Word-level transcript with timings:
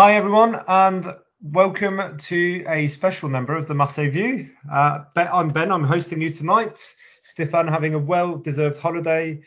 Hi, 0.00 0.14
everyone, 0.14 0.62
and 0.68 1.16
welcome 1.42 2.18
to 2.18 2.64
a 2.68 2.86
special 2.86 3.28
number 3.28 3.56
of 3.56 3.66
the 3.66 3.74
Marseille 3.74 4.08
View. 4.12 4.48
Uh, 4.70 5.00
I'm 5.16 5.48
Ben, 5.48 5.72
I'm 5.72 5.82
hosting 5.82 6.20
you 6.20 6.30
tonight. 6.30 6.78
Stefan 7.24 7.66
having 7.66 7.94
a 7.94 7.98
well 7.98 8.36
deserved 8.36 8.78
holiday. 8.78 9.42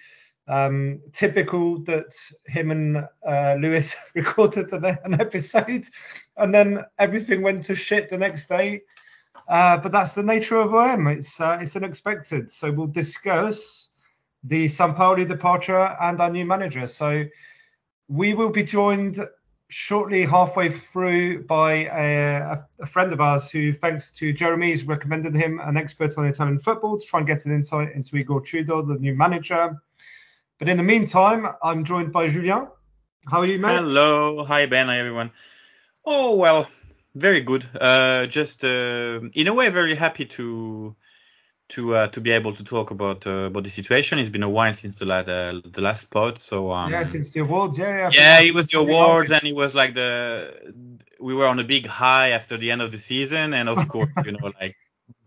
Um, 0.50 1.00
typical 1.14 1.82
that 1.84 2.14
him 2.48 2.72
and 2.72 2.98
uh, 3.26 3.56
Lewis 3.62 3.96
recorded 4.14 4.74
an, 4.74 5.22
episode 5.22 5.86
and 6.36 6.54
then 6.54 6.84
everything 7.00 7.44
went 7.44 7.64
to 7.64 7.74
shit 7.74 8.10
the 8.10 8.18
next 8.18 8.50
day. 8.50 8.82
Uh, 9.48 9.78
but 9.78 9.94
that's 9.94 10.16
the 10.16 10.24
nature 10.24 10.60
of 10.60 10.74
OM. 10.74 11.08
It's 11.08 11.40
uh, 11.40 11.60
it's 11.62 11.78
unexpected. 11.78 12.52
So 12.52 12.74
we'll 12.74 12.88
discuss 12.88 13.92
the 14.44 14.66
Sampaoli 14.66 15.26
departure 15.26 15.96
and 16.02 16.20
our 16.20 16.30
new 16.30 16.46
manager. 16.46 16.88
So 16.88 17.24
we 18.10 18.34
will 18.34 18.52
be 18.52 18.64
joined 18.64 19.18
shortly 19.72 20.26
halfway 20.26 20.70
through 20.70 21.44
by 21.44 21.86
a, 21.86 22.58
a, 22.82 22.86
friend 22.86 23.14
of 23.14 23.22
ours 23.22 23.50
who, 23.50 23.72
thanks 23.72 24.12
to 24.12 24.34
Jeremy, 24.34 24.72
has 24.72 24.84
recommended 24.84 25.34
him 25.34 25.60
an 25.64 25.78
expert 25.78 26.18
on 26.18 26.26
Italian 26.28 26.60
football 26.60 27.00
to 27.00 27.06
try 27.06 27.20
and 27.20 27.28
get 27.28 27.46
an 27.46 27.54
insight 27.54 27.94
into 27.94 28.18
Igor 28.18 28.42
Tudor, 28.42 28.82
the 28.82 28.96
new 29.00 29.16
manager. 29.16 29.82
But 30.60 30.68
in 30.68 30.78
the 30.78 30.84
meantime, 30.84 31.48
I'm 31.64 31.86
joined 31.86 32.12
by 32.12 32.28
Julien. 32.28 32.68
How 33.30 33.40
are 33.40 33.46
you, 33.46 33.60
mate? 33.60 33.76
Hello, 33.76 34.44
hi 34.44 34.66
Ben, 34.66 34.88
hi 34.88 35.00
everyone. 35.00 35.32
Oh 36.06 36.36
well, 36.36 36.68
very 37.16 37.42
good. 37.42 37.66
Uh, 37.80 38.26
just 38.28 38.66
uh, 38.66 39.22
in 39.34 39.48
a 39.48 39.54
way, 39.54 39.70
very 39.70 39.96
happy 39.96 40.26
to 40.26 40.96
to 41.72 41.96
uh, 41.96 42.08
to 42.10 42.22
be 42.22 42.32
able 42.32 42.54
to 42.54 42.64
talk 42.64 42.92
about 42.92 43.26
uh, 43.26 43.48
about 43.50 43.64
the 43.64 43.70
situation. 43.70 44.20
It's 44.20 44.30
been 44.30 44.44
a 44.44 44.50
while 44.50 44.74
since 44.74 45.00
the 45.00 45.06
la- 45.06 45.24
the, 45.24 45.62
the 45.66 45.82
last 45.82 46.12
pod, 46.12 46.38
so 46.38 46.72
um, 46.72 46.92
yeah, 46.92 47.04
since 47.04 47.32
the 47.32 47.42
awards, 47.42 47.80
yeah, 47.80 47.98
yeah. 47.98 48.10
yeah, 48.12 48.42
it 48.42 48.54
was 48.54 48.68
the 48.68 48.80
awards, 48.80 49.32
and 49.32 49.44
it 49.44 49.56
was 49.56 49.74
like 49.74 49.94
the 49.94 50.74
we 51.20 51.34
were 51.34 51.48
on 51.48 51.60
a 51.60 51.64
big 51.64 51.86
high 51.86 52.30
after 52.30 52.58
the 52.58 52.72
end 52.72 52.82
of 52.82 52.92
the 52.92 52.98
season, 52.98 53.54
and 53.54 53.70
of 53.70 53.88
course, 53.88 54.10
you 54.26 54.34
know, 54.34 54.52
like 54.60 54.76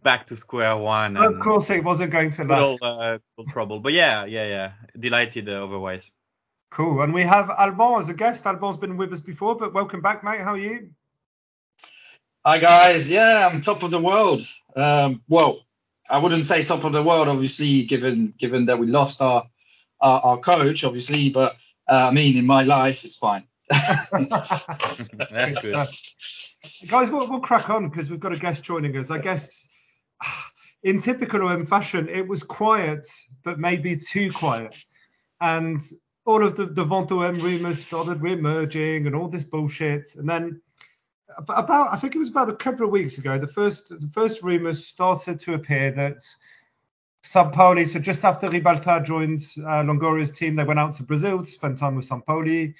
back 0.02 0.26
to 0.26 0.36
square 0.36 0.76
one. 0.76 1.16
Of 1.16 1.40
course, 1.40 1.70
it 1.70 1.82
wasn't 1.82 2.12
going 2.12 2.30
to 2.32 2.44
little, 2.44 2.78
last. 2.80 2.82
uh, 2.82 3.18
little 3.36 3.52
trouble, 3.52 3.80
but 3.80 3.92
yeah, 3.92 4.24
yeah, 4.26 4.46
yeah, 4.46 4.72
delighted 4.98 5.48
uh, 5.48 5.64
otherwise. 5.64 6.10
Cool. 6.70 7.02
And 7.02 7.14
we 7.14 7.22
have 7.22 7.50
Alban 7.50 8.00
as 8.00 8.08
a 8.08 8.14
guest. 8.14 8.44
Alban's 8.46 8.76
been 8.76 8.96
with 8.96 9.12
us 9.12 9.20
before, 9.20 9.54
but 9.54 9.72
welcome 9.72 10.00
back, 10.00 10.24
mate. 10.24 10.40
How 10.40 10.54
are 10.54 10.58
you? 10.58 10.90
Hi 12.46 12.58
guys, 12.58 13.08
yeah, 13.08 13.48
I'm 13.48 13.62
top 13.62 13.82
of 13.82 13.90
the 13.90 13.98
world. 13.98 14.46
Um, 14.76 15.22
well, 15.30 15.60
I 16.10 16.18
wouldn't 16.18 16.46
say 16.46 16.64
top 16.64 16.84
of 16.84 16.92
the 16.92 17.02
world, 17.02 17.28
obviously, 17.28 17.84
given 17.84 18.34
given 18.38 18.66
that 18.66 18.78
we 18.78 18.86
lost 18.86 19.20
our 19.20 19.46
our, 20.00 20.20
our 20.20 20.38
coach, 20.38 20.84
obviously, 20.84 21.30
but 21.30 21.56
uh, 21.88 22.08
I 22.08 22.10
mean, 22.10 22.36
in 22.36 22.46
my 22.46 22.62
life, 22.62 23.04
it's 23.04 23.16
fine. 23.16 23.44
That's 23.70 25.62
good. 25.62 25.88
Guys, 26.86 27.10
we'll, 27.10 27.28
we'll 27.28 27.40
crack 27.40 27.68
on 27.68 27.88
because 27.88 28.10
we've 28.10 28.20
got 28.20 28.32
a 28.32 28.38
guest 28.38 28.64
joining 28.64 28.96
us. 28.96 29.10
I 29.10 29.18
guess 29.18 29.68
in 30.82 31.00
typical 31.00 31.46
OM 31.46 31.66
fashion, 31.66 32.08
it 32.08 32.26
was 32.26 32.42
quiet, 32.42 33.06
but 33.42 33.58
maybe 33.58 33.96
too 33.96 34.32
quiet. 34.32 34.74
And 35.40 35.80
all 36.24 36.44
of 36.44 36.56
the, 36.56 36.66
the 36.66 36.84
Vent 36.84 37.12
OM 37.12 37.38
rumours 37.38 37.84
started 37.84 38.22
re-emerging 38.22 39.06
and 39.06 39.14
all 39.14 39.28
this 39.28 39.44
bullshit. 39.44 40.14
And 40.16 40.28
then 40.28 40.44
ab- 40.44 40.60
about, 41.38 41.92
I 41.92 41.96
think 41.96 42.14
it 42.14 42.18
was 42.18 42.28
about 42.28 42.50
a 42.50 42.56
couple 42.56 42.84
of 42.84 42.92
weeks 42.92 43.18
ago, 43.18 43.38
the 43.38 43.46
first 43.46 43.88
the 43.88 44.10
first 44.12 44.42
rumours 44.42 44.86
started 44.86 45.38
to 45.40 45.54
appear 45.54 45.90
that 45.92 46.18
Sampaoli, 47.24 47.86
so 47.86 47.98
just 47.98 48.24
after 48.24 48.48
Ribalta 48.48 49.04
joined 49.04 49.40
uh, 49.58 49.82
Longoria's 49.82 50.30
team, 50.30 50.56
they 50.56 50.64
went 50.64 50.78
out 50.78 50.94
to 50.94 51.02
Brazil 51.02 51.38
to 51.38 51.44
spend 51.44 51.78
time 51.78 51.96
with 51.96 52.08
Sampaoli. 52.08 52.24
Pauli 52.26 52.74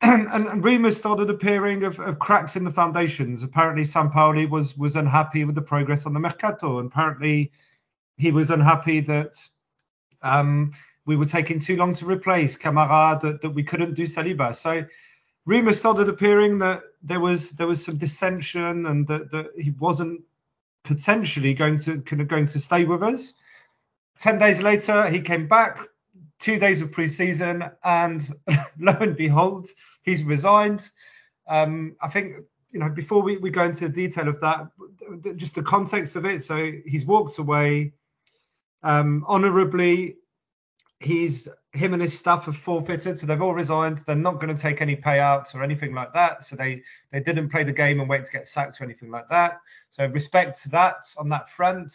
and, 0.02 0.46
and 0.48 0.64
rumours 0.64 0.96
started 0.96 1.28
appearing 1.28 1.84
of, 1.84 1.98
of 2.00 2.18
cracks 2.18 2.56
in 2.56 2.64
the 2.64 2.70
foundations. 2.70 3.42
Apparently, 3.42 3.84
Sampaoli 3.84 4.48
was 4.48 4.76
was 4.76 4.96
unhappy 4.96 5.44
with 5.44 5.54
the 5.54 5.62
progress 5.62 6.06
on 6.06 6.12
the 6.12 6.20
mercato, 6.20 6.78
and 6.78 6.90
apparently 6.90 7.52
he 8.16 8.30
was 8.30 8.50
unhappy 8.50 9.00
that 9.00 9.36
um, 10.22 10.72
we 11.06 11.16
were 11.16 11.24
taking 11.24 11.58
too 11.58 11.76
long 11.76 11.94
to 11.94 12.06
replace 12.06 12.56
Kamara, 12.56 13.20
that, 13.20 13.40
that 13.40 13.50
we 13.50 13.62
couldn't 13.62 13.94
do 13.94 14.04
Saliba. 14.04 14.54
So 14.54 14.84
rumours 15.46 15.78
started 15.78 16.08
appearing 16.08 16.58
that 16.58 16.82
there 17.02 17.20
was 17.20 17.50
there 17.52 17.66
was 17.66 17.84
some 17.84 17.96
dissension 17.96 18.86
and 18.86 19.06
that, 19.08 19.30
that 19.30 19.46
he 19.56 19.70
wasn't 19.70 20.22
potentially 20.84 21.54
going 21.54 21.78
to 21.78 22.00
kind 22.02 22.22
of 22.22 22.28
going 22.28 22.46
to 22.46 22.60
stay 22.60 22.84
with 22.84 23.02
us. 23.02 23.34
Ten 24.18 24.38
days 24.38 24.62
later, 24.62 25.08
he 25.08 25.20
came 25.20 25.48
back. 25.48 25.78
Two 26.38 26.58
days 26.58 26.82
of 26.82 26.90
pre-season, 26.90 27.64
and 27.84 28.28
lo 28.80 28.96
and 29.00 29.16
behold, 29.16 29.68
he's 30.02 30.24
resigned. 30.24 30.90
Um, 31.46 31.94
I 32.02 32.08
think 32.08 32.36
you 32.72 32.80
know 32.80 32.88
before 32.88 33.22
we, 33.22 33.36
we 33.36 33.50
go 33.50 33.64
into 33.64 33.86
the 33.86 33.92
detail 33.92 34.28
of 34.28 34.40
that, 34.40 34.66
just 35.36 35.54
the 35.54 35.62
context 35.62 36.16
of 36.16 36.26
it. 36.26 36.42
So 36.42 36.72
he's 36.84 37.06
walked 37.06 37.38
away 37.38 37.92
um, 38.82 39.24
honourably. 39.28 40.16
He's 41.02 41.48
him 41.72 41.92
and 41.94 42.02
his 42.02 42.16
staff 42.16 42.44
have 42.44 42.56
forfeited, 42.56 43.18
so 43.18 43.26
they've 43.26 43.42
all 43.42 43.54
resigned. 43.54 43.98
They're 43.98 44.14
not 44.14 44.38
going 44.40 44.54
to 44.54 44.60
take 44.60 44.80
any 44.80 44.96
payouts 44.96 45.54
or 45.54 45.62
anything 45.62 45.94
like 45.94 46.12
that. 46.12 46.44
So 46.44 46.56
they 46.56 46.82
they 47.10 47.20
didn't 47.20 47.48
play 47.48 47.64
the 47.64 47.72
game 47.72 48.00
and 48.00 48.08
wait 48.08 48.24
to 48.24 48.30
get 48.30 48.46
sacked 48.46 48.80
or 48.80 48.84
anything 48.84 49.10
like 49.10 49.28
that. 49.28 49.58
So 49.90 50.06
respect 50.06 50.62
to 50.62 50.68
that 50.70 51.04
on 51.18 51.28
that 51.30 51.50
front 51.50 51.92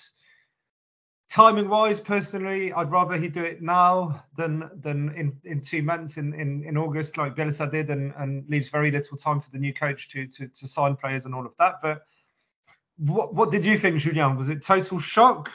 timing 1.29 1.67
wise 1.67 1.99
personally 1.99 2.71
i'd 2.73 2.89
rather 2.89 3.17
he 3.17 3.27
do 3.27 3.43
it 3.43 3.61
now 3.61 4.23
than 4.37 4.69
than 4.75 5.13
in 5.15 5.35
in 5.43 5.59
two 5.59 5.81
months 5.81 6.17
in 6.17 6.33
in, 6.33 6.63
in 6.63 6.77
august 6.77 7.17
like 7.17 7.35
Bielsa 7.35 7.69
did 7.69 7.89
and 7.89 8.13
and 8.17 8.47
leaves 8.49 8.69
very 8.69 8.91
little 8.91 9.17
time 9.17 9.41
for 9.41 9.51
the 9.51 9.57
new 9.57 9.73
coach 9.73 10.07
to 10.09 10.25
to, 10.27 10.47
to 10.47 10.67
sign 10.67 10.95
players 10.95 11.25
and 11.25 11.35
all 11.35 11.45
of 11.45 11.51
that 11.59 11.81
but 11.81 12.03
what 12.97 13.33
what 13.33 13.51
did 13.51 13.65
you 13.65 13.77
think 13.77 13.97
Julien? 13.97 14.37
was 14.37 14.47
it 14.49 14.63
total 14.63 14.99
shock 14.99 15.51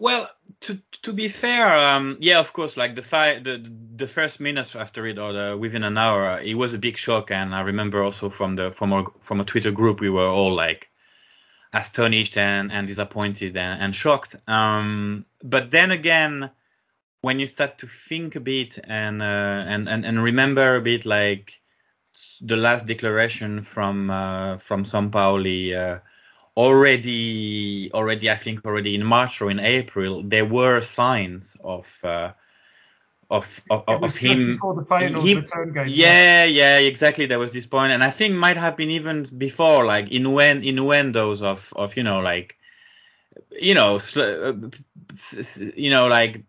Well, 0.00 0.30
to 0.60 0.80
to 1.02 1.12
be 1.12 1.28
fair, 1.28 1.76
um, 1.76 2.16
yeah, 2.20 2.38
of 2.38 2.52
course, 2.52 2.76
like 2.76 2.94
the 2.94 3.02
fi- 3.02 3.40
the 3.40 3.58
the 3.96 4.06
first 4.06 4.38
minutes 4.38 4.76
after 4.76 5.06
it, 5.06 5.18
or 5.18 5.32
the, 5.32 5.56
within 5.56 5.82
an 5.82 5.98
hour, 5.98 6.40
it 6.40 6.54
was 6.54 6.72
a 6.72 6.78
big 6.78 6.96
shock, 6.96 7.30
and 7.32 7.54
I 7.54 7.62
remember 7.62 8.02
also 8.02 8.30
from 8.30 8.54
the 8.54 8.70
from 8.70 8.92
our 8.92 9.06
from 9.20 9.40
a 9.40 9.44
Twitter 9.44 9.72
group, 9.72 10.00
we 10.00 10.10
were 10.10 10.28
all 10.28 10.54
like 10.54 10.88
astonished 11.72 12.36
and 12.36 12.70
and 12.70 12.86
disappointed 12.86 13.56
and, 13.56 13.82
and 13.82 13.94
shocked. 13.94 14.36
Um, 14.46 15.26
but 15.42 15.70
then 15.72 15.90
again, 15.90 16.50
when 17.20 17.40
you 17.40 17.46
start 17.46 17.78
to 17.78 17.88
think 17.88 18.36
a 18.36 18.40
bit 18.40 18.78
and 18.84 19.20
uh, 19.20 19.64
and 19.66 19.88
and 19.88 20.06
and 20.06 20.22
remember 20.22 20.76
a 20.76 20.80
bit 20.80 21.06
like 21.06 21.60
the 22.40 22.56
last 22.56 22.86
declaration 22.86 23.62
from 23.62 24.10
uh, 24.10 24.58
from 24.58 24.84
São. 24.84 25.12
Uh, 25.14 26.00
already 26.58 27.90
already 27.94 28.28
I 28.28 28.34
think 28.34 28.64
already 28.66 28.96
in 28.96 29.04
March 29.04 29.40
or 29.40 29.48
in 29.48 29.60
April 29.60 30.24
there 30.24 30.44
were 30.44 30.80
signs 30.80 31.56
of 31.62 31.86
uh, 32.02 32.32
of 33.30 33.62
of, 33.70 33.84
of 33.86 34.16
him 34.16 34.58
finals 34.88 35.24
him- 35.24 35.44
game, 35.72 35.86
yeah 35.86 36.44
yeah 36.44 36.78
exactly 36.78 37.26
there 37.26 37.38
was 37.38 37.52
this 37.52 37.66
point 37.66 37.92
and 37.92 38.02
I 38.02 38.10
think 38.10 38.34
might 38.34 38.56
have 38.56 38.76
been 38.76 38.90
even 38.90 39.22
before 39.38 39.84
like 39.84 40.08
innuen- 40.08 40.66
innuendos 40.66 41.42
of 41.42 41.72
of 41.76 41.96
you 41.96 42.02
know 42.02 42.18
like 42.18 42.56
you 43.52 43.74
know 43.74 43.98
sl- 43.98 44.20
uh, 44.20 44.52
you 45.76 45.90
know 45.90 46.08
like 46.08 46.42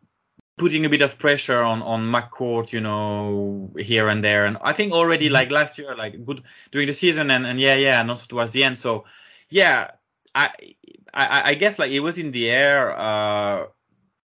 putting 0.57 0.85
a 0.85 0.89
bit 0.89 1.01
of 1.01 1.17
pressure 1.17 1.61
on 1.61 1.81
on 1.81 2.01
McCourt, 2.11 2.73
you 2.73 2.81
know, 2.81 3.71
here 3.77 4.09
and 4.09 4.21
there. 4.21 4.45
And 4.45 4.57
I 4.61 4.73
think 4.73 4.91
already 4.91 5.29
like 5.29 5.51
last 5.51 5.77
year, 5.77 5.95
like 5.95 6.25
good 6.25 6.43
during 6.71 6.87
the 6.87 6.93
season, 6.93 7.31
and, 7.31 7.45
and 7.47 7.59
yeah, 7.59 7.75
yeah, 7.75 8.01
and 8.01 8.09
also 8.09 8.25
towards 8.27 8.51
the 8.51 8.65
end. 8.65 8.77
So 8.77 9.05
yeah, 9.49 9.91
I 10.39 10.73
I, 11.13 11.41
I 11.51 11.53
guess 11.55 11.79
like 11.79 11.91
it 11.91 11.99
was 12.01 12.17
in 12.17 12.31
the 12.31 12.49
air. 12.49 12.97
Uh, 12.97 13.67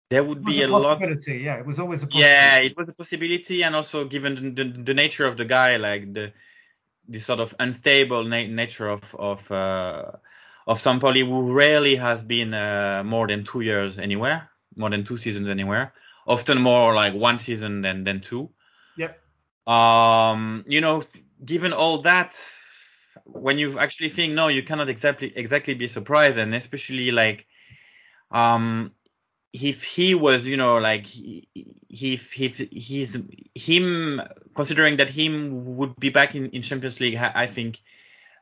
there 0.10 0.24
would 0.24 0.44
be 0.46 0.62
a 0.62 0.68
a 0.68 0.68
lot 0.68 1.00
possibility. 1.00 1.40
Yeah, 1.40 1.58
it 1.58 1.66
was 1.66 1.80
always 1.80 2.04
a 2.04 2.08
possibility. 2.08 2.30
yeah 2.30 2.58
it 2.60 2.78
was 2.78 2.90
a 2.90 2.94
possibility 2.94 3.64
and 3.64 3.76
also 3.76 4.06
given 4.06 4.36
the, 4.36 4.64
the, 4.64 4.84
the 4.84 4.94
nature 4.94 5.26
of 5.26 5.38
the 5.38 5.46
guy 5.46 5.78
like 5.78 6.14
the 6.14 6.32
the 7.10 7.20
sort 7.20 7.40
of 7.40 7.56
unstable 7.60 8.24
na- 8.24 8.48
nature 8.48 8.90
of 8.90 9.16
of 9.16 9.52
uh, 9.52 10.12
of 10.68 10.80
Sampaoli 10.80 11.26
who 11.26 11.54
rarely 11.54 11.96
has 11.96 12.24
been 12.24 12.54
uh, 12.54 13.04
more 13.06 13.28
than 13.28 13.44
two 13.44 13.62
years 13.62 13.98
anywhere 13.98 14.50
more 14.76 14.90
than 14.90 15.04
two 15.04 15.18
seasons 15.18 15.48
anywhere 15.48 15.94
often 16.26 16.62
more 16.62 16.94
like 16.94 17.14
one 17.14 17.40
season 17.40 17.82
than 17.82 18.04
than 18.04 18.22
two 18.22 18.50
Yep. 18.98 19.20
um 19.68 20.64
you 20.68 20.82
know 20.82 21.04
given 21.44 21.74
all 21.74 22.02
that 22.02 22.32
when 23.26 23.58
you 23.58 23.80
actually 23.80 24.10
think 24.10 24.34
no 24.34 24.48
you 24.48 24.64
cannot 24.64 24.90
exactly 24.90 25.32
exactly 25.36 25.74
be 25.74 25.88
surprised. 25.88 26.38
And 26.38 26.54
especially 26.56 27.12
like 27.12 27.46
um 28.32 28.92
if 29.54 29.84
he 29.84 30.14
was 30.14 30.48
you 30.48 30.58
know 30.58 30.78
like 30.78 31.08
if 31.90 32.40
if 32.40 32.58
he's 32.72 33.18
him 33.56 34.22
considering 34.56 34.98
that 34.98 35.10
him 35.10 35.78
would 35.78 35.96
be 36.00 36.10
back 36.10 36.36
in, 36.36 36.48
in 36.48 36.62
champions 36.62 37.00
league 37.00 37.16
i 37.16 37.48
think 37.48 37.82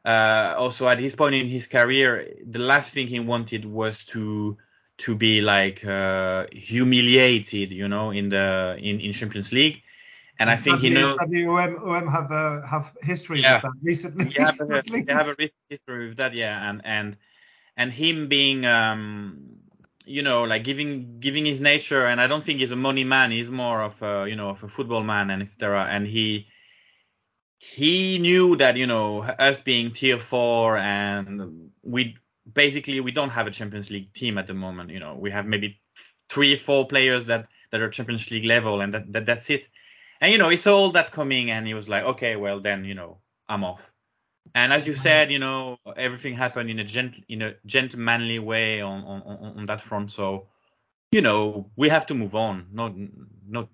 uh 0.04 0.56
also 0.58 0.88
at 0.88 1.00
his 1.00 1.16
point 1.16 1.36
in 1.36 1.48
his 1.48 1.68
career 1.68 2.34
the 2.46 2.60
last 2.60 2.92
thing 2.92 3.08
he 3.08 3.20
wanted 3.20 3.66
was 3.66 4.04
to 4.04 4.58
to 4.98 5.16
be 5.16 5.42
like 5.42 5.86
uh 5.86 6.46
humiliated 6.52 7.72
you 7.72 7.88
know 7.88 8.12
in 8.12 8.30
the 8.30 8.76
in, 8.80 9.00
in 9.00 9.12
champions 9.12 9.52
league 9.52 9.82
and 10.40 10.50
i 10.50 10.56
think 10.56 10.80
he 10.80 10.90
knows 10.90 11.16
sadly, 11.16 11.46
OM, 11.46 12.08
have 12.08 12.32
uh, 12.32 12.62
have 12.66 12.94
history 13.02 13.42
Yeah. 13.42 13.56
with 13.56 13.62
that 13.64 13.72
recently. 13.82 14.26
they 14.36 14.44
have 14.44 14.60
a, 14.60 14.82
they 14.82 15.14
have 15.14 15.30
a 15.30 15.50
history 15.70 16.10
with 16.10 16.18
that, 16.18 16.34
yeah, 16.34 16.70
and 16.70 16.82
and 16.84 17.18
and 17.78 17.92
him 17.92 18.28
being, 18.28 18.66
um, 18.66 19.60
you 20.06 20.22
know, 20.22 20.44
like 20.44 20.64
giving 20.64 21.20
giving 21.20 21.46
his 21.46 21.60
nature, 21.62 22.06
and 22.06 22.22
I 22.22 22.28
don't 22.28 22.44
think 22.44 22.60
he's 22.60 22.72
a 22.72 22.76
money 22.76 23.04
man. 23.04 23.32
He's 23.32 23.52
more 23.52 23.82
of 23.82 24.02
a, 24.02 24.28
you 24.30 24.36
know, 24.36 24.50
of 24.50 24.64
a 24.64 24.68
football 24.68 25.04
man, 25.04 25.30
and 25.30 25.42
etc. 25.42 25.86
And 25.86 26.08
he 26.08 26.48
he 27.60 28.20
knew 28.20 28.56
that, 28.58 28.78
you 28.78 28.88
know, 28.88 29.22
us 29.24 29.62
being 29.62 29.92
tier 29.92 30.20
four, 30.20 30.78
and 30.78 31.72
we 31.84 32.18
basically 32.52 33.00
we 33.00 33.12
don't 33.12 33.32
have 33.32 33.48
a 33.48 33.52
Champions 33.52 33.90
League 33.90 34.14
team 34.14 34.38
at 34.38 34.48
the 34.48 34.54
moment. 34.54 34.92
You 34.92 35.00
know, 35.00 35.16
we 35.16 35.32
have 35.32 35.46
maybe 35.46 35.80
three, 36.30 36.56
four 36.56 36.88
players 36.88 37.26
that 37.28 37.50
that 37.72 37.82
are 37.82 37.90
Champions 37.90 38.30
League 38.32 38.46
level, 38.46 38.82
and 38.82 38.94
that, 38.94 39.12
that 39.14 39.26
that's 39.26 39.50
it. 39.50 39.68
And 40.22 40.32
you 40.32 40.38
know, 40.38 40.50
he 40.50 40.58
saw 40.58 40.76
all 40.78 40.92
that 40.92 41.12
coming, 41.12 41.52
and 41.52 41.68
he 41.68 41.74
was 41.74 41.90
like, 41.90 42.04
okay, 42.04 42.36
well 42.36 42.60
then, 42.60 42.86
you 42.86 42.94
know, 42.94 43.18
I'm 43.48 43.64
off. 43.64 43.92
And 44.54 44.72
as 44.72 44.88
you 44.88 44.94
uh-huh. 44.94 45.02
said, 45.02 45.32
you 45.32 45.40
know, 45.40 45.78
everything 45.98 46.34
happened 46.34 46.70
in 46.70 46.80
a 46.80 46.84
gent 46.84 47.24
in 47.28 47.42
a 47.42 47.56
gentlemanly 47.66 48.40
way 48.40 48.82
on 48.82 49.04
on, 49.04 49.22
on, 49.22 49.58
on 49.58 49.66
that 49.66 49.82
front. 49.82 50.12
So, 50.12 50.48
you 51.12 51.22
know, 51.22 51.70
we 51.76 51.90
have 51.90 52.06
to 52.08 52.14
move 52.14 52.36
on. 52.36 52.68
No, 52.72 52.94
no, 53.48 53.70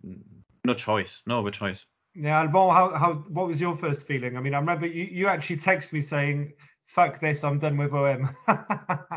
no 0.65 0.73
choice. 0.73 1.21
No 1.25 1.39
other 1.41 1.51
choice. 1.51 1.85
Yeah, 2.13 2.39
Alban, 2.39 2.69
how, 2.75 2.93
how 2.95 3.13
what 3.29 3.47
was 3.47 3.61
your 3.61 3.77
first 3.77 4.05
feeling? 4.05 4.35
I 4.35 4.41
mean, 4.41 4.53
I 4.53 4.59
remember 4.59 4.85
you, 4.85 5.03
you 5.03 5.27
actually 5.27 5.57
texted 5.57 5.93
me 5.93 6.01
saying, 6.01 6.53
"Fuck 6.87 7.19
this, 7.19 7.43
I'm 7.43 7.59
done 7.59 7.77
with 7.77 7.93
OM." 7.93 8.35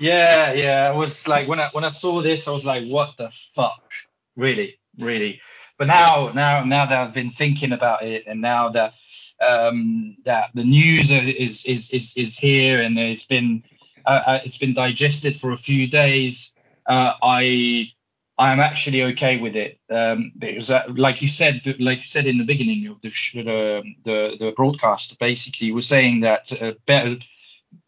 Yeah, 0.00 0.54
yeah. 0.54 0.90
It 0.90 0.96
was 0.96 1.28
like 1.28 1.46
when 1.46 1.60
I 1.60 1.68
when 1.72 1.84
I 1.84 1.90
saw 1.90 2.22
this, 2.22 2.48
I 2.48 2.52
was 2.52 2.64
like, 2.64 2.88
what 2.88 3.18
the 3.18 3.28
fuck? 3.54 3.92
Really, 4.34 4.80
really. 4.98 5.42
But 5.80 5.86
now, 5.86 6.30
now, 6.34 6.62
now 6.62 6.84
that 6.84 6.98
I've 6.98 7.14
been 7.14 7.30
thinking 7.30 7.72
about 7.72 8.02
it, 8.02 8.24
and 8.26 8.42
now 8.42 8.68
that 8.68 8.92
um, 9.40 10.14
that 10.26 10.50
the 10.52 10.62
news 10.62 11.10
is 11.10 11.64
is 11.64 11.88
is 11.88 12.12
is 12.16 12.36
here, 12.36 12.82
and 12.82 12.98
it's 12.98 13.22
been 13.22 13.62
uh, 14.04 14.22
uh, 14.26 14.40
it's 14.44 14.58
been 14.58 14.74
digested 14.74 15.34
for 15.34 15.52
a 15.52 15.56
few 15.56 15.86
days, 15.86 16.52
uh, 16.84 17.14
I 17.22 17.90
I 18.36 18.52
am 18.52 18.60
actually 18.60 19.04
okay 19.04 19.38
with 19.38 19.56
it. 19.56 19.78
Um, 19.88 20.32
because, 20.38 20.70
uh, 20.70 20.84
like 20.94 21.22
you 21.22 21.28
said, 21.28 21.62
like 21.78 22.00
you 22.00 22.08
said 22.08 22.26
in 22.26 22.36
the 22.36 22.44
beginning 22.44 22.86
of 22.88 23.00
the 23.00 23.08
sh- 23.08 23.36
the, 23.36 23.82
the 24.04 24.36
the 24.38 24.52
broadcast, 24.54 25.18
basically, 25.18 25.72
was 25.72 25.86
saying 25.86 26.20
that 26.20 26.52
uh, 26.60 26.72
better 26.84 27.16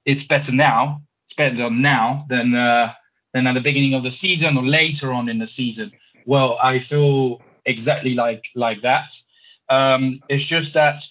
it's 0.06 0.24
better 0.24 0.50
now 0.50 1.02
it's 1.26 1.34
better 1.34 1.68
now 1.68 2.24
than 2.30 2.54
uh, 2.54 2.94
than 3.34 3.46
at 3.46 3.52
the 3.52 3.60
beginning 3.60 3.92
of 3.92 4.02
the 4.02 4.10
season 4.10 4.56
or 4.56 4.64
later 4.64 5.12
on 5.12 5.28
in 5.28 5.38
the 5.38 5.46
season. 5.46 5.92
Well, 6.24 6.58
I 6.62 6.78
feel 6.78 7.42
exactly 7.64 8.14
like 8.14 8.47
like 8.55 8.82
that. 8.82 9.11
Um, 9.69 10.20
it's 10.29 10.44
just 10.44 10.75
that 10.75 11.03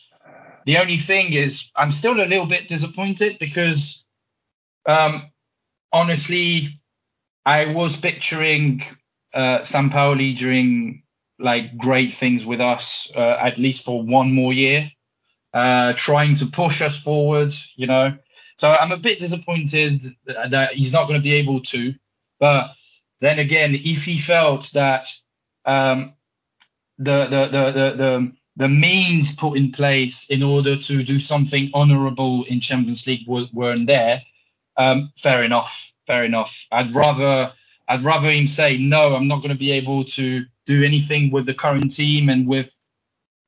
the 0.65 0.77
only 0.77 0.98
thing 0.98 1.33
is 1.33 1.69
I'm 1.75 1.92
still 1.92 2.21
a 2.21 2.25
little 2.25 2.45
bit 2.45 2.68
disappointed 2.68 3.38
because 3.39 4.03
um, 4.86 5.31
honestly, 5.92 6.80
I 7.45 7.74
was 7.74 7.95
picturing 7.95 8.83
uh, 9.33 9.59
Sampaoli 9.59 10.38
doing 10.38 11.03
like 11.39 11.77
great 11.77 12.13
things 12.13 12.45
with 12.45 12.62
us 12.62 13.09
uh, 13.15 13.38
at 13.39 13.57
least 13.57 13.83
for 13.83 14.01
one 14.03 14.31
more 14.31 14.53
year, 14.53 14.92
uh, 15.53 15.94
trying 15.94 16.36
to 16.36 16.45
push 16.45 16.81
us 16.81 16.98
forward, 17.00 17.53
you 17.75 17.88
know. 17.88 18.15
So 18.57 18.69
I'm 18.69 18.92
a 18.92 18.98
bit 18.98 19.19
disappointed 19.19 20.03
that 20.25 20.74
he's 20.74 20.92
not 20.92 21.07
going 21.07 21.19
to 21.19 21.24
be 21.24 21.33
able 21.33 21.62
to. 21.62 21.95
But 22.39 22.71
then 23.19 23.39
again, 23.39 23.74
if 23.74 24.03
he 24.03 24.19
felt 24.19 24.69
that 24.74 25.07
um, 25.65 26.13
the, 27.03 27.25
the, 27.25 27.48
the, 27.48 27.71
the, 27.71 27.95
the, 27.98 28.31
the 28.57 28.69
means 28.69 29.31
put 29.33 29.57
in 29.57 29.71
place 29.71 30.25
in 30.30 30.44
order 30.44 30.75
to 30.75 31.03
do 31.03 31.19
something 31.19 31.71
honourable 31.74 32.44
in 32.45 32.59
Champions 32.59 33.07
League 33.07 33.27
were, 33.27 33.45
weren't 33.53 33.88
there, 33.88 34.21
um, 34.77 35.12
fair 35.18 35.44
enough, 35.44 35.92
fair 36.06 36.24
enough. 36.24 36.65
I'd 36.71 36.94
rather 36.94 37.53
I'd 37.88 38.03
rather 38.03 38.31
him 38.31 38.48
say 38.48 38.77
no, 38.77 39.15
I'm 39.15 39.27
not 39.27 39.38
going 39.38 39.50
to 39.50 39.56
be 39.56 39.71
able 39.71 40.06
to 40.06 40.45
do 40.65 40.83
anything 40.83 41.31
with 41.31 41.45
the 41.45 41.53
current 41.53 41.94
team 41.94 42.30
and 42.30 42.48
with 42.48 42.74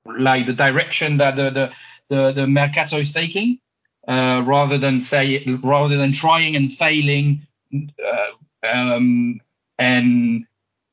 like 0.06 0.46
the 0.46 0.54
direction 0.54 1.18
that 1.18 1.36
the 1.36 1.50
the 1.50 1.72
the, 2.10 2.32
the 2.34 2.48
mercato 2.48 2.98
is 2.98 3.14
taking 3.14 3.60
uh, 4.08 4.42
rather 4.46 4.78
than 4.78 5.00
say 5.00 5.44
rather 5.64 5.96
than 5.98 6.12
trying 6.12 6.56
and 6.56 6.74
failing 6.74 7.48
uh, 7.74 8.68
um, 8.68 9.40
and 9.80 10.46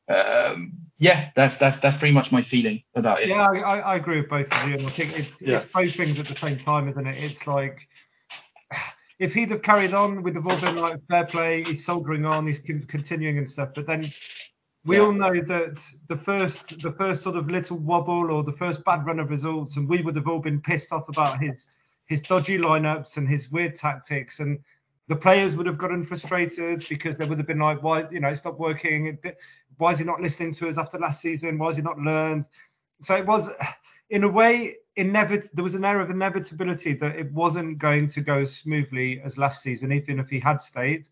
um, 0.08 0.89
yeah 1.00 1.30
that's 1.34 1.56
that's 1.56 1.78
that's 1.78 1.96
pretty 1.96 2.14
much 2.14 2.30
my 2.30 2.42
feeling 2.42 2.82
about 2.94 3.20
it 3.22 3.28
yeah, 3.28 3.48
I, 3.50 3.58
I, 3.58 3.78
I 3.78 3.96
agree 3.96 4.20
with 4.20 4.28
both 4.30 4.52
of 4.52 4.68
you, 4.68 4.76
and 4.76 4.86
I 4.86 4.90
think 4.90 5.18
it's, 5.18 5.42
Yeah. 5.42 5.56
it's 5.56 5.64
both 5.64 5.94
things 5.94 6.18
at 6.18 6.26
the 6.26 6.36
same 6.36 6.58
time, 6.58 6.88
isn't 6.88 7.06
it? 7.06 7.24
It's 7.24 7.46
like 7.46 7.88
if 9.18 9.34
he'd 9.34 9.50
have 9.50 9.62
carried 9.62 9.92
on, 9.92 10.22
we'd 10.22 10.36
have 10.36 10.46
all 10.46 10.58
been 10.60 10.76
like 10.76 10.98
fair 11.10 11.24
play. 11.24 11.62
He's 11.62 11.84
soldiering 11.84 12.24
on, 12.24 12.46
he's 12.46 12.58
continuing 12.60 13.38
and 13.38 13.48
stuff. 13.48 13.70
But 13.74 13.86
then 13.86 14.10
we 14.84 14.96
Yeah. 14.96 15.02
all 15.02 15.12
know 15.12 15.32
that 15.32 15.78
the 16.08 16.16
first 16.16 16.80
the 16.82 16.92
first 16.92 17.22
sort 17.22 17.36
of 17.36 17.50
little 17.50 17.78
wobble 17.78 18.30
or 18.30 18.42
the 18.42 18.52
first 18.52 18.84
bad 18.84 19.04
run 19.06 19.20
of 19.20 19.30
results, 19.30 19.76
and 19.76 19.88
we 19.88 20.02
would 20.02 20.16
have 20.16 20.28
all 20.28 20.40
been 20.40 20.60
pissed 20.60 20.92
off 20.92 21.08
about 21.08 21.42
his 21.42 21.68
his 22.06 22.20
dodgy 22.22 22.58
lineups 22.58 23.16
and 23.16 23.28
his 23.28 23.50
weird 23.50 23.74
tactics, 23.74 24.40
and 24.40 24.58
the 25.08 25.16
players 25.16 25.56
would 25.56 25.66
have 25.66 25.78
gotten 25.78 26.04
frustrated 26.04 26.86
because 26.88 27.18
they 27.18 27.26
would 27.26 27.38
have 27.38 27.46
been 27.46 27.58
like, 27.58 27.82
why 27.82 28.08
you 28.10 28.20
know 28.20 28.28
it's 28.28 28.44
not 28.44 28.58
working? 28.58 29.18
Why 29.80 29.92
is 29.92 29.98
he 29.98 30.04
not 30.04 30.20
listening 30.20 30.52
to 30.54 30.68
us 30.68 30.78
after 30.78 30.98
last 30.98 31.20
season? 31.20 31.58
Why 31.58 31.68
has 31.68 31.76
he 31.76 31.82
not 31.82 31.98
learned? 31.98 32.46
So 33.00 33.16
it 33.16 33.26
was, 33.26 33.48
in 34.10 34.24
a 34.24 34.28
way, 34.28 34.76
inevit- 34.98 35.52
there 35.52 35.64
was 35.64 35.74
an 35.74 35.84
air 35.84 36.00
of 36.00 36.10
inevitability 36.10 36.94
that 36.94 37.16
it 37.16 37.32
wasn't 37.32 37.78
going 37.78 38.06
to 38.08 38.20
go 38.20 38.38
as 38.38 38.54
smoothly 38.54 39.20
as 39.24 39.38
last 39.38 39.62
season, 39.62 39.92
even 39.92 40.20
if 40.20 40.28
he 40.28 40.38
had 40.38 40.60
stayed. 40.60 41.08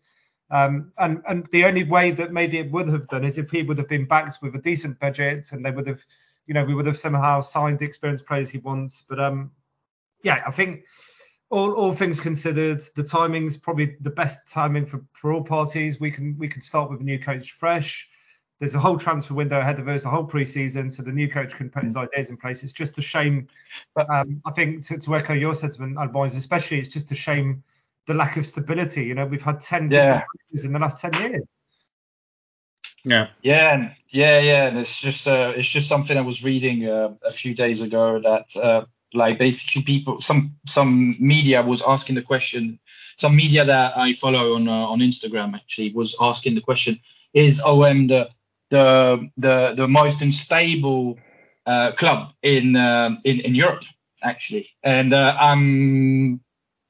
Um, 0.51 0.91
and 0.97 1.21
and 1.27 1.45
the 1.51 1.65
only 1.65 1.83
way 1.83 2.11
that 2.11 2.33
maybe 2.33 2.57
it 2.57 2.71
would 2.71 2.87
have 2.89 3.07
done 3.07 3.23
is 3.23 3.37
if 3.37 3.51
he 3.51 3.61
would 3.61 3.77
have 3.77 3.87
been 3.87 4.07
backed 4.07 4.39
with 4.41 4.55
a 4.55 4.59
decent 4.59 4.99
budget 4.99 5.51
and 5.51 5.63
they 5.63 5.71
would 5.71 5.87
have, 5.87 6.03
you 6.47 6.53
know, 6.53 6.65
we 6.65 6.73
would 6.73 6.87
have 6.87 6.97
somehow 6.97 7.41
signed 7.41 7.79
the 7.79 7.85
experienced 7.85 8.25
players 8.25 8.49
he 8.49 8.57
wants. 8.57 9.03
But 9.07 9.19
um, 9.19 9.51
yeah, 10.23 10.43
I 10.45 10.51
think 10.51 10.85
all, 11.51 11.73
all 11.73 11.93
things 11.93 12.19
considered, 12.19 12.81
the 12.95 13.03
timing's 13.03 13.57
probably 13.57 13.95
the 14.01 14.09
best 14.09 14.51
timing 14.51 14.85
for, 14.85 15.03
for 15.11 15.33
all 15.33 15.43
parties. 15.43 15.99
We 15.99 16.11
can 16.11 16.37
we 16.37 16.47
can 16.47 16.61
start 16.61 16.89
with 16.89 17.01
a 17.01 17.03
new 17.03 17.19
coach 17.19 17.51
fresh. 17.51 18.09
There's 18.59 18.75
a 18.75 18.79
whole 18.79 18.97
transfer 18.97 19.33
window 19.33 19.59
ahead 19.59 19.79
of 19.79 19.87
us, 19.87 20.03
a 20.03 20.09
whole 20.09 20.25
pre-season, 20.25 20.89
so 20.91 21.01
the 21.01 21.13
new 21.13 21.29
coach 21.29 21.55
can 21.55 21.69
put 21.69 21.85
his 21.85 21.95
ideas 21.95 22.29
in 22.29 22.35
place. 22.37 22.61
It's 22.61 22.73
just 22.73 22.97
a 22.97 23.01
shame. 23.01 23.47
But 23.95 24.09
um, 24.09 24.41
I 24.45 24.51
think 24.51 24.85
to, 24.87 24.97
to 24.97 25.15
echo 25.15 25.33
your 25.33 25.55
sentiment, 25.55 25.97
Albans, 25.97 26.35
especially, 26.35 26.79
it's 26.79 26.89
just 26.89 27.09
a 27.11 27.15
shame 27.15 27.63
the 28.07 28.13
lack 28.15 28.37
of 28.37 28.45
stability. 28.45 29.05
You 29.05 29.13
know, 29.15 29.25
we've 29.25 29.41
had 29.41 29.61
ten 29.61 29.89
Yeah. 29.89 30.01
different 30.01 30.23
coaches 30.51 30.65
in 30.65 30.73
the 30.73 30.79
last 30.79 30.99
ten 30.99 31.13
years. 31.21 31.43
Yeah. 33.05 33.27
Yeah, 33.41 33.73
and- 33.75 33.91
yeah, 34.09 34.39
yeah. 34.39 34.67
And 34.67 34.77
it's 34.77 34.99
just 34.99 35.27
uh, 35.27 35.53
it's 35.55 35.67
just 35.67 35.87
something 35.87 36.17
I 36.17 36.21
was 36.21 36.43
reading 36.43 36.87
uh, 36.89 37.13
a 37.23 37.31
few 37.31 37.53
days 37.53 37.81
ago 37.81 38.19
that 38.19 38.55
uh, 38.57 38.85
like 39.13 39.37
basically 39.37 39.83
people 39.83 40.19
some 40.19 40.55
some 40.65 41.15
media 41.19 41.61
was 41.61 41.81
asking 41.87 42.15
the 42.15 42.21
question. 42.23 42.79
Some 43.17 43.35
media 43.35 43.63
that 43.65 43.97
I 43.97 44.13
follow 44.13 44.55
on 44.55 44.67
uh, 44.67 44.71
on 44.71 44.99
Instagram 44.99 45.53
actually 45.55 45.93
was 45.93 46.15
asking 46.19 46.55
the 46.55 46.61
question: 46.61 46.99
Is 47.33 47.61
OM 47.61 48.07
the 48.07 48.29
the 48.69 49.29
the 49.37 49.73
the 49.75 49.87
most 49.87 50.21
unstable 50.21 51.17
uh, 51.65 51.91
club 51.93 52.33
in 52.41 52.75
um 52.75 53.19
in 53.25 53.39
in 53.41 53.55
Europe 53.55 53.83
actually? 54.23 54.69
And 54.83 55.13
uh, 55.13 55.35
I'm 55.39 56.41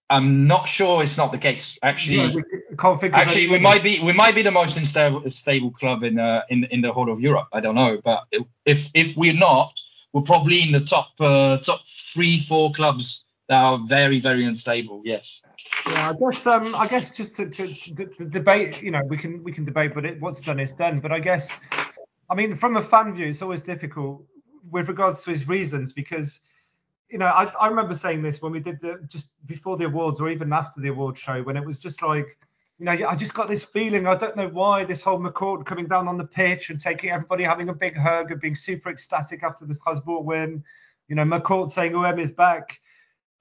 I'm 0.10 0.48
not 0.48 0.68
sure 0.68 1.04
it's 1.04 1.18
not 1.18 1.32
the 1.32 1.38
case. 1.38 1.78
Actually, 1.84 2.18
Yeah, 2.18 2.34
we 2.34 2.76
can't 2.76 3.04
actually, 3.14 3.48
we 3.48 3.60
might 3.60 3.84
be 3.84 4.00
we 4.00 4.14
might 4.14 4.34
be 4.34 4.42
the 4.42 4.52
most 4.52 4.76
unstable 4.76 5.30
stable 5.30 5.72
club 5.72 6.04
in 6.04 6.20
uh, 6.20 6.42
in 6.50 6.64
in 6.66 6.82
the 6.82 6.92
whole 6.92 7.12
of 7.12 7.20
Europe. 7.20 7.48
I 7.54 7.60
don't 7.60 7.76
know, 7.76 8.00
but 8.04 8.24
if 8.66 8.90
if 8.94 9.16
we're 9.16 9.34
not, 9.34 9.80
we're 10.14 10.24
probably 10.24 10.62
in 10.62 10.72
the 10.72 10.80
top 10.80 11.10
uh, 11.20 11.58
top 11.58 11.82
three 11.88 12.40
four 12.40 12.72
clubs 12.72 13.24
that 13.50 13.64
are 13.64 13.80
very 13.80 14.20
very 14.20 14.46
unstable. 14.46 15.02
Yes. 15.04 15.42
Yeah, 15.88 16.12
I 16.12 16.14
guess 16.14 16.48
um, 16.48 16.76
I 16.76 16.88
guess 16.88 17.18
just 17.18 17.36
to, 17.38 17.50
to, 17.50 17.68
to, 17.68 18.06
to 18.06 18.26
debate, 18.26 18.82
you 18.82 18.92
know, 18.92 19.02
we 19.08 19.18
can 19.18 19.44
we 19.44 19.52
can 19.52 19.66
debate, 19.66 19.94
but 19.94 20.06
it, 20.06 20.22
what's 20.22 20.40
done 20.40 20.60
is 20.60 20.72
done. 20.72 21.00
But 21.00 21.12
I 21.12 21.20
guess, 21.20 21.52
I 22.30 22.36
mean, 22.36 22.56
from 22.56 22.78
a 22.78 22.82
fan 22.82 23.14
view, 23.16 23.26
it's 23.26 23.42
always 23.42 23.64
difficult 23.64 24.24
with 24.72 24.88
regards 24.88 25.24
to 25.24 25.32
his 25.32 25.48
reasons 25.48 25.94
because, 25.94 26.42
you 27.10 27.18
know, 27.18 27.26
I, 27.26 27.46
I 27.60 27.68
remember 27.70 27.96
saying 27.96 28.22
this 28.22 28.42
when 28.42 28.52
we 28.52 28.60
did 28.60 28.80
the 28.80 29.00
just 29.08 29.28
before 29.48 29.78
the 29.78 29.86
awards 29.86 30.22
or 30.22 30.30
even 30.30 30.54
after 30.54 30.80
the 30.80 30.90
award 30.90 31.18
show 31.18 31.42
when 31.42 31.58
it 31.58 31.66
was 31.66 31.80
just 31.80 32.04
like, 32.04 32.38
you 32.78 32.86
know, 32.86 32.92
I 32.92 33.16
just 33.16 33.34
got 33.34 33.50
this 33.50 33.64
feeling. 33.64 34.06
I 34.06 34.16
don't 34.16 34.36
know 34.36 34.48
why 34.48 34.84
this 34.84 35.02
whole 35.02 35.20
McCourt 35.20 35.66
coming 35.66 35.88
down 35.88 36.08
on 36.08 36.18
the 36.18 36.26
pitch 36.26 36.70
and 36.70 36.80
taking 36.80 37.10
everybody 37.10 37.44
having 37.44 37.70
a 37.70 37.74
big 37.74 37.98
hug 37.98 38.32
and 38.32 38.40
being 38.40 38.56
super 38.56 38.92
ecstatic 38.92 39.44
after 39.44 39.66
the 39.66 39.74
Strasbourg 39.74 40.24
win. 40.24 40.64
You 41.08 41.16
know, 41.16 41.24
McCourt 41.24 41.72
saying 41.72 41.96
OM 41.96 42.20
is 42.20 42.32
back. 42.32 42.80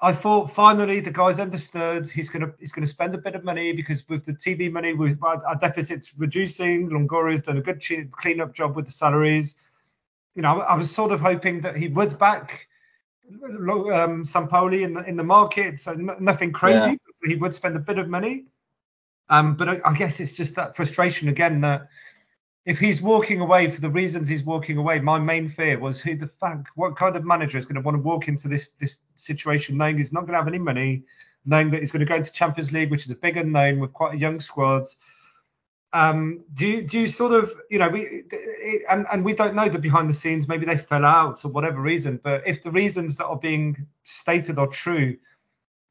I 0.01 0.13
thought 0.13 0.53
finally 0.53 1.01
the 1.01 1.11
guys 1.11 1.41
understood 1.41 2.09
he's 2.09 2.29
gonna 2.29 2.53
he's 2.61 2.71
gonna 2.71 2.87
spend 2.87 3.15
a 3.15 3.19
bit 3.19 3.35
of 3.35 3.43
money 3.43 3.73
because 3.73 4.09
with 4.09 4.25
the 4.25 4.33
TV 4.33 4.71
money 4.71 4.93
we 4.93 5.17
our 5.23 5.57
deficit's 5.57 6.15
reducing. 6.17 6.89
Longoria's 6.89 7.43
done 7.43 7.59
a 7.59 7.63
good 7.63 7.83
clean 8.13 8.41
up 8.41 8.55
job 8.55 8.77
with 8.77 8.87
the 8.87 8.93
salaries. 8.93 9.57
You 10.37 10.43
know, 10.43 10.61
I 10.61 10.77
was 10.77 10.95
sort 10.95 11.11
of 11.11 11.21
hoping 11.21 11.63
that 11.63 11.77
he 11.77 11.89
would 11.89 12.17
back 12.17 12.69
um, 13.29 14.23
Sampaoli 14.25 14.83
in 14.83 14.93
the 14.93 15.03
in 15.03 15.17
the 15.17 15.25
market, 15.25 15.81
so 15.81 15.93
n- 15.93 16.11
nothing 16.21 16.53
crazy. 16.53 16.91
Yeah. 16.91 16.97
But 17.21 17.31
he 17.31 17.37
would 17.37 17.55
spend 17.55 17.77
a 17.77 17.81
bit 17.81 17.99
of 17.99 18.09
money. 18.09 18.45
Um, 19.29 19.57
but 19.57 19.69
I, 19.69 19.81
I 19.85 19.95
guess 19.95 20.21
it's 20.21 20.33
just 20.33 20.55
that 20.55 20.77
frustration 20.77 21.29
again 21.29 21.61
that 21.63 21.89
if 22.69 22.79
he's 22.79 23.01
walking 23.01 23.41
away 23.41 23.71
for 23.71 23.81
the 23.81 23.89
reasons 23.89 24.29
he's 24.29 24.45
walking 24.45 24.77
away, 24.77 25.01
my 25.01 25.19
main 25.19 25.49
fear 25.49 25.79
was 25.79 26.03
who 26.03 26.15
the 26.15 26.27
fuck, 26.27 26.69
what 26.75 26.97
kind 26.97 27.17
of 27.17 27.25
manager 27.25 27.57
is 27.57 27.65
going 27.65 27.77
to 27.77 27.81
want 27.81 27.97
to 27.97 28.03
walk 28.03 28.29
into 28.29 28.47
this 28.47 28.69
this 28.79 29.01
situation 29.15 29.79
knowing 29.79 29.97
he's 29.97 30.13
not 30.13 30.21
going 30.21 30.35
to 30.35 30.39
have 30.39 30.49
any 30.49 30.59
money, 30.59 31.03
knowing 31.47 31.71
that 31.71 31.81
he's 31.81 31.91
going 31.91 32.01
to 32.01 32.07
go 32.07 32.17
into 32.17 32.31
Champions 32.31 32.71
League, 32.71 32.91
which 32.91 33.07
is 33.07 33.11
a 33.11 33.15
big 33.15 33.39
unknown 33.39 33.81
with 33.81 33.95
quite 33.95 34.13
a 34.13 34.19
young 34.19 34.39
squad. 34.39 34.87
Um, 35.95 36.45
do 36.53 36.67
you 36.67 36.83
do 36.83 37.01
you 37.01 37.09
sort 37.09 37.33
of 37.33 37.51
you 37.71 37.79
know 37.79 37.89
we 37.89 38.25
and 38.91 39.07
and 39.11 39.25
we 39.25 39.33
don't 39.33 39.55
know 39.55 39.71
the 39.71 39.79
behind 39.79 40.11
the 40.11 40.15
scenes 40.15 40.47
maybe 40.47 40.67
they 40.67 40.77
fell 40.77 41.07
out 41.07 41.43
or 41.47 41.49
whatever 41.49 41.81
reason 41.81 42.21
but 42.23 42.47
if 42.47 42.61
the 42.61 42.71
reasons 42.71 43.17
that 43.17 43.25
are 43.25 43.39
being 43.39 43.87
stated 44.05 44.59
are 44.59 44.67
true 44.67 45.17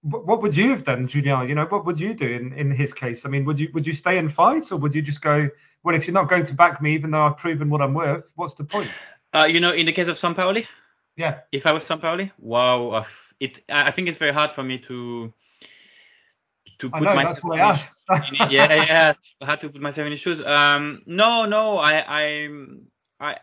what 0.03 0.43
would 0.43 0.55
you 0.55 0.69
have 0.69 0.83
done 0.83 1.07
Julien 1.07 1.49
you 1.49 1.55
know 1.55 1.65
what 1.65 1.87
would 1.87 1.99
you 1.99 2.13
do 2.13 2.29
in 2.29 2.53
in 2.53 2.69
his 2.69 2.93
case 2.93 3.25
I 3.25 3.29
mean 3.29 3.43
would 3.45 3.59
you 3.59 3.69
would 3.73 3.87
you 3.87 3.93
stay 3.93 4.19
and 4.19 4.31
fight 4.31 4.71
or 4.71 4.77
would 4.77 4.93
you 4.93 5.01
just 5.01 5.23
go 5.23 5.49
well 5.83 5.95
if 5.95 6.07
you're 6.07 6.13
not 6.13 6.29
going 6.29 6.45
to 6.45 6.53
back 6.53 6.81
me 6.81 6.93
even 6.93 7.11
though 7.11 7.23
I've 7.23 7.37
proven 7.37 7.69
what 7.69 7.81
I'm 7.81 7.93
worth 7.93 8.23
what's 8.35 8.53
the 8.55 8.63
point? 8.63 8.89
Uh, 9.33 9.47
you 9.49 9.59
know, 9.59 9.71
in 9.71 9.85
the 9.85 9.91
case 9.91 10.07
of 10.07 10.17
Sampaoli, 10.17 10.65
yeah. 11.15 11.39
If 11.51 11.65
I 11.65 11.71
was 11.71 11.83
Sampaoli, 11.83 12.31
wow, 12.39 12.89
uh, 12.89 13.03
it's 13.39 13.59
I 13.69 13.91
think 13.91 14.07
it's 14.07 14.17
very 14.17 14.33
hard 14.33 14.51
for 14.51 14.63
me 14.63 14.77
to 14.79 15.33
to 16.79 16.89
put 16.89 17.01
know 17.01 17.15
myself 17.15 17.39
in 17.43 17.69
his- 17.69 18.05
in 18.09 18.51
yeah, 18.51 18.73
yeah, 18.75 19.13
I 19.41 19.45
had 19.45 19.59
to 19.61 19.69
put 19.69 19.81
myself 19.81 20.05
in 20.05 20.11
his 20.11 20.19
shoes. 20.19 20.43
Um, 20.45 21.01
no, 21.05 21.45
no, 21.45 21.77
I, 21.77 22.03
I, 22.07 22.49
I, 23.19 23.37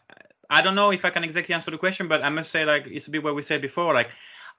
I 0.50 0.62
don't 0.62 0.74
know 0.74 0.92
if 0.92 1.04
I 1.04 1.10
can 1.10 1.24
exactly 1.24 1.54
answer 1.54 1.70
the 1.70 1.78
question, 1.78 2.08
but 2.08 2.22
I 2.22 2.28
must 2.30 2.50
say, 2.50 2.64
like, 2.64 2.86
it's 2.86 3.08
a 3.08 3.10
bit 3.10 3.22
what 3.22 3.34
we 3.34 3.42
said 3.42 3.60
before. 3.60 3.92
Like, 3.92 4.10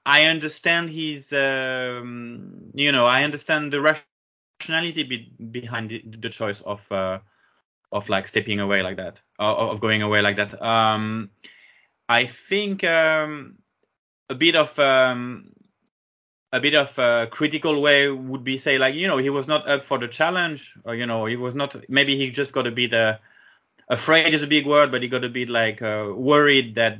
I 0.04 0.26
understand 0.26 0.90
his, 0.90 1.32
um, 1.32 2.70
you 2.74 2.92
know, 2.92 3.06
I 3.06 3.24
understand 3.24 3.72
the 3.72 3.80
rationality 3.80 5.02
be, 5.04 5.32
behind 5.50 5.90
the, 5.90 6.02
the 6.06 6.28
choice 6.28 6.60
of, 6.60 6.90
uh, 6.92 7.20
of 7.96 8.08
like 8.08 8.26
stepping 8.26 8.60
away 8.60 8.82
like 8.82 8.96
that, 8.96 9.20
of, 9.38 9.80
going 9.80 10.02
away 10.02 10.22
like 10.22 10.36
that. 10.36 10.60
Um, 10.62 11.30
I 12.08 12.26
think 12.26 12.84
um, 12.84 13.56
a 14.28 14.34
bit 14.34 14.56
of 14.56 14.78
um, 14.78 15.52
a 16.52 16.60
bit 16.60 16.74
of 16.74 16.98
a 16.98 17.28
critical 17.30 17.80
way 17.82 18.10
would 18.10 18.44
be 18.44 18.58
say 18.58 18.78
like 18.78 18.94
you 18.94 19.08
know 19.08 19.18
he 19.18 19.30
was 19.30 19.46
not 19.46 19.68
up 19.68 19.82
for 19.82 19.98
the 19.98 20.08
challenge 20.08 20.74
or 20.84 20.94
you 20.94 21.06
know 21.06 21.26
he 21.26 21.36
was 21.36 21.54
not 21.54 21.76
maybe 21.88 22.16
he 22.16 22.30
just 22.30 22.52
got 22.52 22.66
a 22.66 22.70
bit 22.70 22.94
uh, 22.94 23.18
afraid 23.88 24.32
is 24.32 24.42
a 24.42 24.46
big 24.46 24.66
word 24.66 24.90
but 24.90 25.02
he 25.02 25.08
got 25.08 25.24
a 25.24 25.28
bit 25.28 25.48
like 25.48 25.82
uh, 25.82 26.10
worried 26.14 26.74
that 26.76 26.98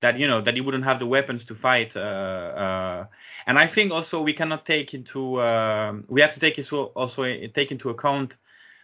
that 0.00 0.18
you 0.18 0.28
know 0.28 0.40
that 0.40 0.54
he 0.54 0.60
wouldn't 0.60 0.84
have 0.84 0.98
the 0.98 1.06
weapons 1.06 1.44
to 1.44 1.54
fight 1.54 1.96
uh, 1.96 2.00
uh, 2.00 3.06
and 3.46 3.58
I 3.58 3.66
think 3.66 3.90
also 3.90 4.22
we 4.22 4.32
cannot 4.32 4.64
take 4.64 4.94
into 4.94 5.40
um 5.40 6.04
we 6.08 6.20
have 6.20 6.34
to 6.34 6.40
take 6.40 6.58
into 6.58 6.84
also 6.94 7.24
take 7.54 7.72
into 7.72 7.90
account 7.90 8.36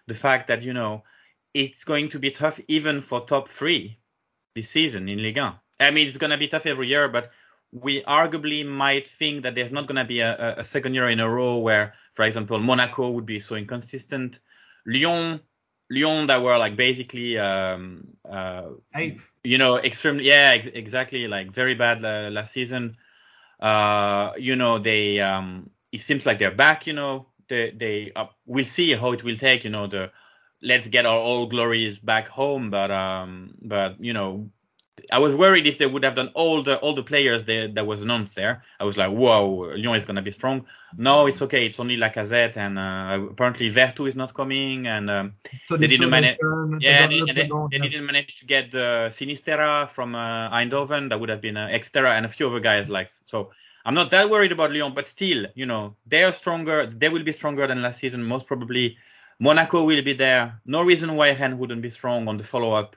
the 0.06 0.14
fact 0.14 0.48
that 0.48 0.62
you 0.62 0.72
know 0.72 1.02
it's 1.54 1.84
going 1.84 2.08
to 2.10 2.18
be 2.18 2.30
tough 2.30 2.60
even 2.68 3.00
for 3.00 3.24
top 3.24 3.48
three 3.48 3.98
this 4.54 4.68
season 4.68 5.08
in 5.08 5.22
Ligue 5.22 5.38
1. 5.38 5.54
I 5.80 5.90
mean, 5.90 6.06
it's 6.06 6.18
going 6.18 6.30
to 6.30 6.36
be 6.38 6.48
tough 6.48 6.66
every 6.66 6.88
year, 6.88 7.08
but 7.08 7.30
we 7.72 8.02
arguably 8.02 8.66
might 8.66 9.08
think 9.08 9.42
that 9.42 9.54
there's 9.54 9.72
not 9.72 9.86
going 9.86 9.96
to 9.96 10.04
be 10.04 10.20
a, 10.20 10.56
a- 10.58 10.64
second 10.64 10.94
year 10.94 11.08
in 11.08 11.20
a 11.20 11.28
row 11.28 11.58
where, 11.58 11.94
for 12.14 12.24
example, 12.24 12.58
Monaco 12.58 13.10
would 13.10 13.26
be 13.26 13.40
so 13.40 13.56
inconsistent. 13.56 14.40
Lyon, 14.86 15.40
Lyon 15.90 16.26
that 16.28 16.42
were 16.42 16.56
like 16.58 16.76
basically, 16.76 17.38
um, 17.38 18.06
uh, 18.28 18.68
you 19.42 19.58
know, 19.58 19.78
extremely, 19.78 20.24
yeah, 20.24 20.52
ex- 20.54 20.68
exactly, 20.68 21.26
like 21.26 21.50
very 21.52 21.74
bad 21.74 22.04
uh, 22.04 22.30
last 22.30 22.52
season. 22.52 22.96
Uh, 23.58 24.32
you 24.38 24.54
know, 24.56 24.78
they, 24.78 25.20
um, 25.20 25.70
it 25.90 26.00
seems 26.00 26.26
like 26.26 26.38
they're 26.38 26.54
back. 26.54 26.86
You 26.86 26.92
know, 26.92 27.26
they, 27.48 27.72
they, 27.72 28.12
uh, 28.14 28.26
we'll 28.46 28.64
see 28.64 28.92
how 28.92 29.12
it 29.12 29.24
will 29.24 29.36
take. 29.36 29.64
You 29.64 29.70
know, 29.70 29.86
the 29.88 30.12
let's 30.64 30.88
get 30.88 31.06
our 31.06 31.18
old 31.18 31.50
glories 31.50 31.98
back 31.98 32.26
home, 32.28 32.70
but, 32.70 32.90
um, 32.90 33.54
but 33.62 34.00
you 34.00 34.12
know, 34.12 34.50
I 35.12 35.18
was 35.18 35.36
worried 35.36 35.66
if 35.66 35.76
they 35.78 35.86
would 35.86 36.04
have 36.04 36.14
done 36.14 36.30
all 36.34 36.62
the 36.62 36.78
all 36.78 36.94
the 36.94 37.02
players 37.02 37.44
that 37.44 37.86
was 37.86 38.02
announced 38.02 38.36
there. 38.36 38.62
I 38.80 38.84
was 38.84 38.96
like, 38.96 39.10
whoa, 39.10 39.74
Lyon 39.76 39.96
is 39.96 40.04
gonna 40.04 40.22
be 40.22 40.30
strong. 40.30 40.64
No, 40.96 41.26
it's 41.26 41.42
okay. 41.42 41.66
It's 41.66 41.78
only 41.78 41.96
Lacazette 41.96 42.56
and 42.56 42.78
uh, 42.78 43.30
apparently 43.32 43.70
Vertu 43.70 44.08
is 44.08 44.14
not 44.14 44.32
coming, 44.32 44.86
and 44.86 45.10
um, 45.10 45.34
So 45.68 45.76
They 45.76 45.88
didn't 45.88 46.10
manage- 46.10 46.38
yeah, 46.80 47.06
they, 47.08 47.20
they, 47.34 47.48
they 47.70 47.78
didn't 47.78 48.06
manage 48.06 48.36
to 48.40 48.46
get 48.46 48.70
the 48.70 49.08
Sinisterra 49.10 49.88
from 49.88 50.14
uh, 50.14 50.50
Eindhoven. 50.50 51.08
That 51.10 51.20
would 51.20 51.28
have 51.28 51.40
been 51.40 51.56
uh, 51.56 51.68
Extera 51.68 52.10
and 52.16 52.24
a 52.24 52.28
few 52.28 52.48
other 52.48 52.60
guys 52.60 52.88
like 52.88 53.08
so. 53.08 53.50
I'm 53.84 53.94
not 53.94 54.10
that 54.12 54.30
worried 54.30 54.52
about 54.52 54.72
Lyon, 54.72 54.94
but 54.94 55.06
still, 55.06 55.46
you 55.54 55.66
know, 55.66 55.94
they 56.06 56.24
are 56.24 56.32
stronger. 56.32 56.86
They 56.86 57.10
will 57.10 57.24
be 57.24 57.32
stronger 57.32 57.66
than 57.66 57.82
last 57.82 57.98
season, 57.98 58.24
most 58.24 58.46
probably. 58.46 58.96
Monaco 59.40 59.84
will 59.84 60.02
be 60.02 60.12
there. 60.14 60.60
No 60.64 60.82
reason 60.82 61.16
why 61.16 61.34
Rennes 61.34 61.58
wouldn't 61.58 61.82
be 61.82 61.90
strong 61.90 62.28
on 62.28 62.36
the 62.38 62.44
follow-up. 62.44 62.96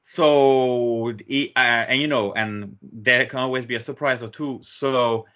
So, 0.00 1.12
he- 1.26 1.52
uh, 1.56 1.86
and 1.88 2.00
you 2.00 2.08
know, 2.08 2.32
and 2.32 2.76
there 2.82 3.26
can 3.26 3.40
always 3.40 3.66
be 3.66 3.74
a 3.74 3.80
surprise 3.80 4.22
or 4.22 4.28
two. 4.28 4.60
So, 4.62 5.26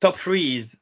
top 0.00 0.16
three 0.18 0.58
is 0.58 0.76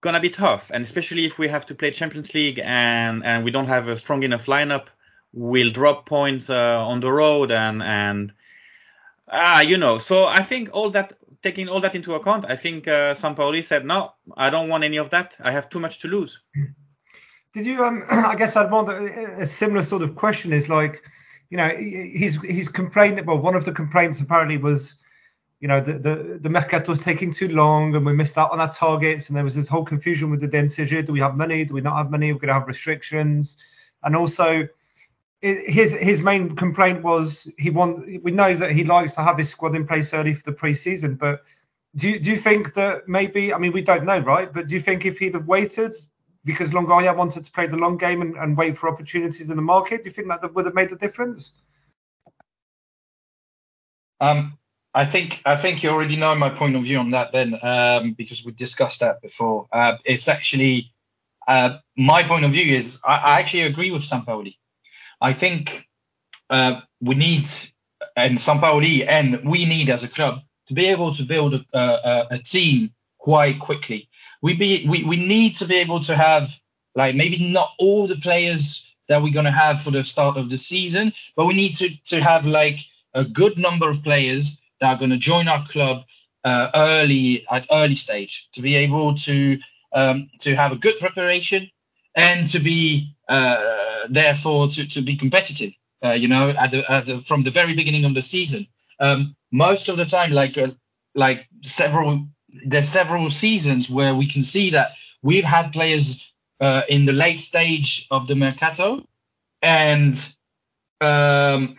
gonna 0.00 0.20
be 0.20 0.30
tough, 0.30 0.70
and 0.72 0.84
especially 0.84 1.26
if 1.26 1.38
we 1.38 1.48
have 1.48 1.66
to 1.66 1.74
play 1.74 1.90
Champions 1.90 2.32
League 2.34 2.60
and 2.62 3.24
and 3.24 3.44
we 3.44 3.50
don't 3.50 3.66
have 3.68 3.88
a 3.88 3.96
strong 3.96 4.22
enough 4.22 4.46
lineup, 4.46 4.86
we'll 5.32 5.70
drop 5.70 6.06
points 6.06 6.48
uh, 6.50 6.78
on 6.84 7.00
the 7.00 7.12
road 7.12 7.50
and 7.50 7.82
and 7.82 8.32
ah, 9.28 9.60
you 9.60 9.76
know. 9.76 9.98
So 9.98 10.26
I 10.26 10.42
think 10.42 10.70
all 10.72 10.90
that, 10.90 11.12
taking 11.42 11.68
all 11.68 11.80
that 11.80 11.94
into 11.94 12.14
account, 12.14 12.44
I 12.48 12.56
think 12.56 12.88
uh, 12.88 13.14
Sampaoli 13.14 13.62
said, 13.62 13.84
no, 13.84 14.14
I 14.36 14.50
don't 14.50 14.68
want 14.68 14.84
any 14.84 14.96
of 14.98 15.10
that. 15.10 15.36
I 15.40 15.50
have 15.52 15.68
too 15.68 15.80
much 15.80 16.00
to 16.00 16.08
lose. 16.08 16.40
Did 17.52 17.66
you? 17.66 17.84
Um, 17.84 18.04
I 18.10 18.36
guess 18.36 18.54
want 18.54 18.88
a, 18.88 19.46
similar 19.46 19.82
sort 19.82 20.02
of 20.02 20.14
question. 20.14 20.52
Is 20.52 20.68
like, 20.68 21.02
you 21.48 21.56
know, 21.56 21.68
he's 21.68 22.40
he's 22.40 22.68
complained. 22.68 23.24
Well, 23.26 23.38
one 23.38 23.56
of 23.56 23.64
the 23.64 23.72
complaints 23.72 24.20
apparently 24.20 24.56
was, 24.56 24.96
you 25.58 25.68
know, 25.68 25.80
the 25.80 25.94
the 25.94 26.38
the 26.40 26.48
mercato 26.48 26.92
was 26.92 27.00
taking 27.00 27.32
too 27.32 27.48
long 27.48 27.94
and 27.94 28.06
we 28.06 28.12
missed 28.12 28.38
out 28.38 28.52
on 28.52 28.60
our 28.60 28.72
targets, 28.72 29.28
and 29.28 29.36
there 29.36 29.44
was 29.44 29.54
this 29.54 29.68
whole 29.68 29.84
confusion 29.84 30.30
with 30.30 30.40
the 30.40 30.48
DNCG. 30.48 31.06
Do 31.06 31.12
we 31.12 31.20
have 31.20 31.36
money? 31.36 31.64
Do 31.64 31.74
we 31.74 31.80
not 31.80 31.96
have 31.96 32.10
money? 32.10 32.32
We're 32.32 32.38
going 32.38 32.48
to 32.48 32.54
have 32.54 32.68
restrictions, 32.68 33.56
and 34.02 34.16
also. 34.16 34.68
His 35.42 35.92
his 35.94 36.20
main 36.20 36.54
complaint 36.54 37.02
was 37.02 37.50
he 37.56 37.70
want 37.70 38.22
we 38.22 38.30
know 38.30 38.52
that 38.52 38.72
he 38.72 38.84
likes 38.84 39.14
to 39.14 39.22
have 39.22 39.38
his 39.38 39.48
squad 39.48 39.74
in 39.74 39.86
place 39.86 40.12
early 40.12 40.34
for 40.34 40.42
the 40.42 40.52
preseason, 40.52 41.16
but 41.16 41.44
do 41.96 42.10
you, 42.10 42.20
do 42.20 42.30
you 42.30 42.36
think 42.36 42.74
that 42.74 43.08
maybe 43.08 43.54
I 43.54 43.56
mean 43.56 43.72
we 43.72 43.80
don't 43.80 44.04
know 44.04 44.18
right, 44.18 44.52
but 44.52 44.66
do 44.66 44.74
you 44.74 44.82
think 44.82 45.06
if 45.06 45.18
he'd 45.18 45.32
have 45.32 45.48
waited 45.48 45.94
because 46.44 46.72
Longoria 46.72 47.14
wanted 47.14 47.44
to 47.44 47.50
play 47.50 47.66
the 47.66 47.76
long 47.76 47.96
game 47.96 48.22
and, 48.22 48.36
and 48.36 48.56
wait 48.56 48.78
for 48.78 48.88
opportunities 48.88 49.50
in 49.50 49.56
the 49.56 49.62
market, 49.62 50.02
do 50.02 50.08
you 50.08 50.14
think 50.14 50.28
that 50.28 50.54
would 50.54 50.64
have 50.64 50.74
made 50.74 50.90
a 50.92 50.96
difference? 50.96 51.52
Um, 54.20 54.58
I 54.94 55.04
think 55.04 55.40
I 55.46 55.56
think 55.56 55.82
you 55.82 55.90
already 55.90 56.16
know 56.16 56.34
my 56.34 56.50
point 56.50 56.76
of 56.76 56.82
view 56.82 56.98
on 56.98 57.10
that 57.10 57.32
then, 57.32 57.58
um, 57.62 58.12
because 58.12 58.44
we 58.44 58.52
discussed 58.52 59.00
that 59.00 59.22
before. 59.22 59.66
Uh, 59.72 59.96
it's 60.04 60.28
actually 60.28 60.92
uh, 61.46 61.78
my 61.96 62.22
point 62.22 62.44
of 62.44 62.52
view 62.52 62.76
is 62.76 62.98
I, 63.04 63.16
I 63.16 63.40
actually 63.40 63.62
agree 63.62 63.90
with 63.90 64.02
Sampaoli. 64.02 64.56
I 65.20 65.32
think 65.32 65.88
uh, 66.48 66.80
we 67.00 67.14
need 67.14 67.48
and 68.16 68.38
Sampaoli 68.38 69.06
and 69.06 69.40
we 69.44 69.64
need 69.64 69.90
as 69.90 70.02
a 70.02 70.08
club 70.08 70.40
to 70.66 70.74
be 70.74 70.86
able 70.86 71.14
to 71.14 71.22
build 71.22 71.54
a, 71.54 71.64
a, 71.78 72.26
a 72.32 72.38
team 72.38 72.92
quite 73.20 73.60
quickly. 73.60 74.08
We 74.42 74.54
be 74.54 74.86
we, 74.88 75.04
we 75.04 75.16
need 75.16 75.54
to 75.56 75.66
be 75.66 75.76
able 75.76 76.00
to 76.00 76.16
have 76.16 76.50
like 76.94 77.14
maybe 77.14 77.38
not 77.52 77.70
all 77.78 78.06
the 78.06 78.16
players 78.16 78.84
that 79.08 79.22
we're 79.22 79.32
gonna 79.32 79.52
have 79.52 79.82
for 79.82 79.90
the 79.90 80.02
start 80.02 80.36
of 80.36 80.50
the 80.50 80.58
season, 80.58 81.12
but 81.36 81.46
we 81.46 81.54
need 81.54 81.74
to 81.76 81.88
to 82.04 82.20
have 82.20 82.46
like 82.46 82.80
a 83.14 83.24
good 83.24 83.58
number 83.58 83.88
of 83.88 84.02
players 84.02 84.58
that 84.80 84.94
are 84.94 84.98
gonna 84.98 85.18
join 85.18 85.46
our 85.48 85.64
club 85.66 86.04
uh, 86.44 86.70
early 86.74 87.46
at 87.50 87.66
early 87.70 87.94
stage 87.94 88.48
to 88.52 88.62
be 88.62 88.74
able 88.74 89.14
to 89.14 89.58
um, 89.92 90.28
to 90.38 90.56
have 90.56 90.72
a 90.72 90.76
good 90.76 90.98
preparation 90.98 91.70
and 92.14 92.46
to 92.46 92.58
be 92.58 93.14
uh, 93.28 94.06
therefore 94.08 94.68
to, 94.68 94.86
to 94.86 95.02
be 95.02 95.16
competitive. 95.16 95.72
Uh, 96.02 96.12
you 96.12 96.28
know, 96.28 96.48
at 96.48 96.70
the, 96.70 96.90
at 96.90 97.04
the, 97.04 97.20
from 97.20 97.42
the 97.42 97.50
very 97.50 97.74
beginning 97.74 98.06
of 98.06 98.14
the 98.14 98.22
season. 98.22 98.66
Um, 99.00 99.36
most 99.52 99.88
of 99.88 99.98
the 99.98 100.06
time, 100.06 100.30
like 100.30 100.56
uh, 100.56 100.68
like 101.14 101.46
several 101.62 102.26
there's 102.64 102.88
several 102.88 103.30
seasons 103.30 103.88
where 103.88 104.14
we 104.14 104.26
can 104.26 104.42
see 104.42 104.70
that 104.70 104.92
we've 105.22 105.44
had 105.44 105.72
players 105.72 106.32
uh, 106.60 106.82
in 106.88 107.04
the 107.04 107.12
late 107.12 107.40
stage 107.40 108.06
of 108.10 108.26
the 108.26 108.34
mercato, 108.34 109.06
and 109.62 110.14
um, 111.00 111.76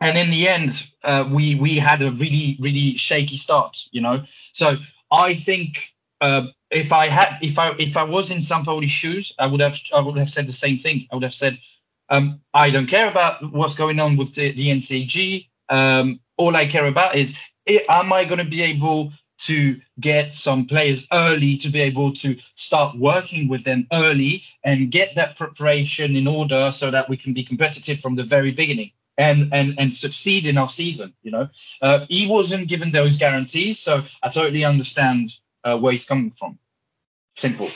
and 0.00 0.18
in 0.18 0.30
the 0.30 0.48
end, 0.48 0.88
uh, 1.02 1.28
we 1.30 1.54
we 1.54 1.78
had 1.78 2.02
a 2.02 2.10
really 2.10 2.58
really 2.60 2.96
shaky 2.96 3.36
start. 3.36 3.78
You 3.90 4.00
know, 4.00 4.24
so 4.52 4.76
I 5.10 5.34
think 5.34 5.94
uh, 6.20 6.46
if 6.70 6.92
I 6.92 7.08
had 7.08 7.38
if 7.40 7.58
I 7.58 7.74
if 7.78 7.96
I 7.96 8.02
was 8.02 8.30
in 8.30 8.38
Sampaoli's 8.38 8.90
shoes, 8.90 9.32
I 9.38 9.46
would 9.46 9.60
have 9.60 9.76
I 9.94 10.00
would 10.00 10.18
have 10.18 10.28
said 10.28 10.46
the 10.46 10.52
same 10.52 10.76
thing. 10.76 11.06
I 11.10 11.16
would 11.16 11.24
have 11.24 11.34
said, 11.34 11.58
um, 12.10 12.40
I 12.52 12.70
don't 12.70 12.86
care 12.86 13.08
about 13.08 13.52
what's 13.52 13.74
going 13.74 14.00
on 14.00 14.16
with 14.16 14.34
the, 14.34 14.52
the 14.52 14.68
NCG. 14.68 15.48
Um, 15.68 16.20
all 16.36 16.56
I 16.56 16.66
care 16.66 16.86
about 16.86 17.14
is 17.14 17.34
am 17.88 18.12
I 18.12 18.24
going 18.24 18.38
to 18.38 18.44
be 18.44 18.62
able 18.62 19.12
to 19.38 19.80
get 20.00 20.34
some 20.34 20.66
players 20.66 21.06
early 21.12 21.56
to 21.56 21.68
be 21.68 21.80
able 21.80 22.12
to 22.12 22.36
start 22.54 22.96
working 22.96 23.48
with 23.48 23.64
them 23.64 23.86
early 23.92 24.42
and 24.64 24.90
get 24.90 25.14
that 25.14 25.36
preparation 25.36 26.16
in 26.16 26.26
order 26.26 26.70
so 26.72 26.90
that 26.90 27.08
we 27.08 27.16
can 27.16 27.32
be 27.32 27.44
competitive 27.44 28.00
from 28.00 28.16
the 28.16 28.24
very 28.24 28.50
beginning 28.50 28.90
and 29.16 29.52
and 29.52 29.74
and 29.78 29.92
succeed 29.92 30.46
in 30.46 30.58
our 30.58 30.68
season 30.68 31.12
you 31.22 31.30
know 31.30 31.48
uh, 31.82 32.06
he 32.08 32.26
wasn't 32.26 32.68
given 32.68 32.90
those 32.92 33.16
guarantees 33.16 33.78
so 33.78 34.02
i 34.22 34.28
totally 34.28 34.64
understand 34.64 35.28
uh, 35.64 35.76
where 35.76 35.92
he's 35.92 36.04
coming 36.04 36.30
from 36.30 36.58
simple 37.36 37.70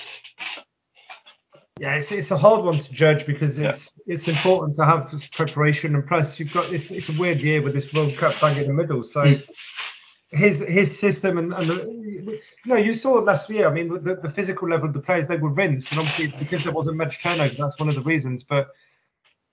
yeah, 1.81 1.97
it's, 1.97 2.13
it's 2.13 2.31
a 2.31 2.37
hard 2.37 2.65
one 2.65 2.79
to 2.79 2.93
judge 2.93 3.27
because 3.27 3.59
it's 3.59 3.93
yeah. 4.07 4.15
it's 4.15 4.29
important 4.29 4.77
to 4.77 4.85
have 4.85 5.11
this 5.11 5.27
preparation 5.27 5.97
and 5.97 6.07
plus 6.07 6.39
you've 6.39 6.53
got 6.53 6.71
this 6.71 6.93
it's 6.93 7.09
a 7.09 7.21
weird 7.21 7.41
year 7.41 7.61
with 7.61 7.73
this 7.75 7.93
World 7.93 8.15
Cup 8.17 8.35
bang 8.41 8.57
in 8.59 8.69
the 8.69 8.73
middle. 8.73 9.03
So 9.03 9.25
mm 9.25 9.72
his 10.33 10.61
his 10.61 10.99
system 10.99 11.37
and, 11.37 11.53
and 11.53 11.69
the, 11.69 11.93
you 12.25 12.41
know 12.67 12.77
you 12.77 12.95
saw 12.95 13.19
it 13.19 13.25
last 13.25 13.51
year. 13.51 13.69
I 13.69 13.73
mean 13.73 13.89
the, 14.03 14.17
the 14.17 14.31
physical 14.31 14.69
level 14.69 14.89
of 14.89 14.95
the 14.95 15.01
players 15.01 15.29
they 15.29 15.37
were 15.37 15.53
rinsed 15.53 15.91
and 15.91 16.01
obviously 16.01 16.33
because 16.39 16.65
there 16.65 16.73
wasn't 16.73 16.97
much 16.97 17.23
turnover 17.23 17.55
that's 17.55 17.79
one 17.79 17.89
of 17.89 17.95
the 17.95 18.01
reasons. 18.01 18.43
But 18.43 18.71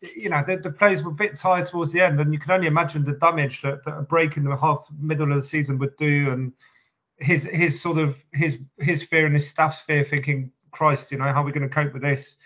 you 0.02 0.30
know 0.30 0.42
the, 0.46 0.58
the 0.58 0.72
players 0.72 1.04
were 1.04 1.12
a 1.12 1.14
bit 1.14 1.36
tired 1.36 1.66
towards 1.66 1.92
the 1.92 2.02
end 2.02 2.20
and 2.20 2.32
you 2.32 2.40
can 2.40 2.52
only 2.52 2.68
imagine 2.68 3.04
the 3.04 3.14
damage 3.14 3.62
that, 3.62 3.84
that 3.84 3.98
a 3.98 4.02
break 4.02 4.38
in 4.38 4.46
the 4.46 4.56
half 4.56 4.88
middle 4.98 5.30
of 5.30 5.36
the 5.36 5.44
season 5.44 5.78
would 5.80 5.98
do 5.98 6.32
and 6.32 6.54
his 7.18 7.44
his 7.44 7.82
sort 7.82 7.98
of 7.98 8.16
his 8.32 8.60
his 8.80 9.04
fear 9.04 9.26
and 9.26 9.36
his 9.36 9.50
staff's 9.50 9.82
fear 9.82 10.06
thinking 10.06 10.52
Christ 10.72 11.12
you 11.12 11.18
know 11.18 11.26
how 11.26 11.42
are 11.42 11.46
we 11.46 11.52
going 11.52 11.68
to 11.68 11.74
cope 11.74 11.92
with 11.92 12.02
this 12.02 12.38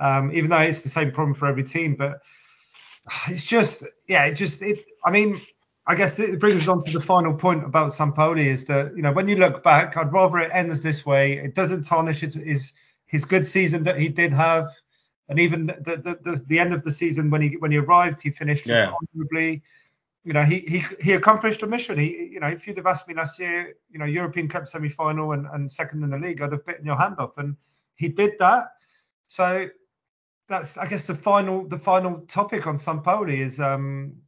um, 0.00 0.32
even 0.32 0.50
though 0.50 0.58
it's 0.58 0.82
the 0.82 0.88
same 0.88 1.12
problem 1.12 1.34
for 1.34 1.46
every 1.46 1.62
team 1.62 1.94
but 1.94 2.20
it's 3.28 3.44
just 3.44 3.84
yeah 4.08 4.24
it 4.24 4.34
just 4.34 4.60
it 4.60 4.80
I 5.04 5.12
mean 5.12 5.40
I 5.90 5.96
guess 5.96 6.16
it 6.20 6.38
brings 6.38 6.62
us 6.62 6.68
on 6.68 6.80
to 6.82 6.92
the 6.92 7.00
final 7.00 7.34
point 7.34 7.64
about 7.64 7.90
Sampaoli 7.90 8.46
is 8.46 8.64
that 8.66 8.94
you 8.94 9.02
know 9.02 9.10
when 9.10 9.26
you 9.26 9.34
look 9.34 9.64
back, 9.64 9.96
I'd 9.96 10.12
rather 10.12 10.38
it 10.38 10.52
ends 10.54 10.84
this 10.84 11.04
way. 11.04 11.32
It 11.32 11.56
doesn't 11.56 11.82
tarnish 11.82 12.20
his 12.20 12.36
his, 12.36 12.72
his 13.06 13.24
good 13.24 13.44
season 13.44 13.82
that 13.82 13.98
he 13.98 14.08
did 14.08 14.32
have, 14.32 14.70
and 15.28 15.40
even 15.40 15.66
the, 15.66 15.96
the 15.96 16.16
the, 16.22 16.42
the 16.46 16.60
end 16.60 16.72
of 16.72 16.84
the 16.84 16.92
season 16.92 17.28
when 17.28 17.42
he 17.42 17.56
when 17.56 17.72
he 17.72 17.78
arrived, 17.78 18.22
he 18.22 18.30
finished 18.30 18.68
yeah. 18.68 18.92
honorably. 19.16 19.62
You 20.22 20.32
know, 20.32 20.44
he, 20.44 20.60
he 20.60 20.84
he 21.02 21.14
accomplished 21.14 21.64
a 21.64 21.66
mission. 21.66 21.98
He 21.98 22.30
you 22.34 22.38
know, 22.38 22.46
if 22.46 22.68
you'd 22.68 22.76
have 22.76 22.86
asked 22.86 23.08
me 23.08 23.14
last 23.14 23.40
year, 23.40 23.74
you 23.90 23.98
know, 23.98 24.04
European 24.04 24.48
Cup 24.48 24.68
semi-final 24.68 25.32
and, 25.32 25.48
and 25.52 25.68
second 25.68 26.04
in 26.04 26.10
the 26.10 26.18
league, 26.18 26.40
I'd 26.40 26.52
have 26.52 26.64
bitten 26.64 26.86
your 26.86 26.98
hand 26.98 27.16
off, 27.18 27.36
and 27.36 27.56
he 27.96 28.06
did 28.06 28.38
that. 28.38 28.74
So 29.26 29.68
that's 30.48 30.78
I 30.78 30.86
guess 30.86 31.08
the 31.08 31.16
final 31.16 31.66
the 31.66 31.80
final 31.80 32.20
topic 32.28 32.68
on 32.68 32.76
Sampaoli 32.76 33.38
is 33.38 33.58
um 33.58 34.18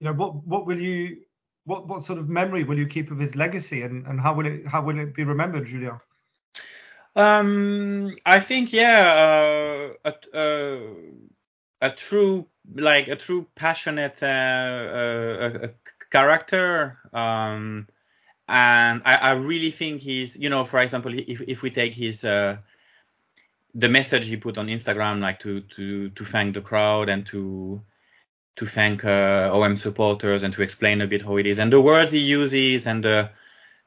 you 0.00 0.06
know, 0.06 0.12
what 0.12 0.46
what 0.46 0.66
will 0.66 0.78
you 0.78 1.18
what 1.64 1.88
what 1.88 2.02
sort 2.02 2.18
of 2.18 2.28
memory 2.28 2.64
will 2.64 2.78
you 2.78 2.86
keep 2.86 3.10
of 3.10 3.18
his 3.18 3.34
legacy, 3.36 3.82
and 3.82 4.06
and 4.06 4.20
how 4.20 4.34
will 4.34 4.46
it 4.46 4.66
how 4.66 4.82
will 4.82 4.98
it 4.98 5.14
be 5.14 5.24
remembered, 5.24 5.66
Julien? 5.66 6.00
Um, 7.14 8.14
I 8.26 8.40
think 8.40 8.72
yeah, 8.72 9.94
uh, 10.04 10.12
a, 10.32 10.38
uh, 10.38 10.80
a 11.80 11.90
true 11.90 12.46
like 12.74 13.08
a 13.08 13.16
true 13.16 13.46
passionate 13.54 14.22
uh, 14.22 14.26
uh, 14.26 15.68
character. 16.10 16.98
Um, 17.12 17.88
and 18.48 19.02
I, 19.04 19.16
I 19.16 19.30
really 19.32 19.70
think 19.70 20.02
he's, 20.02 20.36
you 20.36 20.50
know, 20.50 20.64
for 20.64 20.80
example, 20.80 21.12
if 21.14 21.40
if 21.40 21.62
we 21.62 21.70
take 21.70 21.94
his 21.94 22.24
uh, 22.24 22.58
the 23.74 23.88
message 23.88 24.26
he 24.26 24.36
put 24.36 24.58
on 24.58 24.68
Instagram, 24.68 25.20
like 25.20 25.40
to 25.40 25.60
to 25.62 26.10
to 26.10 26.24
thank 26.24 26.54
the 26.54 26.60
crowd 26.60 27.08
and 27.08 27.26
to 27.26 27.82
to 28.56 28.66
thank 28.66 29.04
uh, 29.04 29.50
OM 29.52 29.76
supporters 29.76 30.42
and 30.42 30.52
to 30.54 30.62
explain 30.62 31.00
a 31.00 31.06
bit 31.06 31.22
how 31.22 31.36
it 31.36 31.46
is. 31.46 31.58
And 31.58 31.72
the 31.72 31.80
words 31.80 32.12
he 32.12 32.18
uses 32.18 32.86
and 32.86 33.04
the 33.04 33.30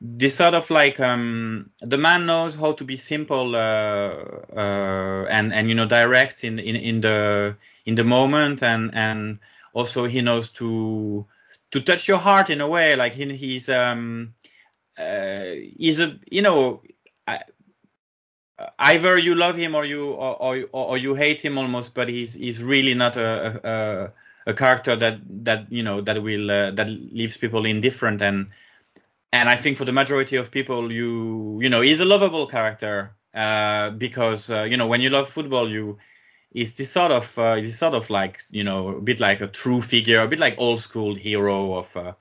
this 0.02 0.36
sort 0.36 0.54
of 0.54 0.70
like 0.70 1.00
um, 1.00 1.72
the 1.82 1.98
man 1.98 2.26
knows 2.26 2.56
how 2.56 2.72
to 2.72 2.86
be 2.86 2.96
simple 2.96 3.56
uh, 3.56 4.14
uh, 4.56 5.26
and 5.30 5.54
and 5.54 5.68
you 5.68 5.76
know 5.76 5.88
direct 5.88 6.44
in, 6.44 6.58
in 6.60 6.76
in 6.76 7.02
the 7.02 7.58
in 7.86 7.96
the 7.96 8.04
moment. 8.04 8.64
And 8.64 8.92
and 8.94 9.40
also 9.74 10.06
he 10.06 10.22
knows 10.22 10.52
to 10.52 11.26
to 11.72 11.82
touch 11.82 12.08
your 12.08 12.20
heart 12.20 12.50
in 12.50 12.62
a 12.62 12.68
way. 12.68 12.96
Like 12.96 13.14
he, 13.14 13.36
he's 13.36 13.68
um 13.70 14.34
uh, 14.98 15.56
he's 15.78 16.00
a 16.00 16.18
you 16.32 16.44
know 16.44 16.82
I, 17.28 17.42
either 18.78 19.18
you 19.18 19.36
love 19.36 19.56
him 19.56 19.76
or 19.76 19.86
you 19.86 20.12
or, 20.12 20.36
or, 20.42 20.66
or 20.72 20.98
you 20.98 21.16
hate 21.16 21.42
him 21.42 21.58
almost 21.58 21.94
but 21.94 22.10
he's 22.10 22.34
he's 22.34 22.62
really 22.62 22.94
not 22.94 23.16
a, 23.16 23.62
a, 23.64 23.70
a 23.70 24.14
a 24.50 24.54
character 24.54 24.96
that 24.96 25.20
that 25.46 25.72
you 25.72 25.84
know 25.84 26.02
that 26.02 26.22
will 26.22 26.50
uh, 26.52 26.72
that 26.72 26.90
leaves 26.90 27.38
people 27.38 27.66
indifferent. 27.66 28.22
And 28.22 28.50
and 29.32 29.48
I 29.48 29.56
think 29.56 29.78
for 29.78 29.86
the 29.86 29.92
majority 29.92 30.38
of 30.38 30.52
people 30.52 30.92
you 30.92 31.60
you 31.62 31.70
know 31.70 31.82
he's 31.82 32.02
a 32.02 32.06
lovable 32.06 32.48
character 32.48 33.16
uh, 33.34 33.92
because 33.92 34.50
uh, 34.50 34.64
you 34.64 34.78
know 34.78 34.88
when 34.88 35.02
you 35.02 35.10
love 35.10 35.30
football 35.30 35.70
you 35.70 35.98
is 36.52 36.78
this 36.78 36.92
sort 36.92 37.12
of 37.12 37.38
uh, 37.38 37.56
this 37.56 37.78
sort 37.78 37.94
of 37.94 38.10
like 38.10 38.44
you 38.50 38.64
know 38.64 38.98
a 38.98 39.02
bit 39.02 39.20
like 39.20 39.42
a 39.42 39.48
true 39.48 39.82
figure 39.82 40.22
a 40.22 40.28
bit 40.28 40.40
like 40.40 40.56
old 40.58 40.80
school 40.80 41.14
hero 41.14 41.76
of 41.76 41.96
uh, 41.96 42.14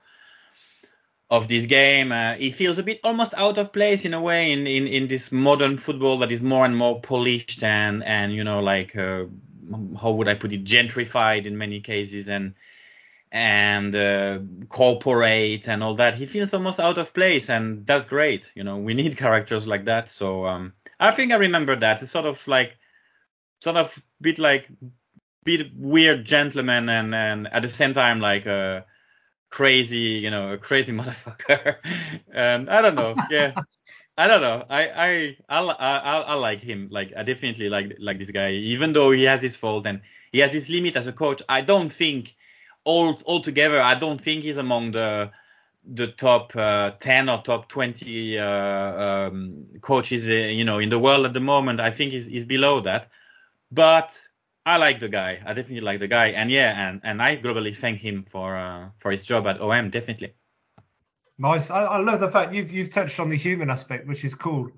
of 1.31 1.49
this 1.49 1.67
game. 1.67 2.13
Uh, 2.13 2.35
he 2.35 2.51
feels 2.51 2.79
a 2.79 2.83
bit 2.83 3.01
almost 3.05 3.35
out 3.35 3.59
of 3.59 3.73
place 3.73 4.05
in 4.05 4.15
a 4.15 4.21
way 4.21 4.53
in, 4.53 4.67
in 4.67 4.87
in 4.87 5.09
this 5.09 5.33
modern 5.33 5.79
football 5.79 6.19
that 6.19 6.33
is 6.33 6.43
more 6.43 6.65
and 6.65 6.77
more 6.77 7.01
polished 7.01 7.63
and 7.63 8.05
and 8.05 8.35
you 8.35 8.45
know 8.45 8.61
like 8.61 8.97
uh, 8.97 9.25
how 10.01 10.13
would 10.13 10.29
I 10.29 10.35
put 10.35 10.53
it, 10.53 10.65
gentrified 10.65 11.47
in 11.47 11.59
many 11.59 11.81
cases 11.81 12.29
and 12.29 12.55
and 13.31 13.95
uh, 13.95 14.39
corporate 14.69 15.69
and 15.69 15.83
all 15.83 15.95
that. 15.97 16.15
He 16.15 16.27
feels 16.27 16.55
almost 16.55 16.81
out 16.81 16.99
of 16.99 17.13
place, 17.13 17.51
and 17.51 17.87
that's 17.87 18.07
great. 18.07 18.51
You 18.55 18.65
know, 18.65 18.79
we 18.79 18.95
need 18.95 19.17
characters 19.25 19.67
like 19.67 19.85
that. 19.85 20.09
So 20.09 20.47
um, 20.47 20.73
I 20.99 21.11
think 21.11 21.33
I 21.33 21.37
remember 21.37 21.77
that. 21.77 22.03
It's 22.03 22.11
sort 22.11 22.27
of 22.27 22.47
like, 22.49 22.79
sort 23.63 23.77
of 23.77 24.03
bit 24.21 24.39
like, 24.39 24.69
bit 25.45 25.75
weird 25.77 26.25
gentleman, 26.25 26.89
and 26.89 27.15
and 27.15 27.49
at 27.49 27.63
the 27.63 27.69
same 27.69 27.95
time 27.95 28.21
like 28.21 28.47
a 28.47 28.87
crazy, 29.51 30.21
you 30.23 30.31
know, 30.31 30.53
a 30.53 30.59
crazy 30.59 30.93
motherfucker. 30.97 31.77
and 32.33 32.71
I 32.71 32.83
don't 32.83 32.95
know, 32.95 33.15
yeah. 33.31 33.55
I 34.19 34.27
don't 34.29 34.43
know. 34.43 34.65
I 34.69 34.89
I 34.91 35.37
I, 35.49 35.61
I, 35.63 36.21
I 36.21 36.35
like 36.35 36.61
him. 36.61 36.89
Like 36.91 37.13
I 37.17 37.23
definitely 37.23 37.69
like 37.71 37.97
like 38.01 38.19
this 38.19 38.31
guy, 38.33 38.51
even 38.53 38.93
though 38.93 39.13
he 39.13 39.25
has 39.25 39.41
his 39.43 39.57
fault 39.57 39.87
and 39.87 40.03
he 40.33 40.41
has 40.41 40.53
his 40.53 40.69
limit 40.69 40.97
as 40.97 41.07
a 41.07 41.13
coach. 41.13 41.43
I 41.49 41.63
don't 41.63 41.91
think 41.93 42.37
all 42.85 43.21
altogether. 43.27 43.81
I 43.81 43.95
don't 43.95 44.21
think 44.21 44.43
he's 44.45 44.59
among 44.59 44.93
the 44.93 45.31
the 45.85 46.09
top 46.09 46.55
uh, 46.57 46.93
10 47.01 47.29
or 47.31 47.43
top 47.43 47.69
20 47.69 48.39
uh, 48.39 48.47
um, 49.31 49.67
coaches, 49.83 50.29
uh, 50.29 50.35
you 50.35 50.65
know, 50.65 50.79
in 50.81 50.91
the 50.91 51.01
world 51.01 51.27
at 51.27 51.35
the 51.35 51.41
moment. 51.41 51.81
I 51.81 51.91
think 51.91 52.13
he's, 52.13 52.27
he's 52.29 52.47
below 52.47 52.81
that. 52.83 53.09
But 53.73 54.19
I 54.67 54.79
like 54.79 55.01
the 55.01 55.09
guy. 55.11 55.43
I 55.47 55.55
definitely 55.55 55.83
like 55.83 56.01
the 56.01 56.09
guy. 56.09 56.29
And 56.29 56.51
yeah, 56.53 56.89
and, 56.91 57.01
and 57.05 57.23
I 57.23 57.37
globally 57.39 57.77
thank 57.77 58.01
him 58.01 58.23
for 58.25 58.57
uh, 58.57 58.91
for 58.99 59.13
his 59.13 59.27
job 59.27 59.47
at 59.49 59.61
OM. 59.61 59.91
Definitely. 59.91 60.35
Nice. 61.39 61.71
I, 61.71 61.85
I, 61.85 61.99
love 61.99 62.19
the 62.19 62.31
fact 62.31 62.53
you've 62.53 62.73
you've 62.73 62.91
touched 62.91 63.21
on 63.21 63.31
the 63.31 63.37
human 63.37 63.71
aspect, 63.71 64.09
which 64.09 64.25
is 64.25 64.35
cool. 64.35 64.71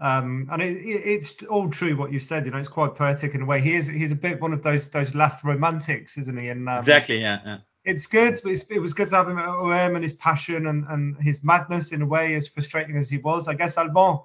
Um, 0.00 0.48
and 0.50 0.62
it, 0.62 0.76
it, 0.78 1.06
it's 1.06 1.42
all 1.44 1.68
true 1.68 1.96
what 1.96 2.12
you 2.12 2.20
said. 2.20 2.46
You 2.46 2.52
know, 2.52 2.58
it's 2.58 2.68
quite 2.68 2.94
poetic 2.94 3.34
in 3.34 3.42
a 3.42 3.44
way. 3.44 3.60
He 3.60 3.74
is 3.74 3.86
he's 3.86 4.12
a 4.12 4.16
bit 4.16 4.40
one 4.40 4.52
of 4.52 4.62
those 4.62 4.88
those 4.88 5.14
last 5.14 5.44
romantics, 5.44 6.16
isn't 6.16 6.38
he? 6.38 6.48
And 6.48 6.68
um, 6.68 6.78
exactly, 6.78 7.20
yeah, 7.20 7.40
yeah. 7.44 7.58
it's 7.84 8.06
good. 8.06 8.40
It's, 8.44 8.62
it 8.70 8.78
was 8.78 8.94
good 8.94 9.10
to 9.10 9.16
have 9.16 9.28
him 9.28 9.38
at 9.38 9.48
OM 9.48 9.96
and 9.96 10.02
his 10.02 10.14
passion 10.14 10.66
and, 10.66 10.86
and 10.88 11.16
his 11.22 11.44
madness 11.44 11.92
in 11.92 12.00
a 12.00 12.06
way, 12.06 12.34
as 12.36 12.48
frustrating 12.48 12.96
as 12.96 13.10
he 13.10 13.18
was. 13.18 13.46
I 13.46 13.54
guess 13.54 13.76
Alban, 13.76 14.20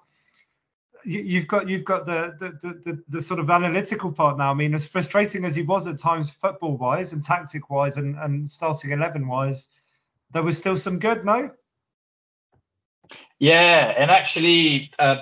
you, 1.04 1.40
have 1.40 1.48
got 1.50 1.68
you've 1.68 1.84
got 1.84 2.06
the 2.06 2.34
the, 2.40 2.50
the 2.62 2.74
the, 2.74 3.04
the 3.10 3.22
sort 3.22 3.42
of 3.42 3.50
analytical 3.50 4.14
part 4.14 4.38
now. 4.38 4.52
I 4.52 4.54
mean, 4.54 4.74
as 4.74 4.86
frustrating 4.86 5.44
as 5.44 5.54
he 5.54 5.64
was 5.64 5.88
at 5.88 6.00
times, 6.00 6.30
football 6.30 6.78
wise 6.78 7.12
and 7.12 7.22
tactic 7.22 7.70
wise 7.70 7.98
and, 7.98 8.16
and 8.16 8.50
starting 8.50 8.92
eleven 8.92 9.28
wise, 9.28 9.68
there 10.32 10.44
was 10.44 10.58
still 10.58 10.78
some 10.78 11.00
good. 11.00 11.26
No. 11.26 11.52
Yeah, 13.40 13.94
and 13.98 14.10
actually, 14.12 14.92
uh, 15.00 15.18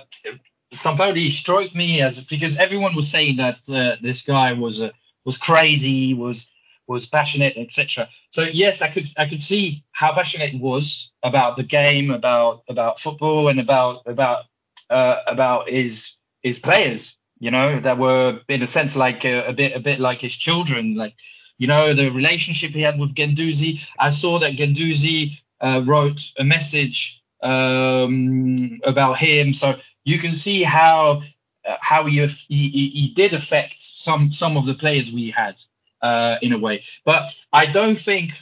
Sampaoli 0.73 1.29
struck 1.29 1.73
me 1.75 2.01
as 2.01 2.21
because 2.21 2.57
everyone 2.57 2.95
was 2.95 3.09
saying 3.09 3.37
that 3.37 3.69
uh, 3.69 3.97
this 4.01 4.21
guy 4.21 4.53
was 4.53 4.81
uh, 4.81 4.91
was 5.25 5.37
crazy, 5.37 6.13
was 6.13 6.51
was 6.87 7.05
passionate, 7.05 7.55
etc. 7.57 8.07
So 8.29 8.43
yes, 8.43 8.81
I 8.81 8.89
could 8.89 9.07
I 9.17 9.25
could 9.27 9.41
see 9.41 9.83
how 9.91 10.13
passionate 10.13 10.51
he 10.51 10.59
was 10.59 11.11
about 11.23 11.57
the 11.57 11.63
game, 11.63 12.11
about 12.11 12.63
about 12.69 12.99
football, 12.99 13.47
and 13.47 13.59
about 13.59 14.03
about 14.05 14.45
uh, 14.89 15.17
about 15.27 15.69
his 15.69 16.15
his 16.41 16.59
players. 16.59 17.15
You 17.39 17.49
know, 17.49 17.79
that 17.79 17.97
were 17.97 18.39
in 18.49 18.61
a 18.61 18.67
sense 18.67 18.95
like 18.95 19.25
a, 19.25 19.47
a 19.47 19.53
bit 19.53 19.75
a 19.75 19.79
bit 19.79 19.99
like 19.99 20.21
his 20.21 20.35
children. 20.35 20.95
Like 20.95 21.15
you 21.57 21.67
know, 21.67 21.93
the 21.93 22.09
relationship 22.11 22.71
he 22.71 22.81
had 22.81 22.99
with 22.99 23.15
Guendouzi. 23.15 23.81
I 23.99 24.11
saw 24.11 24.39
that 24.39 24.53
Guendouzi 24.57 25.37
uh, 25.59 25.81
wrote 25.85 26.21
a 26.37 26.43
message 26.43 27.20
um, 27.41 28.79
about 28.83 29.17
him, 29.17 29.53
so 29.53 29.75
you 30.03 30.19
can 30.19 30.31
see 30.33 30.63
how 30.63 31.21
uh, 31.67 31.77
how 31.81 32.05
he, 32.05 32.25
he 32.49 32.69
he 32.69 33.13
did 33.15 33.33
affect 33.33 33.79
some 33.79 34.31
some 34.31 34.57
of 34.57 34.65
the 34.65 34.73
players 34.73 35.11
we 35.11 35.29
had 35.31 35.61
uh, 36.01 36.37
in 36.41 36.53
a 36.53 36.57
way. 36.59 36.83
But 37.05 37.31
I 37.53 37.67
don't 37.67 37.97
think 37.97 38.33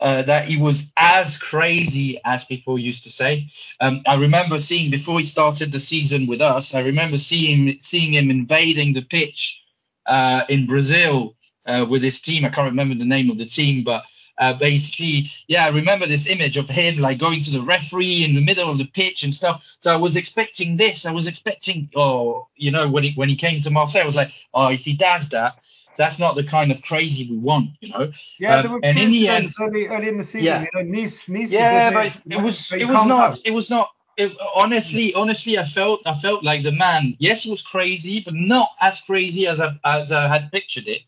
uh, 0.00 0.22
that 0.22 0.48
he 0.48 0.56
was 0.56 0.84
as 0.96 1.36
crazy 1.36 2.20
as 2.24 2.44
people 2.44 2.78
used 2.78 3.04
to 3.04 3.10
say. 3.10 3.48
Um, 3.80 4.02
I 4.06 4.14
remember 4.14 4.58
seeing 4.58 4.90
before 4.90 5.18
he 5.18 5.24
started 5.24 5.72
the 5.72 5.80
season 5.80 6.26
with 6.26 6.40
us. 6.40 6.74
I 6.74 6.80
remember 6.80 7.18
seeing 7.18 7.78
seeing 7.80 8.14
him 8.14 8.30
invading 8.30 8.92
the 8.92 9.02
pitch 9.02 9.62
uh, 10.06 10.44
in 10.48 10.66
Brazil 10.66 11.34
uh, 11.66 11.84
with 11.88 12.02
his 12.02 12.20
team. 12.20 12.44
I 12.44 12.48
can't 12.50 12.70
remember 12.70 12.94
the 12.94 13.04
name 13.04 13.30
of 13.30 13.38
the 13.38 13.46
team, 13.46 13.84
but 13.84 14.04
uh, 14.38 14.52
basically, 14.54 15.30
yeah, 15.48 15.64
I 15.64 15.68
remember 15.68 16.06
this 16.06 16.26
image 16.26 16.56
of 16.56 16.68
him 16.68 16.98
like 16.98 17.18
going 17.18 17.40
to 17.42 17.50
the 17.50 17.62
referee 17.62 18.24
in 18.24 18.34
the 18.34 18.40
middle 18.40 18.70
of 18.70 18.78
the 18.78 18.84
pitch 18.84 19.24
and 19.24 19.34
stuff. 19.34 19.62
So 19.78 19.92
I 19.92 19.96
was 19.96 20.16
expecting 20.16 20.76
this. 20.76 21.06
I 21.06 21.12
was 21.12 21.26
expecting, 21.26 21.90
oh, 21.96 22.46
you 22.56 22.70
know, 22.70 22.88
when 22.88 23.02
he 23.04 23.12
when 23.14 23.28
he 23.28 23.36
came 23.36 23.60
to 23.60 23.70
Marseille, 23.70 24.02
I 24.02 24.06
was 24.06 24.16
like, 24.16 24.32
oh, 24.54 24.68
if 24.68 24.80
he 24.80 24.92
does 24.92 25.28
that, 25.30 25.58
that's 25.98 26.18
not 26.18 26.36
the 26.36 26.44
kind 26.44 26.70
of 26.70 26.80
crazy 26.82 27.28
we 27.28 27.36
want, 27.36 27.70
you 27.80 27.90
know. 27.90 28.10
Yeah, 28.38 28.56
um, 28.56 28.62
there 28.62 28.72
were 28.72 28.80
and 28.84 28.98
in 28.98 29.10
the 29.10 29.28
end, 29.28 29.50
early, 29.60 29.88
early 29.88 30.08
in 30.08 30.16
the 30.16 30.24
season, 30.24 30.44
yeah, 30.44 30.60
you 30.62 30.68
know, 30.74 30.82
Nice, 30.82 31.28
Nice. 31.28 31.50
Yeah, 31.50 31.92
but 31.92 32.06
it, 32.06 32.22
it 32.30 32.40
was 32.40 32.72
it 32.72 32.84
was 32.86 33.04
not 33.04 33.38
it 33.44 33.50
was 33.50 33.68
not. 33.68 33.90
It, 34.16 34.32
honestly, 34.56 35.14
honestly, 35.14 35.58
I 35.58 35.64
felt 35.64 36.00
I 36.06 36.14
felt 36.14 36.42
like 36.42 36.62
the 36.62 36.72
man. 36.72 37.16
Yes, 37.18 37.44
it 37.44 37.50
was 37.50 37.62
crazy, 37.62 38.20
but 38.20 38.34
not 38.34 38.70
as 38.80 39.00
crazy 39.00 39.46
as 39.46 39.60
I 39.60 39.78
as 39.84 40.10
I 40.10 40.26
had 40.28 40.50
pictured 40.50 40.88
it. 40.88 41.02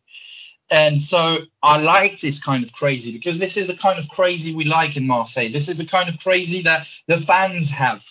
And 0.71 1.03
so 1.03 1.39
I 1.63 1.81
liked 1.81 2.23
this 2.23 2.43
kind 2.43 2.63
of 2.63 2.73
crazy 2.73 3.13
because 3.13 3.39
this 3.39 3.57
is 3.57 3.67
the 3.67 3.75
kind 3.75 3.99
of 3.99 4.09
crazy 4.09 4.55
we 4.55 4.65
like 4.65 4.97
in 4.97 5.07
Marseille. 5.07 5.51
This 5.51 5.69
is 5.69 5.79
the 5.79 5.85
kind 5.85 6.09
of 6.09 6.19
crazy 6.21 6.63
that 6.63 6.87
the 7.07 7.19
fans 7.19 7.71
have. 7.71 8.05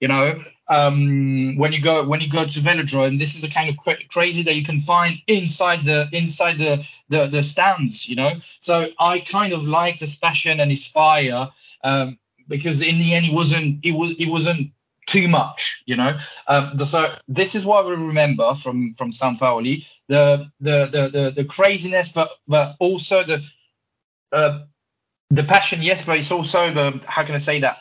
You 0.00 0.08
know, 0.08 0.42
um, 0.68 1.56
when 1.56 1.72
you 1.72 1.80
go 1.80 2.04
when 2.04 2.20
you 2.20 2.28
go 2.28 2.44
to 2.44 2.58
Velodrome, 2.58 3.20
this 3.20 3.36
is 3.36 3.42
the 3.42 3.48
kind 3.48 3.70
of 3.70 3.76
cra- 3.76 4.04
crazy 4.10 4.42
that 4.42 4.56
you 4.56 4.64
can 4.64 4.80
find 4.80 5.16
inside 5.28 5.84
the 5.84 6.08
inside 6.12 6.58
the, 6.58 6.84
the 7.08 7.28
the 7.28 7.42
stands. 7.42 8.08
You 8.08 8.16
know, 8.16 8.32
so 8.58 8.88
I 8.98 9.20
kind 9.20 9.52
of 9.52 9.64
liked 9.64 10.00
his 10.00 10.16
passion 10.16 10.58
and 10.58 10.72
his 10.72 10.88
fire 10.88 11.48
um, 11.84 12.18
because 12.48 12.82
in 12.82 12.98
the 12.98 13.14
end, 13.14 13.26
he 13.26 13.34
wasn't 13.34 13.84
it 13.84 13.92
was 13.92 14.10
it 14.18 14.26
wasn't 14.26 14.72
too 15.12 15.28
much, 15.28 15.82
you 15.84 15.94
know. 15.94 16.16
Um, 16.48 16.72
the, 16.74 16.86
so 16.86 17.14
this 17.28 17.54
is 17.54 17.66
what 17.66 17.86
we 17.86 17.92
remember 17.92 18.54
from 18.54 18.94
from 18.94 19.10
Sampaoli, 19.10 19.84
the 20.08 20.50
the 20.60 20.86
the 20.86 21.08
the, 21.08 21.30
the 21.30 21.44
craziness, 21.44 22.08
but 22.08 22.30
but 22.48 22.76
also 22.80 23.22
the 23.22 23.42
uh, 24.32 24.60
the 25.30 25.44
passion, 25.44 25.82
yes, 25.82 26.04
but 26.04 26.18
it's 26.18 26.30
also 26.30 26.72
the 26.72 27.04
how 27.06 27.24
can 27.24 27.34
I 27.34 27.38
say 27.38 27.60
that? 27.60 27.78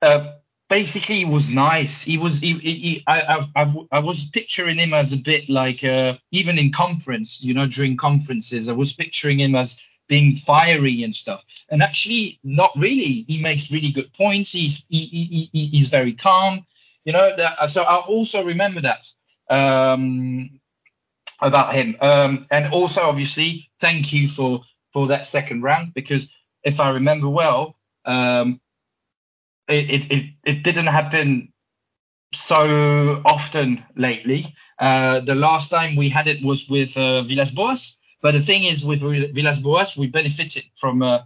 Uh, 0.00 0.34
basically 0.68 1.16
he 1.16 1.24
was 1.24 1.50
nice. 1.50 2.00
He 2.00 2.16
was 2.16 2.38
he, 2.38 2.52
he, 2.58 3.02
I, 3.08 3.46
I 3.56 3.74
I 3.90 3.98
was 3.98 4.24
picturing 4.24 4.78
him 4.78 4.94
as 4.94 5.12
a 5.12 5.16
bit 5.16 5.50
like 5.50 5.82
uh, 5.82 6.14
even 6.30 6.58
in 6.58 6.70
conference, 6.70 7.42
you 7.42 7.54
know, 7.54 7.66
during 7.66 7.96
conferences, 7.96 8.68
I 8.68 8.72
was 8.72 8.92
picturing 8.92 9.40
him 9.40 9.56
as 9.56 9.80
being 10.08 10.36
fiery 10.36 11.02
and 11.02 11.14
stuff. 11.14 11.44
And 11.70 11.82
actually, 11.82 12.38
not 12.44 12.72
really. 12.76 13.24
He 13.28 13.40
makes 13.40 13.70
really 13.70 13.90
good 13.90 14.12
points. 14.12 14.52
He's 14.52 14.84
he, 14.88 15.06
he, 15.06 15.50
he 15.52 15.66
he's 15.66 15.88
very 15.88 16.12
calm. 16.12 16.66
You 17.04 17.12
know, 17.12 17.34
that, 17.36 17.70
so 17.70 17.82
I 17.82 17.96
also 17.96 18.44
remember 18.44 18.80
that 18.80 19.06
um, 19.50 20.60
about 21.40 21.74
him. 21.74 21.96
Um, 22.00 22.46
and 22.50 22.72
also, 22.72 23.02
obviously, 23.02 23.68
thank 23.80 24.12
you 24.12 24.28
for 24.28 24.62
for 24.92 25.06
that 25.08 25.24
second 25.24 25.62
round 25.62 25.92
because 25.94 26.28
if 26.62 26.80
I 26.80 26.90
remember 26.90 27.28
well, 27.28 27.76
um, 28.04 28.60
it, 29.68 30.10
it, 30.10 30.30
it 30.44 30.62
didn't 30.62 30.86
happen 30.86 31.52
so 32.32 33.22
often 33.24 33.84
lately. 33.96 34.54
Uh, 34.78 35.20
the 35.20 35.34
last 35.34 35.70
time 35.70 35.96
we 35.96 36.08
had 36.08 36.28
it 36.28 36.42
was 36.42 36.68
with 36.68 36.96
uh, 36.96 37.22
Villas 37.22 37.50
Boas, 37.50 37.96
but 38.24 38.32
the 38.32 38.40
thing 38.40 38.64
is 38.64 38.82
with 38.82 39.00
Villas 39.34 39.58
Boas, 39.58 39.98
we 39.98 40.06
benefited 40.06 40.64
from 40.74 41.02
uh, 41.02 41.18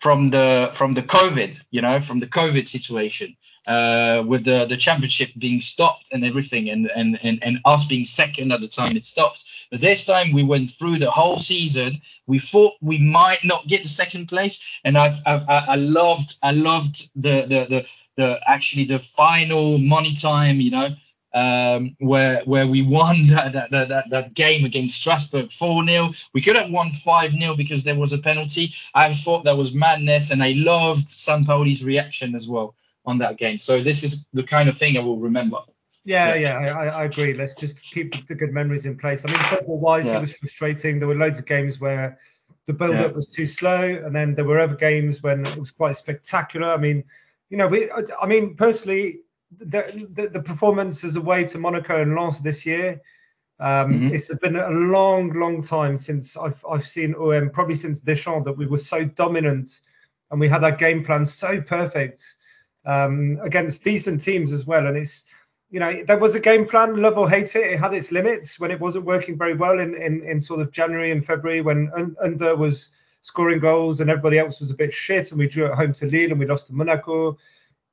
from 0.00 0.30
the 0.30 0.70
from 0.72 0.92
the 0.92 1.02
COVID, 1.02 1.60
you 1.70 1.82
know, 1.82 2.00
from 2.00 2.18
the 2.18 2.26
COVID 2.26 2.66
situation 2.66 3.36
uh, 3.66 4.22
with 4.26 4.44
the, 4.44 4.64
the 4.64 4.78
championship 4.78 5.28
being 5.36 5.60
stopped 5.60 6.08
and 6.12 6.24
everything, 6.24 6.70
and, 6.70 6.90
and, 6.96 7.18
and, 7.22 7.38
and 7.42 7.58
us 7.66 7.84
being 7.84 8.06
second 8.06 8.52
at 8.52 8.62
the 8.62 8.68
time 8.68 8.96
it 8.96 9.04
stopped. 9.04 9.44
But 9.70 9.82
this 9.82 10.02
time 10.02 10.32
we 10.32 10.42
went 10.42 10.70
through 10.70 10.98
the 10.98 11.10
whole 11.10 11.38
season. 11.38 12.00
We 12.26 12.38
thought 12.38 12.72
we 12.80 12.96
might 12.96 13.44
not 13.44 13.66
get 13.66 13.82
the 13.82 13.90
second 13.90 14.26
place, 14.26 14.58
and 14.82 14.96
I've, 14.96 15.18
I've 15.26 15.44
I 15.46 15.74
loved 15.74 16.36
I 16.42 16.52
loved 16.52 17.10
the, 17.16 17.42
the 17.42 17.66
the 17.68 17.86
the 18.16 18.40
actually 18.46 18.84
the 18.84 18.98
final 18.98 19.76
money 19.76 20.14
time, 20.14 20.62
you 20.62 20.70
know. 20.70 20.88
Um, 21.32 21.94
where 22.00 22.42
where 22.44 22.66
we 22.66 22.82
won 22.82 23.26
that 23.28 23.52
that, 23.52 23.70
that, 23.70 24.10
that 24.10 24.34
game 24.34 24.64
against 24.64 24.96
Strasbourg 24.96 25.52
4 25.52 25.86
0. 25.86 26.12
We 26.34 26.42
could 26.42 26.56
have 26.56 26.70
won 26.70 26.92
5 26.92 27.32
0 27.32 27.54
because 27.54 27.82
there 27.82 27.94
was 27.94 28.12
a 28.12 28.18
penalty. 28.18 28.74
I 28.94 29.14
thought 29.14 29.44
that 29.44 29.56
was 29.56 29.72
madness, 29.72 30.30
and 30.30 30.42
I 30.42 30.52
loved 30.56 31.06
Sampaoli's 31.06 31.84
reaction 31.84 32.34
as 32.34 32.48
well 32.48 32.74
on 33.06 33.18
that 33.18 33.36
game. 33.38 33.58
So 33.58 33.82
this 33.82 34.02
is 34.02 34.26
the 34.32 34.42
kind 34.42 34.68
of 34.68 34.76
thing 34.76 34.96
I 34.96 35.00
will 35.00 35.18
remember. 35.18 35.58
Yeah, 36.04 36.34
yeah, 36.34 36.64
yeah 36.64 36.78
I, 36.78 36.86
I, 36.86 37.04
agree. 37.04 37.34
Let's 37.34 37.54
just 37.54 37.82
keep 37.82 38.26
the 38.26 38.34
good 38.34 38.52
memories 38.52 38.86
in 38.86 38.96
place. 38.96 39.24
I 39.24 39.28
mean, 39.28 39.38
football-wise, 39.44 40.06
yeah. 40.06 40.18
it 40.18 40.20
was 40.22 40.36
frustrating. 40.36 40.98
There 40.98 41.08
were 41.08 41.14
loads 41.14 41.38
of 41.38 41.46
games 41.46 41.80
where 41.80 42.18
the 42.66 42.72
build-up 42.72 43.10
yeah. 43.10 43.16
was 43.16 43.28
too 43.28 43.46
slow, 43.46 43.82
and 43.82 44.14
then 44.14 44.34
there 44.34 44.44
were 44.44 44.58
other 44.58 44.76
games 44.76 45.22
when 45.22 45.46
it 45.46 45.56
was 45.56 45.70
quite 45.70 45.96
spectacular. 45.96 46.68
I 46.68 46.78
mean, 46.78 47.04
you 47.50 47.56
know, 47.56 47.68
we, 47.68 47.90
I 48.20 48.26
mean, 48.26 48.54
personally, 48.54 49.20
the, 49.56 50.06
the, 50.10 50.28
the 50.28 50.42
performances 50.42 51.16
away 51.16 51.44
to 51.44 51.58
Monaco 51.58 52.00
and 52.00 52.14
Lens 52.14 52.40
this 52.40 52.64
year. 52.64 53.00
Um, 53.58 53.92
mm-hmm. 53.92 54.14
It's 54.14 54.34
been 54.36 54.56
a 54.56 54.70
long, 54.70 55.32
long 55.32 55.62
time 55.62 55.98
since 55.98 56.36
I've 56.36 56.64
I've 56.68 56.86
seen 56.86 57.14
OM, 57.14 57.50
probably 57.50 57.74
since 57.74 58.00
Deschamps, 58.00 58.44
that 58.46 58.56
we 58.56 58.66
were 58.66 58.78
so 58.78 59.04
dominant 59.04 59.80
and 60.30 60.40
we 60.40 60.48
had 60.48 60.64
our 60.64 60.72
game 60.72 61.04
plan 61.04 61.26
so 61.26 61.60
perfect 61.60 62.36
um, 62.84 63.38
against 63.42 63.84
decent 63.84 64.22
teams 64.22 64.52
as 64.52 64.66
well. 64.66 64.86
And 64.86 64.96
it's, 64.96 65.24
you 65.70 65.80
know, 65.80 66.02
there 66.04 66.18
was 66.18 66.34
a 66.34 66.40
game 66.40 66.66
plan, 66.66 67.02
love 67.02 67.18
or 67.18 67.28
hate 67.28 67.54
it. 67.54 67.72
It 67.72 67.80
had 67.80 67.92
its 67.92 68.12
limits 68.12 68.58
when 68.58 68.70
it 68.70 68.80
wasn't 68.80 69.04
working 69.04 69.36
very 69.36 69.54
well 69.54 69.78
in, 69.78 69.94
in, 69.94 70.22
in 70.22 70.40
sort 70.40 70.60
of 70.60 70.72
January 70.72 71.10
and 71.10 71.24
February 71.24 71.60
when 71.60 71.90
Under 72.22 72.56
was 72.56 72.90
scoring 73.22 73.58
goals 73.58 74.00
and 74.00 74.08
everybody 74.08 74.38
else 74.38 74.60
was 74.60 74.70
a 74.70 74.74
bit 74.74 74.94
shit. 74.94 75.30
And 75.30 75.38
we 75.38 75.48
drew 75.48 75.66
at 75.66 75.74
home 75.74 75.92
to 75.94 76.06
Lille 76.06 76.30
and 76.30 76.40
we 76.40 76.46
lost 76.46 76.68
to 76.68 76.74
Monaco. 76.74 77.36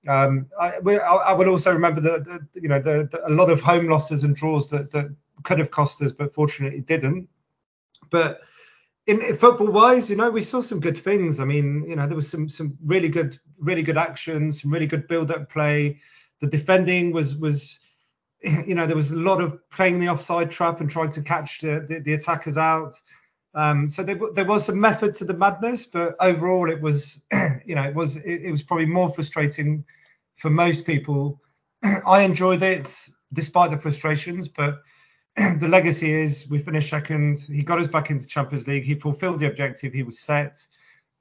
Um, 0.07 0.47
I, 0.59 0.79
I, 0.79 1.33
would 1.33 1.47
also 1.47 1.73
remember 1.73 2.01
that, 2.01 2.47
you 2.53 2.69
know, 2.69 2.79
the, 2.79 3.09
the, 3.11 3.27
a 3.27 3.31
lot 3.31 3.49
of 3.49 3.59
home 3.59 3.87
losses 3.87 4.23
and 4.23 4.35
draws 4.35 4.69
that, 4.69 4.91
that 4.91 5.13
could 5.43 5.59
have 5.59 5.71
cost 5.71 6.01
us, 6.01 6.11
but 6.11 6.33
fortunately 6.33 6.81
didn't. 6.81 7.27
But 8.09 8.41
in, 9.07 9.21
in 9.21 9.37
football 9.37 9.67
wise, 9.67 10.09
you 10.09 10.15
know, 10.15 10.29
we 10.29 10.41
saw 10.41 10.61
some 10.61 10.79
good 10.79 11.03
things. 11.03 11.39
I 11.39 11.45
mean, 11.45 11.85
you 11.89 11.95
know, 11.95 12.07
there 12.07 12.15
was 12.15 12.29
some 12.29 12.47
some 12.49 12.77
really 12.85 13.09
good 13.09 13.39
really 13.57 13.81
good 13.81 13.97
actions, 13.97 14.61
some 14.61 14.71
really 14.71 14.87
good 14.87 15.07
build 15.07 15.31
up 15.31 15.49
play. 15.49 15.99
The 16.39 16.47
defending 16.47 17.11
was 17.11 17.35
was 17.35 17.79
you 18.43 18.75
know 18.75 18.85
there 18.85 18.95
was 18.95 19.11
a 19.11 19.17
lot 19.17 19.41
of 19.41 19.57
playing 19.69 19.99
the 19.99 20.09
offside 20.09 20.51
trap 20.51 20.81
and 20.81 20.89
trying 20.89 21.11
to 21.11 21.21
catch 21.21 21.59
the, 21.59 21.85
the, 21.87 21.99
the 21.99 22.13
attackers 22.13 22.57
out. 22.57 22.95
Um, 23.57 23.89
so 23.89 24.03
there, 24.03 24.19
there 24.35 24.45
was 24.45 24.65
some 24.67 24.79
method 24.81 25.15
to 25.17 25.25
the 25.25 25.35
madness, 25.35 25.85
but 25.85 26.15
overall 26.21 26.71
it 26.71 26.81
was 26.81 27.23
you 27.65 27.75
know 27.75 27.83
it 27.83 27.95
was 27.95 28.17
it, 28.17 28.43
it 28.45 28.51
was 28.51 28.63
probably 28.63 28.87
more 28.87 29.09
frustrating 29.09 29.85
for 30.37 30.51
most 30.51 30.85
people. 30.85 31.41
I 31.83 32.23
enjoyed 32.23 32.63
it 32.63 32.95
despite 33.33 33.71
the 33.71 33.79
frustrations, 33.79 34.49
but 34.49 34.83
the 35.37 35.67
legacy 35.69 36.11
is 36.13 36.47
we 36.49 36.59
finished 36.59 36.89
second. 36.91 37.39
He 37.39 37.63
got 37.63 37.79
us 37.81 37.87
back 37.89 38.11
into 38.11 38.27
Champions 38.27 38.67
League. 38.67 38.85
He 38.85 38.95
fulfilled 38.95 39.41
the 39.41 39.47
objective 39.47 39.93
he 39.93 40.03
was 40.03 40.19
set. 40.19 40.57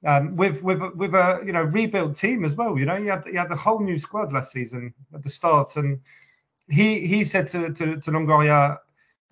um, 0.05 0.35
with 0.35 0.61
with 0.63 0.81
with 0.95 1.13
a 1.15 1.43
you 1.45 1.53
know 1.53 1.63
rebuilt 1.63 2.15
team 2.15 2.45
as 2.45 2.55
well. 2.55 2.77
You 2.79 2.85
know, 2.85 2.97
he 2.97 3.07
had 3.07 3.25
he 3.27 3.35
had 3.35 3.51
a 3.51 3.55
whole 3.57 3.81
new 3.81 3.99
squad 3.99 4.33
last 4.33 4.51
season 4.53 4.93
at 5.13 5.23
the 5.23 5.29
start, 5.29 5.75
and 5.77 6.01
he 6.69 7.07
he 7.07 7.23
said 7.23 7.47
to 7.49 7.73
to, 7.73 7.97
to 7.99 8.11
Longoria, 8.11 8.77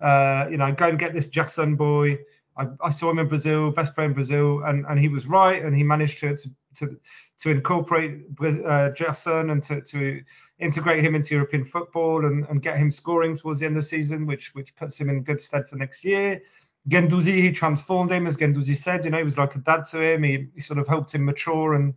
uh, 0.00 0.46
you 0.50 0.58
know, 0.58 0.72
go 0.72 0.88
and 0.88 0.98
get 0.98 1.14
this 1.14 1.28
Jackson 1.28 1.76
boy. 1.76 2.18
I, 2.56 2.68
I, 2.82 2.90
saw 2.90 3.10
him 3.10 3.18
in 3.18 3.28
Brazil, 3.28 3.70
best 3.70 3.94
player 3.94 4.06
in 4.06 4.14
Brazil, 4.14 4.62
and, 4.64 4.86
and 4.86 4.98
he 4.98 5.08
was 5.08 5.26
right, 5.26 5.62
and 5.62 5.76
he 5.76 5.82
managed 5.82 6.20
to 6.20 6.36
to 6.36 6.50
to, 6.76 6.96
to 7.40 7.50
incorporate 7.50 8.22
uh, 8.40 8.90
and 9.26 9.62
to, 9.62 9.80
to 9.80 10.22
integrate 10.58 11.04
him 11.04 11.14
into 11.14 11.34
European 11.34 11.64
football 11.64 12.26
and, 12.26 12.46
and 12.48 12.62
get 12.62 12.76
him 12.76 12.90
scoring 12.90 13.36
towards 13.36 13.60
the 13.60 13.66
end 13.66 13.76
of 13.76 13.82
the 13.82 13.88
season, 13.88 14.26
which 14.26 14.54
which 14.54 14.74
puts 14.76 14.98
him 14.98 15.08
in 15.10 15.22
good 15.22 15.40
stead 15.40 15.68
for 15.68 15.76
next 15.76 16.04
year. 16.04 16.40
Guendouzi, 16.88 17.42
he 17.42 17.50
transformed 17.50 18.12
him, 18.12 18.26
as 18.26 18.36
Guendouzi 18.36 18.76
said. 18.76 19.04
You 19.04 19.10
know, 19.10 19.18
he 19.18 19.24
was 19.24 19.38
like 19.38 19.56
a 19.56 19.58
dad 19.58 19.84
to 19.86 20.00
him. 20.00 20.22
He, 20.22 20.46
he 20.54 20.60
sort 20.60 20.78
of 20.78 20.86
helped 20.86 21.14
him 21.14 21.24
mature 21.24 21.74
and 21.74 21.94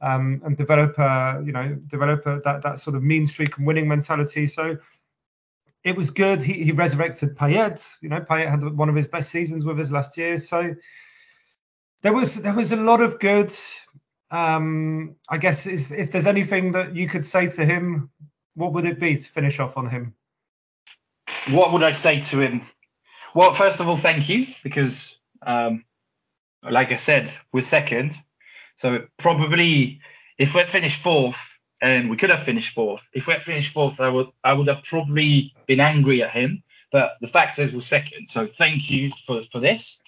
um, 0.00 0.42
and 0.44 0.56
develop, 0.56 0.98
a, 0.98 1.40
you 1.44 1.52
know, 1.52 1.78
develop 1.86 2.26
a, 2.26 2.40
that 2.44 2.62
that 2.62 2.80
sort 2.80 2.96
of 2.96 3.04
mean 3.04 3.26
streak 3.26 3.56
and 3.56 3.66
winning 3.66 3.86
mentality. 3.86 4.46
So 4.46 4.76
it 5.84 5.96
was 5.96 6.10
good. 6.10 6.42
He, 6.42 6.64
he 6.64 6.72
resurrected 6.72 7.36
Payet. 7.36 7.86
You 8.00 8.08
know, 8.08 8.20
Payet 8.20 8.48
had 8.48 8.76
one 8.76 8.88
of 8.88 8.94
his 8.94 9.08
best 9.08 9.30
seasons 9.30 9.64
with 9.64 9.80
us 9.80 9.90
last 9.90 10.16
year. 10.16 10.38
So 10.38 10.74
there 12.02 12.12
was 12.12 12.36
there 12.36 12.54
was 12.54 12.72
a 12.72 12.76
lot 12.76 13.00
of 13.00 13.18
good. 13.18 13.52
Um, 14.30 15.16
I 15.28 15.36
guess 15.38 15.66
if 15.66 16.10
there's 16.10 16.26
anything 16.26 16.72
that 16.72 16.96
you 16.96 17.06
could 17.06 17.24
say 17.24 17.48
to 17.48 17.64
him, 17.64 18.10
what 18.54 18.72
would 18.72 18.86
it 18.86 18.98
be 18.98 19.16
to 19.16 19.28
finish 19.28 19.60
off 19.60 19.76
on 19.76 19.90
him? 19.90 20.14
What 21.50 21.72
would 21.72 21.82
I 21.82 21.92
say 21.92 22.20
to 22.20 22.40
him? 22.40 22.62
Well, 23.34 23.52
first 23.52 23.80
of 23.80 23.88
all, 23.88 23.96
thank 23.96 24.28
you 24.28 24.46
because, 24.62 25.18
um, 25.44 25.84
like 26.68 26.92
I 26.92 26.96
said, 26.96 27.30
we're 27.52 27.62
second. 27.62 28.16
So 28.76 29.06
probably 29.18 30.00
if 30.38 30.54
we're 30.54 30.66
finished 30.66 31.00
fourth, 31.00 31.38
and 31.82 32.08
we 32.08 32.16
could 32.16 32.30
have 32.30 32.44
finished 32.44 32.72
fourth. 32.72 33.10
If 33.12 33.26
we 33.26 33.32
had 33.32 33.42
finished 33.42 33.72
fourth, 33.74 34.00
I 34.00 34.08
would 34.08 34.28
I 34.44 34.52
would 34.54 34.68
have 34.68 34.84
probably 34.84 35.52
been 35.66 35.80
angry 35.80 36.22
at 36.22 36.30
him. 36.30 36.62
But 36.92 37.16
the 37.20 37.26
fact 37.26 37.58
is, 37.58 37.72
we're 37.72 37.80
second. 37.80 38.28
So 38.28 38.46
thank 38.46 38.88
you 38.88 39.10
for 39.26 39.42
for 39.50 39.58
this. 39.58 39.98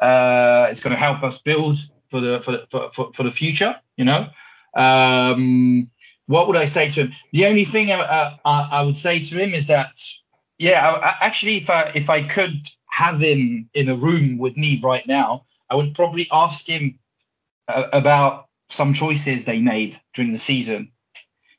Uh, 0.00 0.68
it's 0.70 0.80
going 0.80 0.94
to 0.94 0.98
help 0.98 1.22
us 1.24 1.38
build 1.38 1.78
for 2.10 2.20
the 2.20 2.40
for 2.40 2.90
for, 2.92 3.12
for, 3.12 3.22
the 3.24 3.30
future. 3.32 3.74
You 3.96 4.04
know. 4.04 4.28
Um, 4.76 5.90
what 6.26 6.46
would 6.46 6.56
I 6.56 6.64
say 6.64 6.88
to 6.90 7.02
him? 7.02 7.12
The 7.32 7.46
only 7.46 7.64
thing 7.64 7.90
I, 7.90 8.36
I, 8.44 8.68
I 8.72 8.82
would 8.82 8.98
say 8.98 9.20
to 9.20 9.38
him 9.38 9.54
is 9.54 9.66
that, 9.66 9.96
yeah, 10.58 10.90
I, 10.90 11.24
actually, 11.24 11.56
if 11.56 11.70
I 11.70 11.92
if 11.94 12.08
I 12.08 12.22
could 12.22 12.68
have 12.88 13.20
him 13.20 13.68
in 13.74 13.88
a 13.88 13.96
room 13.96 14.38
with 14.38 14.56
me 14.56 14.80
right 14.82 15.06
now, 15.06 15.46
I 15.70 15.74
would 15.74 15.94
probably 15.94 16.28
ask 16.30 16.66
him 16.66 16.98
uh, 17.68 17.84
about 17.92 18.46
some 18.68 18.92
choices 18.92 19.44
they 19.44 19.58
made 19.58 19.96
during 20.14 20.30
the 20.30 20.38
season 20.38 20.92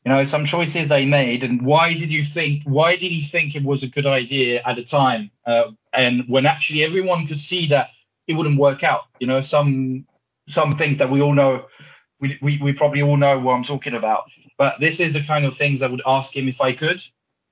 you 0.07 0.13
know, 0.13 0.23
some 0.23 0.45
choices 0.45 0.87
they 0.87 1.05
made, 1.05 1.43
and 1.43 1.61
why 1.61 1.93
did 1.93 2.09
you 2.09 2.23
think? 2.23 2.63
Why 2.63 2.95
did 2.95 3.11
he 3.11 3.21
think 3.21 3.57
it 3.57 3.63
was 3.63 3.83
a 3.83 3.87
good 3.87 4.05
idea 4.05 4.61
at 4.65 4.77
the 4.77 4.83
time? 4.83 5.31
Uh, 5.45 5.71
and 5.91 6.23
when 6.29 6.45
actually 6.45 6.85
everyone 6.85 7.27
could 7.27 7.41
see 7.41 7.67
that 7.67 7.89
it 8.25 8.35
wouldn't 8.35 8.57
work 8.57 8.85
out. 8.85 9.01
You 9.19 9.27
know, 9.27 9.41
some 9.41 10.05
some 10.47 10.71
things 10.71 10.95
that 10.99 11.11
we 11.11 11.21
all 11.21 11.33
know, 11.33 11.65
we, 12.21 12.39
we, 12.41 12.57
we 12.59 12.71
probably 12.71 13.01
all 13.01 13.17
know 13.17 13.37
what 13.37 13.51
I'm 13.51 13.63
talking 13.63 13.95
about. 13.95 14.23
But 14.57 14.79
this 14.79 15.01
is 15.01 15.11
the 15.11 15.23
kind 15.23 15.43
of 15.43 15.57
things 15.57 15.81
I 15.81 15.87
would 15.87 16.03
ask 16.05 16.33
him 16.33 16.47
if 16.47 16.61
I 16.61 16.71
could, 16.71 17.01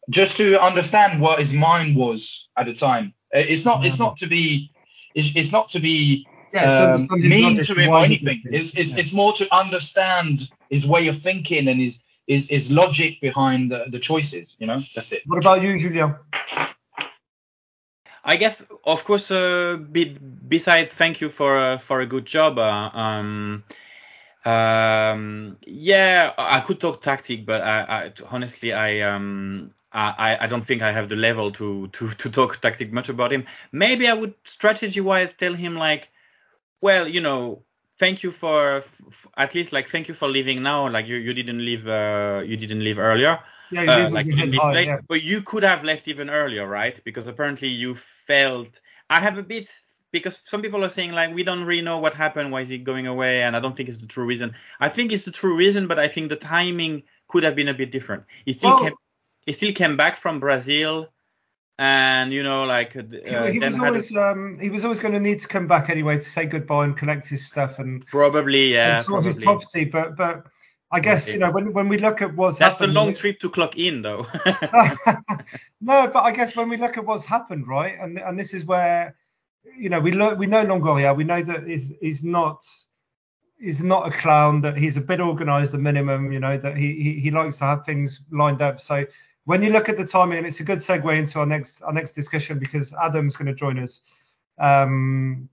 just 0.09 0.37
to 0.37 0.57
understand 0.57 1.19
what 1.19 1.39
his 1.39 1.51
mind 1.51 1.97
was 1.97 2.47
at 2.55 2.67
the 2.67 2.73
time. 2.73 3.13
Uh, 3.35 3.39
it's 3.39 3.65
not 3.65 3.85
it's 3.85 3.99
not 3.99 4.15
to 4.15 4.27
be 4.27 4.71
it's, 5.13 5.35
it's 5.35 5.51
not 5.51 5.67
to 5.69 5.81
be 5.81 6.25
yeah, 6.53 6.93
um, 6.93 7.19
mean 7.19 7.61
to 7.61 7.73
him 7.75 7.89
or 7.89 7.99
anything. 7.99 8.41
It's, 8.45 8.73
it's, 8.77 8.93
yeah. 8.93 8.99
it's 8.99 9.11
more 9.11 9.33
to 9.33 9.53
understand 9.53 10.49
his 10.69 10.87
way 10.87 11.09
of 11.09 11.17
thinking 11.17 11.67
and 11.67 11.81
his 11.81 11.99
is 12.27 12.49
is 12.49 12.71
logic 12.71 13.19
behind 13.21 13.71
the, 13.71 13.85
the 13.89 13.99
choices. 13.99 14.55
You 14.59 14.67
know, 14.67 14.81
that's 14.93 15.11
it. 15.11 15.23
What 15.25 15.39
about 15.39 15.61
you, 15.61 15.79
Julien? 15.79 16.15
I 18.27 18.37
guess, 18.37 18.65
of 18.85 19.03
course, 19.03 19.29
uh, 19.29 19.77
be, 19.91 20.17
besides 20.47 20.91
thank 20.91 21.21
you 21.21 21.29
for 21.29 21.57
uh, 21.57 21.77
for 21.77 22.01
a 22.01 22.07
good 22.07 22.25
job. 22.25 22.57
Uh, 22.57 22.89
um, 22.93 23.63
um, 24.45 25.57
yeah, 25.65 26.33
I 26.37 26.59
could 26.61 26.79
talk 26.79 27.01
tactic, 27.01 27.45
but 27.45 27.61
I, 27.61 27.81
I 27.81 28.11
honestly, 28.31 28.73
I 28.73 29.01
um, 29.01 29.71
I, 29.91 30.37
I 30.41 30.47
don't 30.47 30.65
think 30.65 30.81
I 30.81 30.91
have 30.91 31.09
the 31.09 31.15
level 31.15 31.51
to 31.51 31.87
to 31.87 32.09
to 32.09 32.29
talk 32.29 32.61
tactic 32.61 32.91
much 32.91 33.09
about 33.09 33.31
him. 33.31 33.45
Maybe 33.71 34.07
I 34.07 34.13
would 34.13 34.33
strategy 34.43 35.01
wise 35.01 35.33
tell 35.35 35.53
him 35.53 35.75
like, 35.75 36.09
well, 36.81 37.07
you 37.07 37.21
know, 37.21 37.64
thank 37.97 38.23
you 38.23 38.31
for 38.31 38.77
f- 38.77 39.27
at 39.37 39.55
least 39.55 39.73
like 39.73 39.87
thank 39.87 40.07
you 40.07 40.13
for 40.13 40.27
leaving 40.27 40.61
now. 40.63 40.89
Like 40.89 41.07
you, 41.07 41.17
you 41.17 41.33
didn't 41.33 41.63
leave 41.63 41.87
uh, 41.87 42.41
you 42.45 42.57
didn't 42.57 42.83
leave 42.83 42.99
earlier. 42.99 43.39
Yeah, 43.71 44.05
uh, 44.05 44.09
like 44.11 44.27
you 44.27 44.35
late, 44.35 44.87
yeah. 44.87 44.99
but 45.07 45.23
you 45.23 45.41
could 45.41 45.63
have 45.63 45.83
left 45.83 46.07
even 46.07 46.29
earlier, 46.29 46.67
right? 46.67 46.99
Because 47.03 47.27
apparently 47.27 47.67
you 47.67 47.95
felt. 47.95 48.79
I 49.09 49.19
have 49.19 49.37
a 49.37 49.43
bit 49.43 49.69
because 50.11 50.39
some 50.45 50.61
people 50.61 50.83
are 50.85 50.89
saying 50.89 51.11
like 51.11 51.33
we 51.33 51.43
don't 51.43 51.63
really 51.63 51.81
know 51.81 51.99
what 51.99 52.13
happened. 52.13 52.51
Why 52.51 52.61
is 52.61 52.69
he 52.69 52.77
going 52.77 53.07
away? 53.07 53.41
And 53.41 53.55
I 53.55 53.59
don't 53.59 53.75
think 53.75 53.89
it's 53.89 53.99
the 53.99 54.07
true 54.07 54.25
reason. 54.25 54.53
I 54.79 54.89
think 54.89 55.11
it's 55.11 55.25
the 55.25 55.31
true 55.31 55.55
reason, 55.55 55.87
but 55.87 55.99
I 55.99 56.07
think 56.07 56.29
the 56.29 56.35
timing 56.35 57.03
could 57.27 57.43
have 57.43 57.55
been 57.55 57.67
a 57.67 57.73
bit 57.73 57.91
different. 57.91 58.23
He 58.45 58.53
still 58.53 58.71
well, 58.71 58.83
came. 58.83 58.93
He 59.45 59.53
still 59.53 59.73
came 59.73 59.97
back 59.97 60.17
from 60.17 60.39
Brazil 60.39 61.09
and 61.77 62.31
you 62.31 62.41
know 62.41 62.63
like 62.63 62.95
uh, 62.95 63.03
he, 63.47 63.53
he 63.53 63.59
was 63.59 63.77
always 63.77 64.15
a, 64.15 64.31
um, 64.31 64.57
he 64.59 64.69
was 64.69 64.85
always 64.85 64.99
going 64.99 65.13
to 65.13 65.19
need 65.19 65.39
to 65.41 65.47
come 65.47 65.67
back 65.67 65.89
anyway 65.89 66.15
to 66.15 66.21
say 66.21 66.45
goodbye 66.45 66.85
and 66.85 66.95
collect 66.95 67.27
his 67.27 67.45
stuff 67.45 67.79
and 67.79 68.05
probably 68.07 68.73
yeah 68.73 68.95
and 68.95 69.05
sort 69.05 69.23
probably. 69.23 69.33
his 69.33 69.43
property 69.43 69.85
but 69.85 70.15
but 70.15 70.45
I 70.91 71.01
guess 71.01 71.27
you 71.27 71.39
know 71.39 71.51
when 71.51 71.73
when 71.73 71.89
we 71.89 71.97
look 71.97 72.21
at 72.21 72.33
what's 72.35 72.59
that's 72.59 72.79
happened, 72.79 72.95
a 72.95 72.99
long 73.01 73.13
trip 73.13 73.39
to 73.39 73.49
clock 73.49 73.77
in 73.77 74.01
though. 74.01 74.25
No 75.81 76.07
but 76.07 76.23
I 76.23 76.31
guess 76.31 76.55
when 76.55 76.69
we 76.69 76.77
look 76.77 76.97
at 76.97 77.05
what's 77.05 77.25
happened 77.25 77.67
right 77.67 77.97
and 77.99 78.17
and 78.19 78.39
this 78.39 78.53
is 78.53 78.65
where 78.65 79.15
you 79.77 79.89
know 79.89 79.99
we 79.99 80.11
look 80.13 80.39
we 80.39 80.47
know 80.47 80.65
Longoria 80.65 81.15
we 81.15 81.25
know 81.25 81.41
that 81.41 81.67
he's 81.67 81.91
he's 82.01 82.23
not 82.23 82.63
he's 83.59 83.83
not 83.83 84.07
a 84.07 84.11
clown 84.11 84.61
that 84.61 84.77
he's 84.77 84.97
a 84.97 85.01
bit 85.01 85.19
organized 85.19 85.73
a 85.73 85.77
minimum 85.77 86.31
you 86.31 86.39
know 86.39 86.57
that 86.57 86.77
he, 86.77 86.93
he 86.93 87.19
he 87.19 87.31
likes 87.31 87.57
to 87.57 87.65
have 87.65 87.85
things 87.85 88.21
lined 88.31 88.61
up. 88.61 88.79
So 88.79 89.05
when 89.45 89.61
you 89.61 89.69
look 89.69 89.89
at 89.89 89.97
the 89.97 90.05
timing, 90.05 90.39
and 90.39 90.47
it's 90.47 90.59
a 90.59 90.63
good 90.63 90.79
segue 90.79 91.17
into 91.17 91.39
our 91.39 91.45
next 91.45 91.81
our 91.83 91.93
next 91.93 92.13
discussion 92.13 92.59
because 92.59 92.93
Adam's 92.93 93.35
going 93.35 93.47
to 93.47 93.53
join 93.53 93.79
us. 93.79 94.01
Um, 94.59 95.49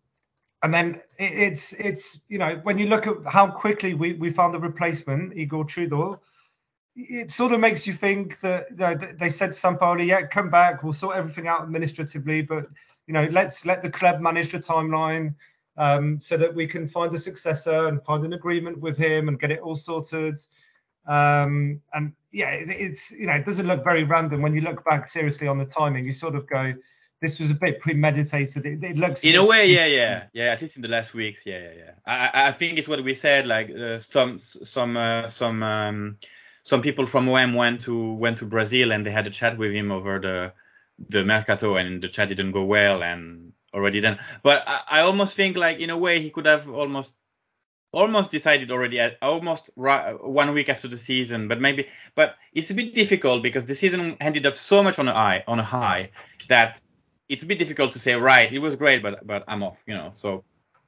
and 0.63 0.73
then 0.73 1.01
it, 1.19 1.33
it's 1.33 1.73
it's 1.75 2.21
you 2.29 2.39
know 2.39 2.61
when 2.63 2.79
you 2.79 2.87
look 2.87 3.07
at 3.07 3.17
how 3.27 3.49
quickly 3.49 3.95
we, 3.95 4.15
we 4.15 4.31
found 4.31 4.55
the 4.55 4.61
replacement 4.61 5.37
Igor 5.37 5.67
Tudor, 5.67 6.19
it 6.97 7.31
sort 7.31 7.53
of 7.53 7.61
makes 7.61 7.87
you 7.87 7.93
think 7.93 8.41
that 8.41 8.67
you 8.71 8.77
know, 8.77 8.95
they 8.95 9.29
said 9.29 9.51
Sampaoli, 9.51 10.07
yeah, 10.07 10.27
come 10.27 10.51
back, 10.51 10.83
we'll 10.83 10.93
sort 10.93 11.17
everything 11.17 11.47
out 11.47 11.63
administratively, 11.63 12.43
but 12.43 12.67
you 13.07 13.15
know 13.15 13.29
let's 13.31 13.67
let 13.67 13.83
the 13.83 13.91
club 13.91 14.21
manage 14.21 14.53
the 14.53 14.59
timeline 14.59 15.35
um, 15.77 16.19
so 16.19 16.37
that 16.37 16.55
we 16.55 16.67
can 16.67 16.89
find 16.89 17.15
a 17.15 17.19
successor 17.19 17.89
and 17.89 18.03
find 18.05 18.25
an 18.25 18.33
agreement 18.33 18.79
with 18.79 18.97
him 18.97 19.29
and 19.29 19.39
get 19.39 19.51
it 19.51 19.61
all 19.61 19.77
sorted. 19.77 20.39
Um, 21.07 21.81
and 21.93 22.13
yeah, 22.33 22.51
it's 22.51 23.13
you 23.13 23.27
know 23.27 23.35
it 23.35 23.45
doesn't 23.45 23.67
look 23.67 23.85
very 23.85 24.05
random 24.05 24.41
when 24.41 24.55
you 24.55 24.63
look 24.63 24.85
back 24.85 25.09
seriously 25.09 25.47
on 25.47 25.59
the 25.59 25.67
timing. 25.67 26.07
You 26.07 26.15
sort 26.15 26.35
of 26.35 26.47
go, 26.47 26.73
this 27.21 27.39
was 27.39 27.51
a 27.51 27.55
bit 27.55 27.81
premeditated. 27.81 28.65
It, 28.65 28.83
it 28.83 28.97
looks 28.97 29.23
in 29.23 29.37
a 29.37 29.45
way, 29.45 29.67
yeah, 29.67 29.87
yeah, 29.87 30.25
yeah. 30.33 30.45
At 30.47 30.63
least 30.63 30.77
in 30.77 30.83
the 30.83 30.89
last 30.89 31.13
weeks, 31.13 31.45
yeah, 31.45 31.59
yeah, 31.59 31.73
yeah. 31.77 31.91
I, 32.07 32.49
I 32.49 32.53
think 32.53 32.79
it's 32.79 32.89
what 32.89 33.05
we 33.05 33.13
said. 33.13 33.47
Like 33.47 33.71
uh, 33.71 33.99
some 33.99 34.39
some 34.39 34.97
uh, 34.97 35.29
some 35.29 35.63
um, 35.63 36.17
some 36.63 36.81
people 36.81 37.07
from 37.07 37.29
OM 37.29 37.53
went 37.53 37.83
to 37.83 38.15
went 38.15 38.39
to 38.39 38.47
Brazil 38.47 38.93
and 38.93 39.05
they 39.05 39.11
had 39.11 39.27
a 39.27 39.31
chat 39.31 39.59
with 39.59 39.73
him 39.73 39.93
over 39.93 40.19
the 40.19 40.53
the 41.11 41.25
mercato, 41.25 41.77
and 41.77 42.03
the 42.03 42.09
chat 42.09 42.31
didn't 42.31 42.53
go 42.53 42.65
well, 42.65 43.03
and 43.03 43.53
already 43.75 44.01
then. 44.01 44.19
But 44.43 44.65
I, 44.67 44.81
I 44.91 45.01
almost 45.01 45.37
think 45.37 45.57
like 45.57 45.81
in 45.81 45.91
a 45.91 45.99
way 45.99 46.21
he 46.21 46.31
could 46.31 46.47
have 46.47 46.71
almost 46.71 47.15
almost 47.93 48.31
decided 48.31 48.71
already 48.71 48.99
at 48.99 49.19
almost 49.21 49.71
one 49.77 50.55
week 50.55 50.69
after 50.69 50.89
the 50.89 50.97
season 50.97 51.47
but 51.47 51.61
maybe 51.61 51.87
but 52.15 52.37
it's 52.55 52.71
a 52.71 52.75
bit 52.75 52.95
difficult 52.95 53.43
because 53.43 53.65
the 53.67 53.75
season 53.75 54.17
ended 54.21 54.47
up 54.47 54.57
so 54.57 54.83
much 54.83 54.99
on 54.99 55.09
a 55.09 55.13
high 55.13 55.45
on 55.47 55.59
a 55.59 55.65
high 55.65 56.11
that 56.49 56.81
it's 57.29 57.43
a 57.43 57.47
bit 57.47 57.59
difficult 57.59 57.93
to 57.93 57.99
say 57.99 58.15
right 58.15 58.51
it 58.53 58.59
was 58.59 58.77
great 58.77 59.03
but 59.03 59.27
but 59.27 59.45
i'm 59.47 59.63
off 59.63 59.83
you 59.87 59.95
know 59.95 60.11
so 60.13 60.43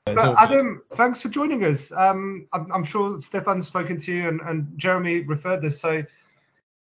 but 0.06 0.18
Adam, 0.36 0.82
thanks 0.92 1.22
for 1.22 1.30
joining 1.30 1.64
us. 1.64 1.90
Um, 1.90 2.46
I'm, 2.52 2.70
I'm, 2.70 2.84
sure 2.84 3.18
Stefan's 3.22 3.66
spoken 3.66 3.98
to 4.00 4.12
you 4.12 4.28
and, 4.28 4.40
and 4.42 4.70
Jeremy 4.76 5.20
referred 5.20 5.62
this. 5.62 5.80
So, 5.80 6.04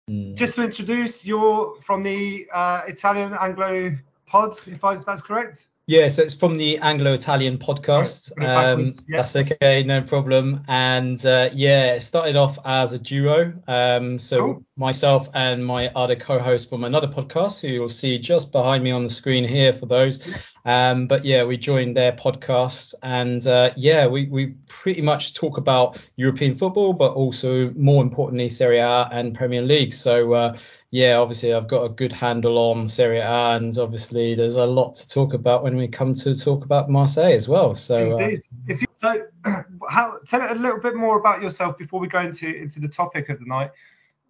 mm. 0.10 0.36
just 0.36 0.56
to 0.56 0.64
introduce, 0.66 1.24
you're 1.24 1.80
from 1.82 2.04
the 2.04 2.46
uh, 2.54 2.82
Italian 2.88 3.34
Anglo 3.40 3.98
Pod, 4.26 4.56
if, 4.68 4.84
I, 4.84 4.96
if 4.96 5.06
that's 5.06 5.22
correct. 5.22 5.68
Yeah, 5.88 6.08
so 6.08 6.24
it's 6.24 6.34
from 6.34 6.58
the 6.58 6.80
Anglo-Italian 6.80 7.60
podcast. 7.60 8.32
Um, 8.42 8.90
yeah. 9.08 9.18
That's 9.18 9.36
okay, 9.36 9.84
no 9.84 10.02
problem. 10.02 10.64
And 10.68 11.24
uh, 11.24 11.50
yeah, 11.54 11.94
it 11.94 12.02
started 12.02 12.36
off 12.36 12.58
as 12.66 12.92
a 12.94 12.98
duo. 12.98 13.54
Um, 13.68 14.18
so 14.18 14.40
cool. 14.40 14.66
myself 14.78 15.30
and 15.36 15.64
my 15.64 15.90
other 15.90 16.16
co-host 16.16 16.70
from 16.70 16.86
another 16.86 17.08
podcast, 17.08 17.62
who 17.62 17.68
you'll 17.68 17.90
see 17.90 18.18
just 18.18 18.52
behind 18.52 18.84
me 18.84 18.90
on 18.90 19.04
the 19.04 19.12
screen 19.12 19.44
here 19.44 19.74
for 19.74 19.86
those. 19.86 20.20
Um, 20.66 21.06
but 21.06 21.24
yeah, 21.24 21.44
we 21.44 21.58
joined 21.58 21.96
their 21.96 22.14
podcast, 22.14 22.96
and 23.04 23.46
uh, 23.46 23.70
yeah, 23.76 24.08
we 24.08 24.26
we 24.26 24.56
pretty 24.68 25.04
much 25.04 25.36
talk 25.36 25.58
about 25.58 26.00
European 26.16 26.58
football, 26.58 26.94
but 26.94 27.14
also 27.14 27.70
more 27.76 28.02
importantly 28.02 28.50
Serie 28.50 28.80
A 28.80 29.08
and 29.12 29.36
Premier 29.36 29.62
League. 29.62 29.94
So 29.94 30.34
uh, 30.34 30.58
yeah, 30.96 31.18
obviously 31.18 31.54
I've 31.54 31.68
got 31.68 31.84
a 31.84 31.90
good 31.90 32.14
handle 32.14 32.58
on 32.58 32.88
Serie 32.88 33.20
A, 33.20 33.56
and 33.56 33.78
obviously 33.78 34.34
there's 34.34 34.56
a 34.56 34.66
lot 34.66 34.96
to 34.96 35.08
talk 35.10 35.34
about 35.34 35.62
when 35.62 35.76
we 35.76 35.90
come 35.90 36.14
to 36.14 36.34
talk 36.34 36.64
about 36.64 36.90
Marseille 36.90 37.34
as 37.34 37.50
well. 37.50 37.76
So, 37.76 38.14
uh, 38.14 38.24
Uh, 38.24 38.38
if 38.70 38.82
you 38.82 38.88
so, 38.96 39.28
how, 39.90 40.20
tell 40.26 40.50
a 40.50 40.56
little 40.56 40.80
bit 40.80 40.96
more 40.96 41.20
about 41.20 41.44
yourself 41.44 41.78
before 41.78 42.00
we 42.00 42.08
go 42.08 42.22
into 42.22 42.48
into 42.48 42.80
the 42.80 42.88
topic 42.88 43.28
of 43.28 43.40
the 43.40 43.46
night. 43.46 43.72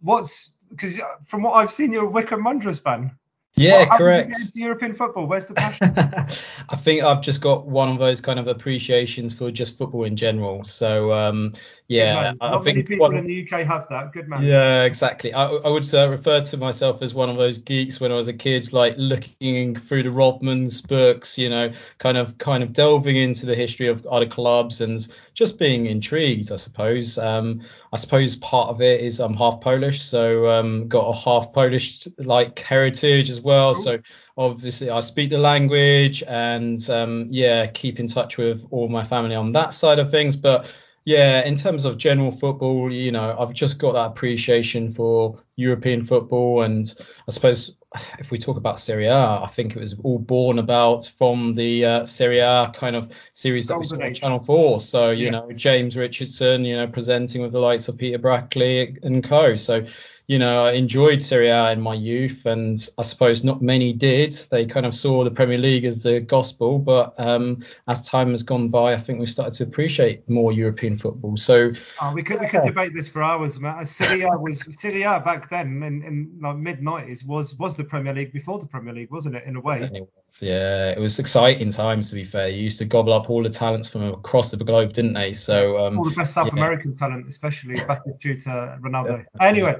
What's 0.02 0.50
because 0.72 1.00
from 1.26 1.44
what 1.44 1.52
I've 1.52 1.70
seen, 1.70 1.92
you're 1.92 2.06
a 2.06 2.10
Wycombe 2.10 2.44
Wanderers 2.44 2.80
fan. 2.80 3.16
Yeah, 3.58 3.88
well, 3.90 3.98
correct. 3.98 4.36
European 4.54 4.94
football. 4.94 5.28
Where's 5.28 5.46
the 5.48 5.54
passion? 5.56 5.94
I 5.98 6.76
think 6.76 7.04
I've 7.04 7.22
just 7.22 7.42
got 7.42 7.66
one 7.66 7.90
of 7.90 8.00
those 8.00 8.22
kind 8.22 8.40
of 8.40 8.48
appreciations 8.48 9.34
for 9.34 9.52
just 9.52 9.78
football 9.78 10.04
in 10.04 10.16
general. 10.16 10.66
So 10.66 11.14
um, 11.14 11.52
yeah, 11.88 12.34
I 12.42 12.50
Not 12.50 12.64
think 12.64 12.78
many 12.78 12.88
people 12.88 13.08
one, 13.08 13.16
in 13.16 13.28
the 13.28 13.44
UK 13.48 13.66
have 13.66 13.88
that. 13.90 14.12
Good 14.12 14.28
man. 14.28 14.44
Yeah, 14.44 14.84
exactly. 14.84 15.34
I, 15.34 15.46
I 15.46 15.70
would 15.70 15.94
uh, 15.94 16.10
refer 16.10 16.42
to 16.42 16.58
myself 16.58 17.04
as 17.04 17.14
one 17.14 17.30
of 17.30 17.38
those 17.38 17.60
geeks 17.60 18.00
when 18.00 18.12
I 18.12 18.16
was 18.16 18.28
a 18.28 18.34
kid, 18.34 18.74
like 18.74 18.96
looking 18.98 19.76
through 19.76 20.02
the 20.02 20.10
Rothmans 20.10 20.86
books, 20.88 21.38
you 21.38 21.50
know, 21.50 21.72
kind 22.00 22.18
of 22.18 22.40
kind 22.40 22.64
of 22.64 22.74
delving 22.74 23.18
into 23.18 23.46
the 23.46 23.56
history 23.56 23.88
of 23.88 24.04
other 24.08 24.26
clubs 24.26 24.82
and 24.82 25.08
just 25.36 25.60
being 25.60 25.86
intrigued. 25.86 26.52
I 26.52 26.56
suppose. 26.56 27.20
Um, 27.20 27.62
I 27.94 27.98
suppose 27.98 28.36
part 28.36 28.70
of 28.70 28.82
it 28.82 29.02
is 29.02 29.20
I'm 29.20 29.36
half 29.36 29.62
Polish, 29.62 30.02
so 30.02 30.50
um, 30.50 30.88
got 30.88 31.08
a 31.08 31.16
half 31.16 31.54
Polish 31.54 32.08
like 32.18 32.58
heritage 32.58 33.30
as 33.30 33.40
well. 33.46 33.74
Cool. 33.74 33.84
So 33.84 34.00
obviously 34.38 34.90
I 34.90 35.00
speak 35.00 35.30
the 35.30 35.38
language 35.38 36.24
and 36.28 36.90
um, 36.90 37.28
yeah, 37.30 37.68
keep 37.68 38.00
in 38.00 38.08
touch 38.08 38.38
with 38.38 38.66
all 38.72 38.90
my 38.90 39.06
family 39.06 39.36
on 39.36 39.54
that 39.54 39.74
side 39.74 40.00
of 40.00 40.12
things, 40.12 40.36
but 40.36 40.68
yeah, 41.06 41.46
in 41.46 41.56
terms 41.56 41.86
of 41.86 42.00
general 42.00 42.32
football, 42.32 42.92
you 42.92 43.12
know, 43.12 43.38
I've 43.40 43.54
just 43.54 43.78
got 43.78 43.94
that 43.94 44.08
appreciation 44.08 44.92
for 44.92 45.40
European 45.56 46.04
football, 46.04 46.64
and 46.64 46.92
I 47.28 47.32
suppose 47.32 47.74
if 48.18 48.32
we 48.32 48.40
talk 48.40 48.58
about 48.58 48.80
Serie 48.80 49.08
A, 49.08 49.44
I 49.44 49.48
think 49.48 49.76
it 49.76 49.80
was 49.80 49.96
all 50.04 50.18
born 50.18 50.58
about 50.58 51.06
from 51.06 51.54
the 51.54 51.86
uh, 51.86 52.06
Serie 52.06 52.40
A 52.40 52.72
kind 52.74 52.96
of 52.96 53.12
series 53.34 53.68
that 53.68 53.78
we 53.78 53.84
saw 53.84 54.04
on 54.04 54.14
Channel 54.14 54.40
4. 54.40 54.82
So, 54.82 55.12
you 55.12 55.26
yeah. 55.26 55.32
know, 55.32 55.52
James 55.52 55.96
Richardson, 55.96 56.66
you 56.66 56.76
know, 56.76 56.88
presenting 56.88 57.42
with 57.42 57.52
the 57.52 57.60
likes 57.60 57.88
of 57.88 57.98
Peter 57.98 58.18
Brackley 58.18 58.98
and 59.04 59.24
co. 59.24 59.56
So, 59.56 59.86
you 60.28 60.40
know, 60.40 60.66
I 60.66 60.72
enjoyed 60.72 61.22
Serie 61.22 61.50
A 61.50 61.72
in 61.72 61.82
my 61.82 61.94
youth, 61.94 62.48
and 62.48 62.78
I 62.98 63.04
suppose 63.04 63.44
not 63.44 63.62
many 63.62 63.94
did. 63.94 64.34
They 64.50 64.66
kind 64.66 64.86
of 64.86 64.96
saw 64.96 65.24
the 65.24 65.30
Premier 65.30 65.60
League 65.60 65.86
as 65.86 66.02
the 66.02 66.20
gospel, 66.20 66.80
but 66.80 67.14
um, 67.20 67.64
as 67.88 68.08
time 68.08 68.32
has 68.32 68.42
gone 68.42 68.70
by, 68.70 68.94
I 68.94 68.98
think 68.98 69.20
we 69.20 69.28
started 69.28 69.54
to 69.56 69.64
appreciate 69.64 70.28
more 70.28 70.52
European 70.52 70.98
football. 70.98 71.38
So 71.38 71.72
oh, 72.02 72.12
we 72.14 72.24
could 72.24 72.40
we 72.40 72.48
could 72.48 72.64
debate 72.64 72.96
this 72.96 73.08
for 73.08 73.22
hours, 73.22 73.60
man. 73.60 73.86
Serie 73.86 74.24
A 74.24 74.30
was 74.40 74.64
Serie 74.80 75.04
A 75.04 75.20
back 75.20 75.48
then 75.50 75.84
in, 75.84 76.04
in 76.04 76.40
like 76.42 76.58
mid 76.58 76.80
'90s 76.80 77.24
was 77.24 77.56
was 77.58 77.76
the 77.76 77.84
Premier 77.84 78.14
League 78.14 78.34
before 78.34 78.58
the 78.58 78.66
Premier 78.66 78.96
League, 78.96 79.12
wasn't 79.12 79.36
it? 79.36 79.44
In 79.46 79.56
a 79.58 79.62
way. 79.62 79.84
It 79.84 79.92
was, 79.92 80.42
yeah, 80.42 80.90
it 80.90 81.00
was 81.00 81.20
exciting 81.20 81.70
times 81.70 82.10
to 82.10 82.16
be 82.16 82.24
fair. 82.24 82.50
You 82.50 82.64
used 82.64 82.80
to 82.80 82.86
gobble 82.86 83.14
up 83.14 83.30
all 83.30 83.44
the 83.44 83.50
talents 83.52 83.88
from 83.88 84.06
across 84.06 84.50
the 84.50 84.58
globe, 84.58 84.94
didn't 84.94 85.14
they? 85.14 85.34
So 85.34 85.86
um, 85.86 86.00
all 86.00 86.06
the 86.06 86.16
best 86.16 86.34
South 86.34 86.48
yeah. 86.48 86.54
American 86.54 86.96
talent, 86.96 87.28
especially 87.28 87.76
back 87.86 88.02
due 88.20 88.36
to 88.36 88.80
Ronaldo. 88.82 89.24
Anyway. 89.40 89.76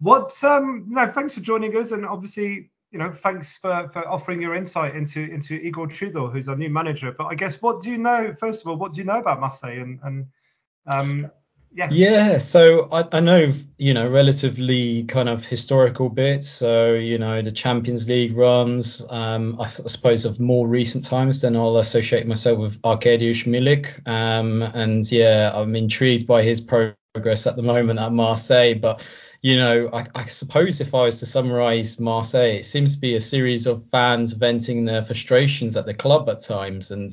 What 0.00 0.32
um, 0.44 0.86
know, 0.88 1.10
thanks 1.10 1.34
for 1.34 1.40
joining 1.40 1.76
us, 1.76 1.92
and 1.92 2.04
obviously, 2.04 2.70
you 2.90 2.98
know, 2.98 3.12
thanks 3.12 3.58
for, 3.58 3.88
for 3.92 4.06
offering 4.08 4.42
your 4.42 4.54
insight 4.54 4.94
into 4.96 5.22
into 5.22 5.54
Igor 5.54 5.88
Tudor, 5.88 6.28
who's 6.28 6.48
our 6.48 6.56
new 6.56 6.70
manager. 6.70 7.12
But 7.12 7.26
I 7.26 7.34
guess, 7.34 7.60
what 7.62 7.80
do 7.80 7.90
you 7.90 7.98
know? 7.98 8.34
First 8.38 8.62
of 8.62 8.68
all, 8.68 8.76
what 8.76 8.94
do 8.94 8.98
you 8.98 9.04
know 9.04 9.18
about 9.18 9.40
Marseille, 9.40 9.80
and 9.80 10.00
and 10.02 10.26
um, 10.86 11.30
yeah. 11.74 11.88
Yeah, 11.90 12.38
so 12.38 12.88
I, 12.92 13.04
I 13.10 13.20
know, 13.20 13.50
you 13.78 13.94
know, 13.94 14.08
relatively 14.08 15.02
kind 15.04 15.28
of 15.28 15.44
historical 15.44 16.08
bits. 16.08 16.48
So, 16.48 16.94
you 16.94 17.18
know, 17.18 17.42
the 17.42 17.50
Champions 17.50 18.08
League 18.08 18.36
runs, 18.36 19.04
um, 19.10 19.60
I, 19.60 19.64
I 19.64 19.68
suppose 19.68 20.24
of 20.24 20.38
more 20.38 20.68
recent 20.68 21.04
times, 21.04 21.40
then 21.40 21.56
I'll 21.56 21.78
associate 21.78 22.28
myself 22.28 22.60
with 22.60 22.80
Arkadiusz 22.82 23.44
Milik. 23.46 24.06
Um, 24.06 24.62
and 24.62 25.10
yeah, 25.10 25.50
I'm 25.52 25.74
intrigued 25.74 26.28
by 26.28 26.44
his 26.44 26.60
progress 26.60 27.48
at 27.48 27.56
the 27.56 27.62
moment 27.62 27.98
at 27.98 28.12
Marseille. 28.12 28.74
But 28.74 29.02
you 29.44 29.58
know, 29.58 29.90
I, 29.92 30.06
I, 30.14 30.24
suppose 30.24 30.80
if 30.80 30.94
I 30.94 31.02
was 31.02 31.18
to 31.18 31.26
summarize 31.26 32.00
Marseille, 32.00 32.60
it 32.60 32.64
seems 32.64 32.94
to 32.94 32.98
be 32.98 33.14
a 33.14 33.20
series 33.20 33.66
of 33.66 33.84
fans 33.90 34.32
venting 34.32 34.86
their 34.86 35.02
frustrations 35.02 35.76
at 35.76 35.84
the 35.84 35.92
club 35.92 36.30
at 36.30 36.40
times. 36.40 36.90
And 36.90 37.10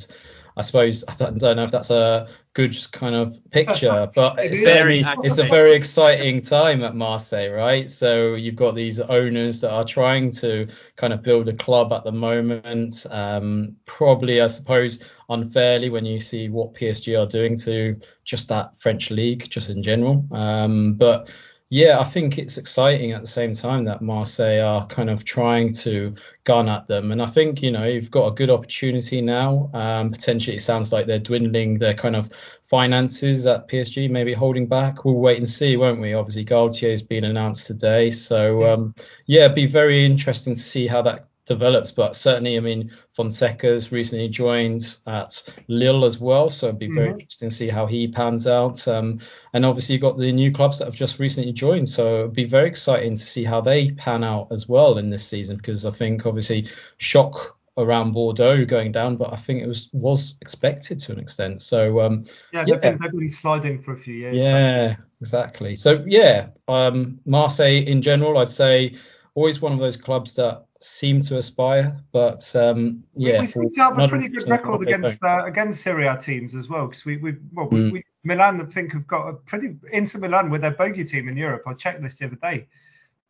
I 0.56 0.62
suppose 0.62 1.04
I 1.10 1.16
don't, 1.16 1.42
know 1.42 1.64
if 1.66 1.72
that's 1.72 1.90
a 1.90 2.30
good 2.54 2.74
kind 2.94 3.16
of 3.16 3.38
picture, 3.52 4.10
but 4.16 4.40
it's, 4.40 4.64
very, 4.64 5.04
it's 5.24 5.40
a 5.40 5.44
very 5.44 5.74
exciting 5.74 6.40
time 6.40 6.86
at 6.86 6.96
Marseille, 6.96 7.52
right? 7.52 7.90
So 7.90 8.36
you've 8.36 8.56
got 8.56 8.76
these 8.76 9.02
owners 9.02 9.60
that 9.60 9.72
are 9.72 9.84
trying 9.84 10.32
to 10.36 10.70
kind 10.96 11.12
of 11.12 11.24
build 11.24 11.50
a 11.50 11.54
club 11.54 11.92
at 11.92 12.06
the 12.06 12.14
moment. 12.14 13.06
Um, 13.12 13.76
probably, 13.84 14.40
I 14.40 14.48
suppose, 14.48 15.04
unfairly 15.28 15.90
when 15.90 16.06
you 16.06 16.22
see 16.22 16.48
what 16.48 16.76
PSG 16.76 17.22
are 17.22 17.28
doing 17.28 17.58
to 17.58 18.00
just 18.24 18.48
that 18.48 18.78
French 18.78 19.12
league, 19.12 19.50
just 19.50 19.70
in 19.70 19.84
general. 19.84 20.26
Um, 20.32 20.94
but 20.94 21.30
yeah, 21.74 22.02
I 22.02 22.04
think 22.04 22.38
it's 22.38 22.58
exciting 22.58 23.14
at 23.14 23.22
the 23.22 23.28
same 23.28 23.54
time 23.54 23.86
that 23.86 24.02
Marseille 24.02 24.60
are 24.60 24.86
kind 24.88 25.10
of 25.10 25.24
trying 25.24 25.72
to 25.76 26.14
gun 26.44 26.68
at 26.68 26.86
them. 26.90 27.14
And 27.14 27.22
I 27.22 27.28
think, 27.28 27.62
you 27.62 27.72
know, 27.72 27.86
you've 27.86 28.12
got 28.12 28.28
a 28.28 28.32
good 28.32 28.50
opportunity 28.50 29.22
now. 29.22 29.70
Um, 29.74 30.12
potentially, 30.12 30.58
it 30.58 30.60
sounds 30.60 30.92
like 30.92 31.08
they're 31.08 31.18
dwindling 31.18 31.80
their 31.80 31.94
kind 31.94 32.18
of 32.18 32.30
finances 32.64 33.48
at 33.48 33.70
PSG, 33.70 34.10
maybe 34.10 34.34
holding 34.34 34.68
back. 34.68 35.06
We'll 35.06 35.16
wait 35.16 35.38
and 35.38 35.50
see, 35.50 35.78
won't 35.78 36.02
we? 36.02 36.14
Obviously, 36.14 36.44
Galtier's 36.44 37.04
been 37.04 37.24
announced 37.24 37.68
today. 37.68 38.12
So, 38.12 38.66
um, 38.66 38.94
yeah, 39.26 39.46
it'd 39.46 39.56
be 39.56 39.66
very 39.66 40.04
interesting 40.04 40.56
to 40.56 40.62
see 40.62 40.88
how 40.88 41.04
that 41.04 41.31
develops. 41.54 41.92
But 41.92 42.16
certainly, 42.16 42.58
I 42.58 42.60
mean, 42.60 42.92
Fonseca's 43.10 43.92
recently 43.92 44.30
joined 44.30 44.98
at 45.06 45.44
Lille 45.68 46.06
as 46.06 46.18
well, 46.18 46.50
so 46.50 46.68
it'd 46.68 46.80
be 46.80 46.88
very 46.88 47.10
mm-hmm. 47.10 47.20
interesting 47.20 47.50
to 47.50 47.56
see 47.56 47.70
how 47.70 47.86
he 47.86 48.08
pans 48.08 48.48
out. 48.48 48.88
Um, 48.88 49.20
and 49.54 49.66
obviously, 49.66 49.94
you've 49.94 50.02
got 50.02 50.18
the 50.18 50.32
new 50.32 50.52
clubs 50.52 50.80
that 50.80 50.86
have 50.86 50.96
just 50.96 51.20
recently 51.20 51.52
joined, 51.52 51.90
so 51.90 52.20
it'd 52.20 52.34
be 52.34 52.46
very 52.46 52.68
exciting 52.68 53.16
to 53.16 53.26
see 53.26 53.44
how 53.44 53.62
they 53.62 53.92
pan 53.92 54.24
out 54.24 54.48
as 54.52 54.68
well 54.68 54.98
in 54.98 55.10
this 55.10 55.28
season. 55.28 55.58
Because 55.58 55.86
I 55.86 55.92
think 55.92 56.26
obviously, 56.26 56.70
shock 56.98 57.58
around 57.78 58.12
Bordeaux 58.12 58.66
going 58.66 58.92
down, 58.92 59.18
but 59.18 59.32
I 59.34 59.38
think 59.38 59.62
it 59.62 59.68
was 59.68 59.90
was 59.94 60.36
expected 60.42 61.00
to 61.00 61.14
an 61.14 61.20
extent. 61.20 61.62
So 61.62 62.02
um, 62.02 62.26
yeah, 62.54 62.64
they've, 62.64 62.76
yeah. 62.76 62.92
Been, 62.92 63.00
they've 63.02 63.12
been 63.12 63.30
sliding 63.30 63.82
for 63.82 63.94
a 63.94 63.98
few 63.98 64.14
years. 64.14 64.38
Yeah, 64.38 64.96
so. 64.96 65.02
exactly. 65.22 65.76
So 65.76 66.04
yeah, 66.06 66.48
um, 66.68 67.20
Marseille 67.26 67.84
in 67.86 68.02
general, 68.02 68.38
I'd 68.38 68.52
say 68.52 68.96
always 69.34 69.62
one 69.62 69.72
of 69.72 69.80
those 69.80 69.98
clubs 69.98 70.34
that 70.34 70.66
seem 70.80 71.22
to 71.24 71.38
aspire. 71.38 71.98
But 72.12 72.54
um, 72.56 73.04
yeah, 73.16 73.34
we, 73.34 73.40
we 73.42 73.48
seem 73.48 73.70
to 73.70 73.82
have 73.82 74.00
a 74.00 74.08
pretty 74.08 74.28
good 74.30 74.50
record 74.50 74.82
against 74.82 75.24
uh, 75.24 75.44
against 75.46 75.84
Serie 75.84 76.08
A 76.08 76.18
teams 76.18 76.56
as 76.56 76.70
well 76.70 76.88
because 76.88 77.06
we 77.06 77.18
we 77.18 77.36
well 77.54 77.70
mm. 77.70 77.92
we, 77.92 78.04
Milan 78.24 78.62
I 78.62 78.66
think 78.66 78.94
have 78.94 79.08
got 79.08 79.28
a 79.28 79.34
pretty 79.34 79.76
Inter 79.92 80.20
Milan 80.20 80.50
with 80.50 80.62
their 80.62 80.72
bogey 80.72 81.04
team 81.04 81.28
in 81.28 81.38
Europe. 81.38 81.64
I 81.66 81.74
checked 81.74 82.02
this 82.02 82.16
the 82.18 82.26
other 82.26 82.36
day. 82.36 82.68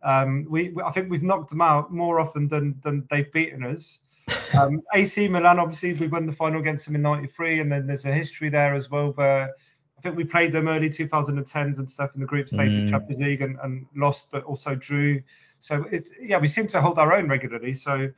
Um, 0.03 0.47
we 0.49 0.73
I 0.83 0.91
think 0.91 1.09
we've 1.09 1.23
knocked 1.23 1.49
them 1.49 1.61
out 1.61 1.93
more 1.93 2.19
often 2.19 2.47
than 2.47 2.79
than 2.83 3.07
they've 3.09 3.31
beaten 3.31 3.63
us. 3.63 3.99
Um, 4.53 4.81
AC 4.93 5.29
Milan 5.29 5.59
obviously 5.59 5.93
we 5.93 6.07
won 6.07 6.25
the 6.25 6.33
final 6.33 6.59
against 6.59 6.85
them 6.85 6.95
in 6.95 7.01
'93, 7.01 7.61
and 7.61 7.71
then 7.71 7.87
there's 7.87 8.05
a 8.05 8.13
history 8.13 8.49
there 8.49 8.75
as 8.75 8.89
well 8.89 9.11
where. 9.11 9.55
I 9.97 10.01
think 10.01 10.17
we 10.17 10.23
played 10.23 10.51
them 10.51 10.67
early 10.67 10.89
2010s 10.89 11.77
and 11.77 11.87
stuff 11.87 12.15
in 12.15 12.21
the 12.21 12.25
group 12.25 12.49
stage 12.49 12.73
mm. 12.73 12.83
of 12.85 12.89
Champions 12.89 13.21
League 13.21 13.43
and, 13.43 13.59
and 13.61 13.85
lost, 13.95 14.31
but 14.31 14.43
also 14.45 14.73
drew. 14.73 15.21
So 15.61 15.85
it's 15.91 16.11
yeah, 16.19 16.39
we 16.39 16.47
seem 16.47 16.67
to 16.67 16.81
hold 16.81 16.97
our 16.97 17.13
own 17.13 17.29
regularly. 17.29 17.73
So 17.73 18.11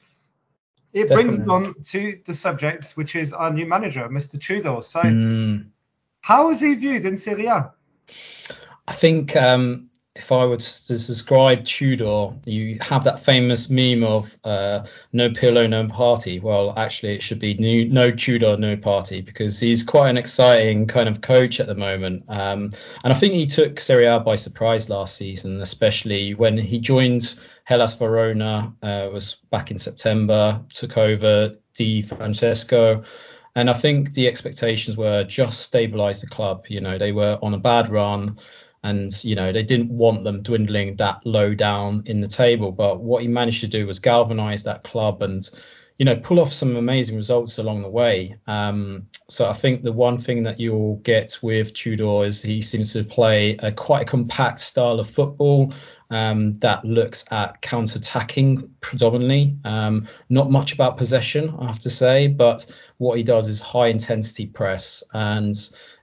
it 0.94 1.08
Definitely. 1.08 1.24
brings 1.24 1.50
on 1.50 1.76
to 1.84 2.20
the 2.26 2.34
subject, 2.34 2.92
which 2.92 3.16
is 3.16 3.34
our 3.34 3.52
new 3.52 3.66
manager, 3.66 4.08
Mr. 4.10 4.40
Tudor. 4.40 4.82
So 4.82 5.02
mm. 5.02 5.66
how 6.22 6.50
is 6.52 6.62
he 6.62 6.74
viewed 6.74 7.06
in 7.06 7.18
Serie 7.18 7.48
A? 7.48 7.74
I 8.88 8.94
think 8.94 9.36
um, 9.36 9.90
if 10.16 10.32
I 10.32 10.46
were 10.46 10.58
to 10.58 10.94
describe 10.94 11.66
Tudor, 11.66 12.34
you 12.46 12.78
have 12.82 13.04
that 13.06 13.20
famous 13.20 13.70
meme 13.70 14.04
of 14.04 14.38
uh, 14.44 14.86
no 15.12 15.30
Pirlo, 15.30 15.68
no 15.68 15.88
party. 15.88 16.40
Well, 16.40 16.74
actually, 16.78 17.16
it 17.16 17.24
should 17.24 17.40
be 17.40 17.56
new, 17.56 17.86
no 17.90 18.12
Tudor, 18.12 18.56
no 18.58 18.78
party 18.78 19.22
because 19.22 19.60
he's 19.60 19.82
quite 19.82 20.10
an 20.10 20.18
exciting 20.18 20.86
kind 20.86 21.10
of 21.10 21.22
coach 21.22 21.60
at 21.60 21.66
the 21.66 21.74
moment. 21.74 22.26
Um, 22.28 22.72
and 23.04 23.12
I 23.12 23.16
think 23.16 23.34
he 23.34 23.48
took 23.48 23.80
Serie 23.80 24.06
A 24.06 24.20
by 24.20 24.36
surprise 24.36 24.88
last 24.88 25.16
season, 25.16 25.60
especially 25.62 26.36
when 26.36 26.60
he 26.60 26.80
joined 26.80 27.34
Hellas 27.64 27.96
Verona, 27.96 28.72
uh, 28.84 29.10
was 29.12 29.38
back 29.50 29.72
in 29.72 29.80
September, 29.80 30.62
took 30.74 30.96
over 30.96 31.54
Di 31.74 32.04
Francesco. 32.04 33.04
And 33.56 33.70
I 33.70 33.74
think 33.74 34.14
the 34.14 34.28
expectations 34.28 34.96
were 34.96 35.24
just 35.24 35.72
stabilise 35.72 36.22
the 36.22 36.28
club. 36.28 36.66
You 36.68 36.82
know, 36.82 36.98
they 36.98 37.12
were 37.12 37.40
on 37.42 37.54
a 37.54 37.60
bad 37.60 37.90
run 37.90 38.40
and 38.84 39.24
you 39.24 39.36
know 39.36 39.52
they 39.52 39.64
didn't 39.64 39.90
want 39.90 40.24
them 40.24 40.42
dwindling 40.42 40.96
that 40.96 41.26
low 41.26 41.54
down 41.54 42.04
in 42.06 42.22
the 42.22 42.28
table 42.28 42.72
but 42.72 43.00
what 43.00 43.22
he 43.22 43.28
managed 43.28 43.62
to 43.62 43.68
do 43.68 43.88
was 43.88 44.00
galvanize 44.00 44.64
that 44.64 44.84
club 44.84 45.22
and 45.22 45.50
you 46.00 46.06
know, 46.06 46.16
pull 46.16 46.40
off 46.40 46.52
some 46.52 46.76
amazing 46.76 47.16
results 47.16 47.60
along 47.60 47.82
the 47.82 47.90
way. 47.90 48.36
Um, 48.48 49.08
so 49.30 49.48
I 49.48 49.54
think 49.54 49.84
the 49.84 49.92
one 49.92 50.18
thing 50.18 50.44
that 50.44 50.60
you'll 50.60 50.98
get 50.98 51.38
with 51.42 51.74
Tudor 51.74 52.26
is 52.26 52.42
he 52.42 52.62
seems 52.62 52.94
to 52.94 53.04
play 53.04 53.56
a 53.58 53.72
quite 53.72 54.02
a 54.02 54.06
compact 54.06 54.60
style 54.60 55.00
of 55.00 55.10
football 55.10 55.74
um, 56.10 56.58
that 56.60 56.84
looks 56.84 57.26
at 57.32 57.62
counter-attacking 57.62 58.70
predominantly. 58.82 59.56
Um, 59.66 60.08
not 60.30 60.52
much 60.52 60.74
about 60.74 60.98
possession, 60.98 61.56
I 61.60 61.68
have 61.68 61.80
to 61.80 61.90
say, 61.90 62.28
but 62.28 62.66
what 62.98 63.18
he 63.18 63.24
does 63.24 63.48
is 63.48 63.60
high 63.60 63.88
intensity 63.88 64.48
press 64.48 65.04
and 65.14 65.56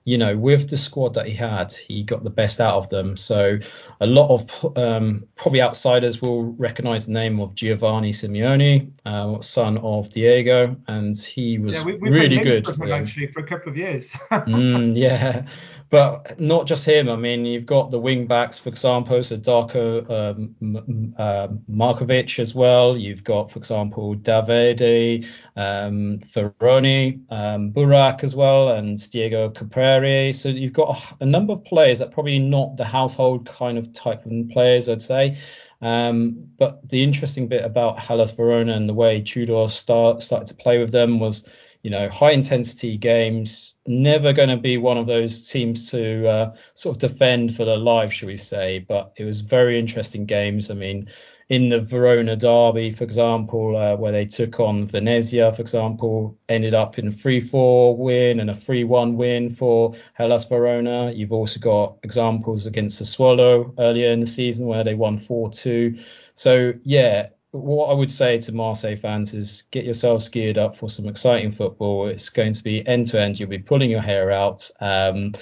you 0.04 0.16
know, 0.16 0.36
with 0.36 0.68
the 0.68 0.76
squad 0.76 1.14
that 1.14 1.26
he 1.26 1.34
had, 1.34 1.72
he 1.72 2.02
got 2.02 2.24
the 2.24 2.30
best 2.30 2.60
out 2.60 2.76
of 2.76 2.88
them. 2.88 3.16
So 3.16 3.58
a 4.00 4.06
lot 4.06 4.30
of 4.30 4.76
um, 4.76 5.24
probably 5.36 5.60
outsiders 5.60 6.22
will 6.22 6.44
recognise 6.44 7.06
the 7.06 7.12
name 7.12 7.40
of 7.40 7.54
Giovanni 7.54 8.12
Simeone, 8.12 8.92
uh, 9.04 9.40
son 9.42 9.78
of 9.78 10.10
Diego, 10.10 10.76
and 10.88 11.18
he 11.18 11.58
was 11.58 11.76
yeah, 11.76 11.84
we, 11.84 11.92
really 11.98 12.38
good. 12.38 12.64
For 12.64 12.84
him, 12.84 12.92
actually, 12.92 13.26
for 13.26 13.40
a 13.40 13.46
couple 13.46 13.70
of 13.70 13.76
years. 13.76 14.10
mm, 14.30 14.96
yeah, 14.96 15.46
but 15.90 16.38
not 16.38 16.66
just 16.66 16.84
him. 16.84 17.08
I 17.08 17.16
mean, 17.16 17.44
you've 17.44 17.66
got 17.66 17.90
the 17.90 17.98
wing 17.98 18.26
backs, 18.26 18.60
for 18.60 18.68
example, 18.68 19.20
so 19.24 19.36
Darko 19.36 20.08
um, 20.08 21.14
uh, 21.18 21.48
Markovic 21.68 22.38
as 22.38 22.54
well. 22.54 22.96
You've 22.96 23.24
got, 23.24 23.50
for 23.50 23.58
example, 23.58 24.14
Davide, 24.14 25.26
um, 25.56 26.20
Faraoni, 26.20 27.20
um, 27.30 27.72
Barák 27.72 28.22
as 28.22 28.36
well, 28.36 28.70
and 28.70 29.10
Diego 29.10 29.50
Caprari. 29.50 30.32
So 30.32 30.48
you've 30.48 30.72
got 30.72 30.96
a, 30.96 31.24
a, 31.24 31.26
number 31.26 31.54
of 31.54 31.64
players 31.64 31.98
that 31.98 32.12
probably 32.12 32.38
not 32.38 32.76
the 32.76 32.84
household 32.84 33.46
kind 33.46 33.76
of 33.76 33.92
type 33.92 34.24
of 34.24 34.32
players, 34.50 34.88
I'd 34.88 35.02
say. 35.02 35.38
Um, 35.82 36.46
but 36.56 36.88
the 36.88 37.02
interesting 37.02 37.48
bit 37.48 37.64
about 37.64 37.98
Hellas 37.98 38.30
Verona 38.30 38.74
and 38.74 38.88
the 38.88 38.94
way 38.94 39.22
Tudor 39.22 39.68
start, 39.68 40.22
started 40.22 40.46
to 40.48 40.54
play 40.54 40.78
with 40.78 40.92
them 40.92 41.18
was 41.18 41.48
you 41.82 41.90
know, 41.90 42.08
high 42.10 42.32
intensity 42.32 42.96
games. 42.96 43.69
Never 43.86 44.32
going 44.32 44.50
to 44.50 44.56
be 44.56 44.76
one 44.76 44.98
of 44.98 45.06
those 45.06 45.48
teams 45.48 45.90
to 45.90 46.28
uh, 46.28 46.54
sort 46.74 46.96
of 46.96 47.10
defend 47.10 47.56
for 47.56 47.64
the 47.64 47.76
life, 47.76 48.12
should 48.12 48.28
we 48.28 48.36
say? 48.36 48.78
But 48.86 49.12
it 49.16 49.24
was 49.24 49.40
very 49.40 49.78
interesting 49.78 50.26
games. 50.26 50.70
I 50.70 50.74
mean, 50.74 51.08
in 51.50 51.68
the 51.68 51.80
Verona 51.80 52.36
derby, 52.36 52.92
for 52.92 53.02
example, 53.04 53.76
uh, 53.76 53.96
where 53.96 54.12
they 54.12 54.24
took 54.24 54.60
on 54.60 54.86
Venezia, 54.86 55.52
for 55.52 55.62
example, 55.62 56.38
ended 56.48 56.74
up 56.74 56.98
in 56.98 57.08
a 57.08 57.10
3-4 57.10 57.96
win 57.96 58.38
and 58.38 58.50
a 58.50 58.54
3-1 58.54 59.14
win 59.14 59.50
for 59.50 59.94
Hellas 60.14 60.44
Verona. 60.44 61.10
You've 61.10 61.32
also 61.32 61.58
got 61.58 61.96
examples 62.04 62.66
against 62.66 63.00
the 63.00 63.04
Swallow 63.04 63.74
earlier 63.78 64.12
in 64.12 64.20
the 64.20 64.28
season 64.28 64.66
where 64.66 64.84
they 64.84 64.94
won 64.94 65.18
4-2. 65.18 66.00
So 66.34 66.74
yeah, 66.84 67.30
what 67.52 67.86
I 67.86 67.94
would 67.94 68.10
say 68.10 68.38
to 68.38 68.52
Marseille 68.52 68.96
fans 68.96 69.34
is 69.34 69.64
get 69.70 69.84
yourselves 69.84 70.28
geared 70.28 70.58
up 70.58 70.76
for 70.76 70.88
some 70.88 71.08
exciting 71.08 71.50
football. 71.50 72.06
It's 72.06 72.30
going 72.30 72.52
to 72.52 72.62
be 72.62 72.86
end 72.86 73.08
to 73.08 73.20
end. 73.20 73.40
You'll 73.40 73.48
be 73.48 73.58
pulling 73.58 73.90
your 73.90 74.02
hair 74.02 74.30
out. 74.30 74.70
Um, 74.80 75.34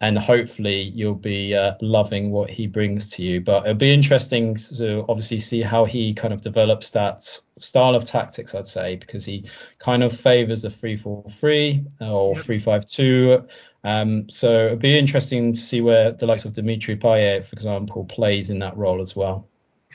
and 0.00 0.18
hopefully 0.18 0.82
you'll 0.82 1.14
be 1.14 1.54
uh, 1.54 1.72
loving 1.80 2.30
what 2.30 2.50
he 2.50 2.66
brings 2.66 3.10
to 3.10 3.22
you. 3.22 3.40
But 3.40 3.64
it'll 3.64 3.74
be 3.76 3.92
interesting 3.92 4.54
to 4.76 5.04
obviously 5.08 5.40
see 5.40 5.62
how 5.62 5.86
he 5.86 6.12
kind 6.12 6.34
of 6.34 6.42
develops 6.42 6.90
that 6.90 7.40
style 7.58 7.94
of 7.94 8.04
tactics, 8.04 8.54
I'd 8.54 8.68
say, 8.68 8.96
because 8.96 9.24
he 9.24 9.48
kind 9.78 10.04
of 10.04 10.14
favours 10.14 10.62
the 10.62 10.68
3-4-3 10.68 11.92
or 12.02 12.34
yep. 12.34 12.44
3-5-2. 12.44 13.48
Um, 13.84 14.28
so 14.28 14.66
it'll 14.66 14.76
be 14.76 14.98
interesting 14.98 15.52
to 15.54 15.58
see 15.58 15.80
where 15.80 16.12
the 16.12 16.26
likes 16.26 16.44
of 16.44 16.52
Dimitri 16.52 16.96
Payet, 16.96 17.44
for 17.44 17.54
example, 17.54 18.04
plays 18.04 18.50
in 18.50 18.58
that 18.58 18.76
role 18.76 19.00
as 19.00 19.16
well 19.16 19.48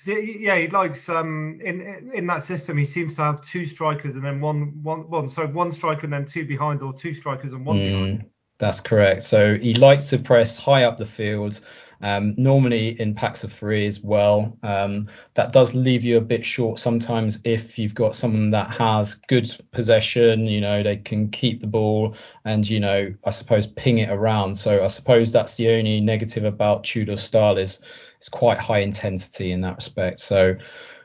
yeah, 0.07 0.57
he 0.57 0.67
likes 0.67 1.09
um 1.09 1.59
in 1.63 2.11
in 2.13 2.27
that 2.27 2.43
system. 2.43 2.77
He 2.77 2.85
seems 2.85 3.15
to 3.15 3.21
have 3.21 3.41
two 3.41 3.65
strikers 3.65 4.15
and 4.15 4.23
then 4.23 4.41
one 4.41 4.81
one 4.83 5.09
one. 5.09 5.29
So 5.29 5.45
one 5.47 5.71
striker 5.71 6.05
and 6.05 6.13
then 6.13 6.25
two 6.25 6.45
behind, 6.45 6.81
or 6.81 6.93
two 6.93 7.13
strikers 7.13 7.53
and 7.53 7.65
one 7.65 7.77
mm, 7.77 7.91
behind. 7.91 8.25
That's 8.57 8.79
correct. 8.79 9.23
So 9.23 9.57
he 9.57 9.73
likes 9.73 10.07
to 10.07 10.19
press 10.19 10.57
high 10.57 10.83
up 10.83 10.97
the 10.97 11.05
field. 11.05 11.61
Um, 12.03 12.33
normally 12.35 12.99
in 12.99 13.13
packs 13.13 13.43
of 13.43 13.53
three 13.53 13.85
as 13.85 13.99
well. 13.99 14.57
Um, 14.63 15.07
that 15.35 15.51
does 15.51 15.75
leave 15.75 16.03
you 16.03 16.17
a 16.17 16.21
bit 16.21 16.43
short 16.43 16.79
sometimes 16.79 17.39
if 17.43 17.77
you've 17.77 17.93
got 17.93 18.15
someone 18.15 18.49
that 18.49 18.71
has 18.71 19.13
good 19.13 19.55
possession, 19.71 20.47
you 20.47 20.61
know, 20.61 20.81
they 20.81 20.97
can 20.97 21.29
keep 21.29 21.59
the 21.59 21.67
ball 21.67 22.15
and, 22.43 22.67
you 22.67 22.79
know, 22.79 23.13
I 23.23 23.29
suppose 23.29 23.67
ping 23.67 23.99
it 23.99 24.09
around. 24.09 24.55
So 24.55 24.83
I 24.83 24.87
suppose 24.87 25.31
that's 25.31 25.57
the 25.57 25.69
only 25.69 26.01
negative 26.01 26.43
about 26.43 26.85
Tudor's 26.85 27.21
style 27.21 27.59
is 27.59 27.79
it's 28.21 28.29
quite 28.29 28.59
high 28.59 28.81
intensity 28.81 29.51
in 29.51 29.61
that 29.61 29.77
respect. 29.77 30.19
So 30.19 30.55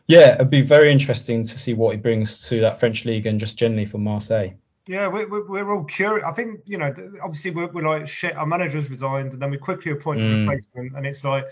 yeah, 0.06 0.34
it'd 0.34 0.50
be 0.50 0.60
very 0.60 0.92
interesting 0.92 1.44
to 1.44 1.58
see 1.58 1.72
what 1.72 1.94
he 1.94 1.96
brings 1.96 2.46
to 2.50 2.60
that 2.60 2.78
French 2.78 3.06
league 3.06 3.24
and 3.24 3.40
just 3.40 3.58
generally 3.58 3.86
for 3.86 3.96
Marseille. 3.96 4.50
Yeah, 4.86 5.08
we're, 5.08 5.48
we're 5.48 5.74
all 5.74 5.84
curious. 5.84 6.26
I 6.28 6.32
think, 6.32 6.60
you 6.66 6.76
know, 6.76 6.92
obviously 7.22 7.52
we're, 7.52 7.68
we're 7.68 7.88
like, 7.88 8.06
shit, 8.06 8.36
our 8.36 8.44
manager's 8.44 8.90
resigned, 8.90 9.32
and 9.32 9.40
then 9.40 9.50
we 9.50 9.56
quickly 9.56 9.92
appoint 9.92 10.20
mm. 10.20 10.30
a 10.30 10.40
replacement, 10.40 10.94
and 10.94 11.06
it's 11.06 11.24
like, 11.24 11.46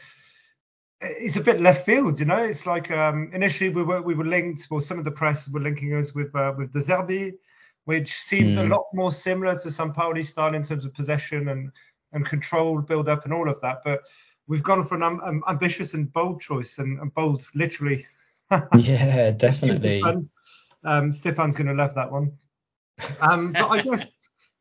it's 1.01 1.37
a 1.37 1.41
bit 1.41 1.63
left 1.63 1.87
field, 1.87 2.21
you 2.21 2.27
know. 2.27 2.45
It's 2.45 2.67
like 2.67 2.91
um, 2.91 3.31
initially 3.33 3.71
we 3.71 3.83
were 3.83 4.03
we 4.03 4.15
were 4.15 4.27
linked, 4.27 4.69
well, 4.71 4.83
some 4.83 4.99
of 4.99 5.05
the 5.05 5.11
press 5.11 5.49
were 5.49 5.61
linking 5.61 5.95
us 5.95 6.15
with 6.15 6.37
uh, 6.37 6.53
with 6.57 6.73
De 6.73 6.79
Zerbi, 6.79 7.33
which 7.87 8.15
seemed 8.15 8.55
mm. 8.55 8.67
a 8.67 8.69
lot 8.69 8.85
more 8.93 9.11
similar 9.11 9.55
to 9.59 9.71
San 9.71 9.93
Sampaoli 9.93 10.25
style 10.25 10.55
in 10.55 10.63
terms 10.63 10.85
of 10.85 10.93
possession 10.93 11.49
and 11.49 11.73
and 12.13 12.25
control, 12.27 12.81
build 12.83 13.09
up, 13.09 13.25
and 13.25 13.35
all 13.35 13.49
of 13.49 13.61
that. 13.63 13.79
But 13.85 14.03
we've 14.47 14.63
gone 14.63 14.85
for 14.85 14.95
an 14.95 15.03
um, 15.03 15.43
ambitious 15.49 15.95
and 15.95 16.13
bold 16.13 16.41
choice, 16.41 16.79
and, 16.79 17.01
and 17.01 17.15
bold 17.15 17.47
literally. 17.55 18.07
yeah, 18.77 19.31
definitely. 19.31 20.03
um, 20.85 21.13
Stefan's 21.13 21.57
going 21.57 21.69
to 21.69 21.75
love 21.75 21.95
that 21.95 22.11
one. 22.11 22.33
Um, 23.21 23.53
but 23.53 23.69
I 23.69 23.83
guess 23.83 24.07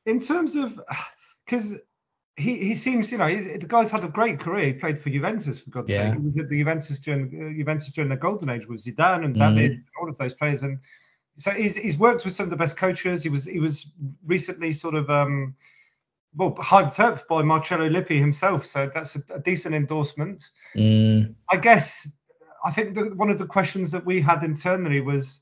in 0.05 0.19
terms 0.19 0.55
of 0.55 0.79
because 1.45 1.75
he, 2.35 2.57
he 2.57 2.75
seems, 2.75 3.11
you 3.11 3.17
know, 3.17 3.27
the 3.27 3.65
guy's 3.67 3.91
had 3.91 4.03
a 4.03 4.07
great 4.07 4.39
career. 4.39 4.67
He 4.67 4.73
played 4.73 4.99
for 4.99 5.09
Juventus, 5.09 5.59
for 5.59 5.69
God's 5.69 5.91
yeah. 5.91 6.13
sake. 6.13 6.21
He 6.35 6.41
the 6.41 6.57
Juventus 6.57 6.99
during 6.99 7.25
uh, 7.25 7.57
Juventus 7.57 7.89
during 7.89 8.09
the 8.09 8.17
golden 8.17 8.49
age 8.49 8.67
with 8.67 8.83
Zidane 8.83 9.25
and 9.25 9.35
David 9.35 9.71
mm. 9.71 9.75
and 9.75 9.83
all 9.99 10.09
of 10.09 10.17
those 10.17 10.33
players. 10.33 10.63
And 10.63 10.79
so 11.37 11.51
he's, 11.51 11.75
he's 11.75 11.97
worked 11.97 12.25
with 12.25 12.33
some 12.33 12.45
of 12.45 12.49
the 12.49 12.55
best 12.55 12.77
coaches. 12.77 13.21
He 13.21 13.29
was 13.29 13.45
he 13.45 13.59
was 13.59 13.85
recently 14.25 14.73
sort 14.73 14.95
of 14.95 15.09
um, 15.09 15.55
well 16.35 16.53
hyped 16.55 16.99
up 16.99 17.27
by 17.27 17.41
Marcello 17.41 17.87
Lippi 17.87 18.19
himself. 18.19 18.65
So 18.65 18.89
that's 18.93 19.15
a, 19.15 19.23
a 19.33 19.39
decent 19.39 19.75
endorsement. 19.75 20.49
Mm. 20.75 21.35
I 21.49 21.57
guess 21.57 22.11
I 22.63 22.71
think 22.71 22.95
the, 22.95 23.13
one 23.15 23.29
of 23.29 23.37
the 23.37 23.45
questions 23.45 23.91
that 23.91 24.05
we 24.05 24.21
had 24.21 24.43
internally 24.43 25.01
was 25.01 25.41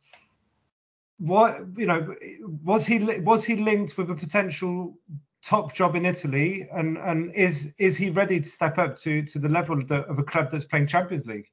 what 1.17 1.59
you 1.77 1.85
know 1.85 2.15
was 2.63 2.85
he 2.85 2.99
was 3.19 3.45
he 3.45 3.55
linked 3.55 3.97
with 3.97 4.09
a 4.09 4.15
potential 4.15 4.97
top 5.43 5.73
job 5.73 5.95
in 5.95 6.05
Italy 6.05 6.67
and 6.73 6.97
and 6.97 7.33
is 7.35 7.73
is 7.77 7.95
he 7.97 8.09
ready 8.09 8.39
to 8.39 8.49
step 8.49 8.77
up 8.77 8.95
to 8.97 9.23
to 9.23 9.39
the 9.39 9.49
level 9.49 9.79
of, 9.79 9.87
the, 9.87 10.01
of 10.07 10.17
a 10.17 10.23
club 10.23 10.49
that's 10.51 10.65
playing 10.65 10.87
Champions 10.87 11.25
League? 11.25 11.47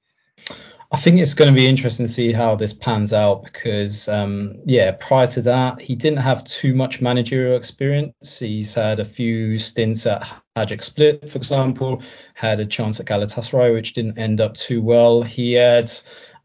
I 0.91 0.97
think 0.97 1.18
it's 1.18 1.34
going 1.34 1.53
to 1.53 1.59
be 1.59 1.66
interesting 1.66 2.07
to 2.07 2.12
see 2.12 2.32
how 2.32 2.57
this 2.57 2.72
pans 2.72 3.12
out 3.12 3.45
because, 3.45 4.09
um, 4.09 4.55
yeah, 4.64 4.93
prior 4.93 5.26
to 5.26 5.43
that, 5.43 5.82
he 5.82 5.95
didn't 5.95 6.20
have 6.20 6.45
too 6.45 6.74
much 6.74 7.03
managerial 7.03 7.59
experience. 7.59 8.39
He's 8.39 8.72
had 8.72 8.99
a 8.99 9.05
few 9.05 9.59
stints 9.59 10.07
at 10.07 10.26
Hajduk 10.57 10.82
Split, 10.82 11.28
for 11.28 11.36
example, 11.36 12.03
had 12.32 12.59
a 12.59 12.64
chance 12.64 13.01
at 13.01 13.07
Galatasaray, 13.07 13.74
which 13.74 13.93
didn't 13.93 14.16
end 14.16 14.41
up 14.41 14.55
too 14.55 14.80
well. 14.80 15.22
He 15.22 15.53
had 15.53 15.93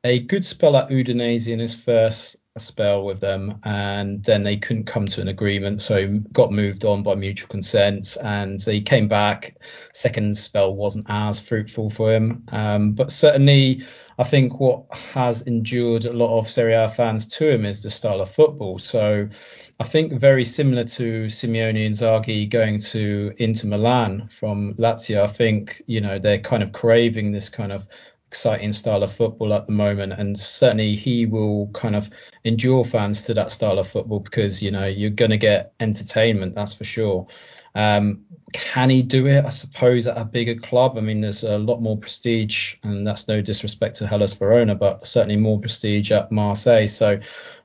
a 0.03 0.19
good 0.19 0.43
spell 0.43 0.75
at 0.75 0.89
Udinese 0.89 1.47
in 1.47 1.59
his 1.59 1.73
first 1.73 2.35
spell 2.57 3.03
with 3.03 3.19
them 3.19 3.59
and 3.63 4.23
then 4.23 4.43
they 4.43 4.57
couldn't 4.57 4.85
come 4.85 5.07
to 5.07 5.21
an 5.21 5.27
agreement 5.27 5.81
so 5.81 6.07
got 6.31 6.51
moved 6.51 6.85
on 6.85 7.01
by 7.01 7.15
mutual 7.15 7.47
consent 7.47 8.15
and 8.21 8.61
he 8.61 8.79
came 8.79 9.07
back 9.07 9.57
second 9.91 10.37
spell 10.37 10.75
wasn't 10.75 11.03
as 11.09 11.39
fruitful 11.39 11.89
for 11.89 12.13
him 12.13 12.43
um, 12.49 12.91
but 12.91 13.11
certainly 13.11 13.81
I 14.17 14.23
think 14.23 14.59
what 14.59 14.83
has 14.93 15.41
endured 15.43 16.05
a 16.05 16.13
lot 16.13 16.37
of 16.37 16.49
Serie 16.49 16.75
A 16.75 16.89
fans 16.89 17.27
to 17.29 17.49
him 17.49 17.65
is 17.65 17.81
the 17.81 17.89
style 17.89 18.21
of 18.21 18.29
football. 18.29 18.77
So 18.79 19.27
I 19.79 19.83
think 19.83 20.13
very 20.13 20.45
similar 20.45 20.83
to 20.83 21.25
Simeone 21.25 21.87
Inzaghi 21.89 22.49
going 22.49 22.79
to 22.79 23.33
Inter 23.37 23.67
Milan 23.67 24.27
from 24.27 24.75
Lazio 24.75 25.23
I 25.23 25.27
think 25.27 25.81
you 25.87 26.01
know 26.01 26.19
they're 26.19 26.39
kind 26.39 26.61
of 26.61 26.71
craving 26.71 27.31
this 27.31 27.49
kind 27.49 27.71
of 27.71 27.87
exciting 28.33 28.73
style 28.73 29.03
of 29.03 29.13
football 29.13 29.53
at 29.53 29.67
the 29.67 29.71
moment, 29.71 30.11
and 30.11 30.39
certainly 30.39 30.95
he 30.95 31.27
will 31.27 31.67
kind 31.67 31.95
of 31.95 32.09
endure 32.43 32.83
fans 32.83 33.21
to 33.25 33.33
that 33.35 33.51
style 33.51 33.77
of 33.77 33.87
football 33.87 34.19
because 34.19 34.63
you 34.63 34.71
know 34.71 34.87
you're 34.87 35.11
going 35.11 35.29
to 35.29 35.37
get 35.37 35.73
entertainment, 35.79 36.55
that's 36.55 36.73
for 36.73 36.83
sure. 36.83 37.27
Um, 37.75 38.25
can 38.51 38.89
he 38.89 39.03
do 39.03 39.27
it? 39.27 39.45
I 39.45 39.49
suppose 39.49 40.07
at 40.07 40.17
a 40.17 40.25
bigger 40.25 40.55
club. 40.55 40.97
I 40.97 41.01
mean, 41.01 41.21
there's 41.21 41.43
a 41.43 41.59
lot 41.59 41.79
more 41.79 41.97
prestige, 41.97 42.75
and 42.81 43.05
that's 43.05 43.27
no 43.27 43.39
disrespect 43.39 43.97
to 43.97 44.07
Hellas 44.07 44.33
Verona, 44.33 44.73
but 44.73 45.05
certainly 45.05 45.37
more 45.37 45.59
prestige 45.59 46.11
at 46.11 46.31
Marseille. 46.31 46.87
So 46.87 47.19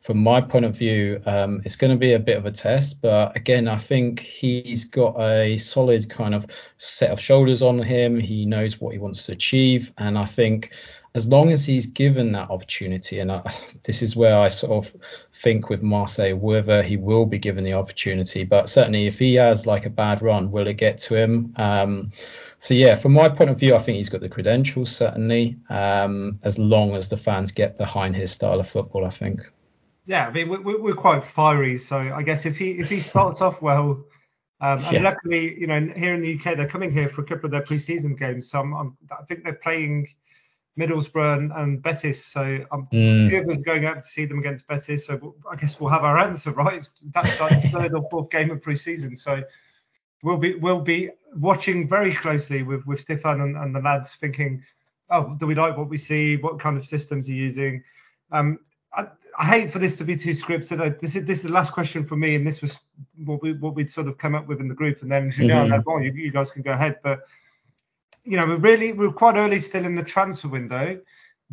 from 0.08 0.22
my 0.22 0.40
point 0.40 0.64
of 0.64 0.74
view, 0.74 1.20
um, 1.26 1.60
it's 1.66 1.76
going 1.76 1.90
to 1.90 1.98
be 1.98 2.14
a 2.14 2.18
bit 2.18 2.38
of 2.38 2.46
a 2.46 2.50
test. 2.50 3.02
But 3.02 3.36
again, 3.36 3.68
I 3.68 3.76
think 3.76 4.20
he's 4.20 4.86
got 4.86 5.20
a 5.20 5.58
solid 5.58 6.08
kind 6.08 6.34
of 6.34 6.46
set 6.78 7.10
of 7.10 7.20
shoulders 7.20 7.60
on 7.60 7.78
him. 7.78 8.18
He 8.18 8.46
knows 8.46 8.80
what 8.80 8.94
he 8.94 8.98
wants 8.98 9.26
to 9.26 9.32
achieve. 9.32 9.92
And 9.98 10.16
I 10.16 10.24
think 10.24 10.72
as 11.14 11.26
long 11.26 11.52
as 11.52 11.66
he's 11.66 11.84
given 11.84 12.32
that 12.32 12.48
opportunity, 12.48 13.18
and 13.18 13.30
I, 13.30 13.54
this 13.82 14.00
is 14.00 14.16
where 14.16 14.38
I 14.38 14.48
sort 14.48 14.82
of 14.82 14.96
think 15.34 15.68
with 15.68 15.82
Marseille 15.82 16.34
whether 16.34 16.82
he 16.82 16.96
will 16.96 17.26
be 17.26 17.38
given 17.38 17.62
the 17.62 17.74
opportunity, 17.74 18.44
but 18.44 18.70
certainly 18.70 19.06
if 19.06 19.18
he 19.18 19.34
has 19.34 19.66
like 19.66 19.84
a 19.84 19.90
bad 19.90 20.22
run, 20.22 20.50
will 20.50 20.68
it 20.68 20.78
get 20.78 20.96
to 21.00 21.16
him? 21.16 21.52
Um, 21.56 22.12
so 22.58 22.72
yeah, 22.72 22.94
from 22.94 23.12
my 23.12 23.28
point 23.28 23.50
of 23.50 23.58
view, 23.58 23.74
I 23.74 23.78
think 23.78 23.96
he's 23.96 24.08
got 24.08 24.22
the 24.22 24.30
credentials 24.30 24.90
certainly, 24.90 25.58
um, 25.68 26.38
as 26.44 26.58
long 26.58 26.96
as 26.96 27.10
the 27.10 27.18
fans 27.18 27.52
get 27.52 27.76
behind 27.76 28.16
his 28.16 28.30
style 28.30 28.58
of 28.58 28.66
football. 28.66 29.04
I 29.04 29.10
think. 29.10 29.42
Yeah, 30.08 30.26
I 30.26 30.32
mean 30.32 30.48
we're, 30.48 30.80
we're 30.80 30.94
quite 30.94 31.24
fiery, 31.24 31.76
so 31.76 31.98
I 31.98 32.22
guess 32.22 32.46
if 32.46 32.56
he 32.56 32.70
if 32.78 32.88
he 32.88 33.00
starts 33.00 33.42
off 33.42 33.60
well, 33.60 34.04
um, 34.60 34.82
and 34.84 34.92
yeah. 34.94 35.02
luckily, 35.02 35.60
you 35.60 35.66
know, 35.66 35.80
here 35.94 36.14
in 36.14 36.22
the 36.22 36.34
UK, 36.34 36.56
they're 36.56 36.66
coming 36.66 36.90
here 36.90 37.10
for 37.10 37.20
a 37.20 37.24
couple 37.24 37.44
of 37.44 37.50
their 37.52 37.62
pre-season 37.62 38.16
games. 38.16 38.50
So 38.50 38.58
I'm, 38.58 38.72
I'm, 38.74 38.96
i 39.12 39.22
think 39.24 39.44
they're 39.44 39.52
playing 39.52 40.08
Middlesbrough 40.80 41.38
and, 41.38 41.52
and 41.52 41.82
Betis. 41.82 42.24
So 42.24 42.40
I'm 42.72 42.88
mm. 42.92 43.28
few 43.28 43.42
of 43.42 43.48
us 43.50 43.58
going 43.58 43.84
out 43.84 44.02
to 44.02 44.08
see 44.08 44.24
them 44.24 44.38
against 44.38 44.66
Betis. 44.66 45.06
So 45.06 45.36
I 45.50 45.56
guess 45.56 45.78
we'll 45.78 45.90
have 45.90 46.04
our 46.04 46.18
answer 46.18 46.50
right. 46.64 46.88
That's 47.14 47.38
like 47.38 47.62
the 47.62 47.68
third 47.68 47.94
or 47.94 48.08
fourth 48.10 48.30
game 48.30 48.50
of 48.50 48.62
pre-season. 48.62 49.16
So 49.16 49.42
we'll 50.22 50.38
be 50.38 50.54
we'll 50.54 50.80
be 50.80 51.10
watching 51.36 51.86
very 51.86 52.14
closely 52.14 52.62
with 52.62 52.86
with 52.86 53.00
Stefan 53.00 53.42
and, 53.42 53.56
and 53.56 53.74
the 53.74 53.80
lads, 53.80 54.14
thinking, 54.14 54.64
oh, 55.10 55.36
do 55.38 55.46
we 55.46 55.54
like 55.54 55.76
what 55.76 55.88
we 55.88 55.98
see? 55.98 56.36
What 56.36 56.58
kind 56.58 56.78
of 56.78 56.84
systems 56.84 57.28
are 57.28 57.32
you 57.32 57.44
using? 57.44 57.84
Um, 58.32 58.58
I, 58.92 59.06
I, 59.38 59.44
hate 59.44 59.70
for 59.70 59.78
this 59.78 59.98
to 59.98 60.04
be 60.04 60.16
too 60.16 60.30
scripted. 60.30 60.98
This 60.98 61.14
is 61.14 61.24
this 61.24 61.38
is 61.38 61.44
the 61.44 61.52
last 61.52 61.72
question 61.72 62.04
for 62.04 62.16
me, 62.16 62.34
and 62.34 62.46
this 62.46 62.62
was 62.62 62.80
what 63.24 63.42
we 63.42 63.52
what 63.52 63.74
we'd 63.74 63.90
sort 63.90 64.08
of 64.08 64.16
come 64.18 64.34
up 64.34 64.46
with 64.46 64.60
in 64.60 64.68
the 64.68 64.74
group, 64.74 65.02
and 65.02 65.12
then 65.12 65.30
mm-hmm. 65.30 66.02
you, 66.02 66.12
you 66.12 66.30
guys 66.30 66.50
can 66.50 66.62
go 66.62 66.72
ahead. 66.72 66.98
But 67.02 67.20
you 68.24 68.36
know, 68.36 68.46
we're 68.46 68.56
really 68.56 68.92
we're 68.92 69.12
quite 69.12 69.36
early 69.36 69.60
still 69.60 69.84
in 69.84 69.94
the 69.94 70.02
transfer 70.02 70.48
window, 70.48 71.00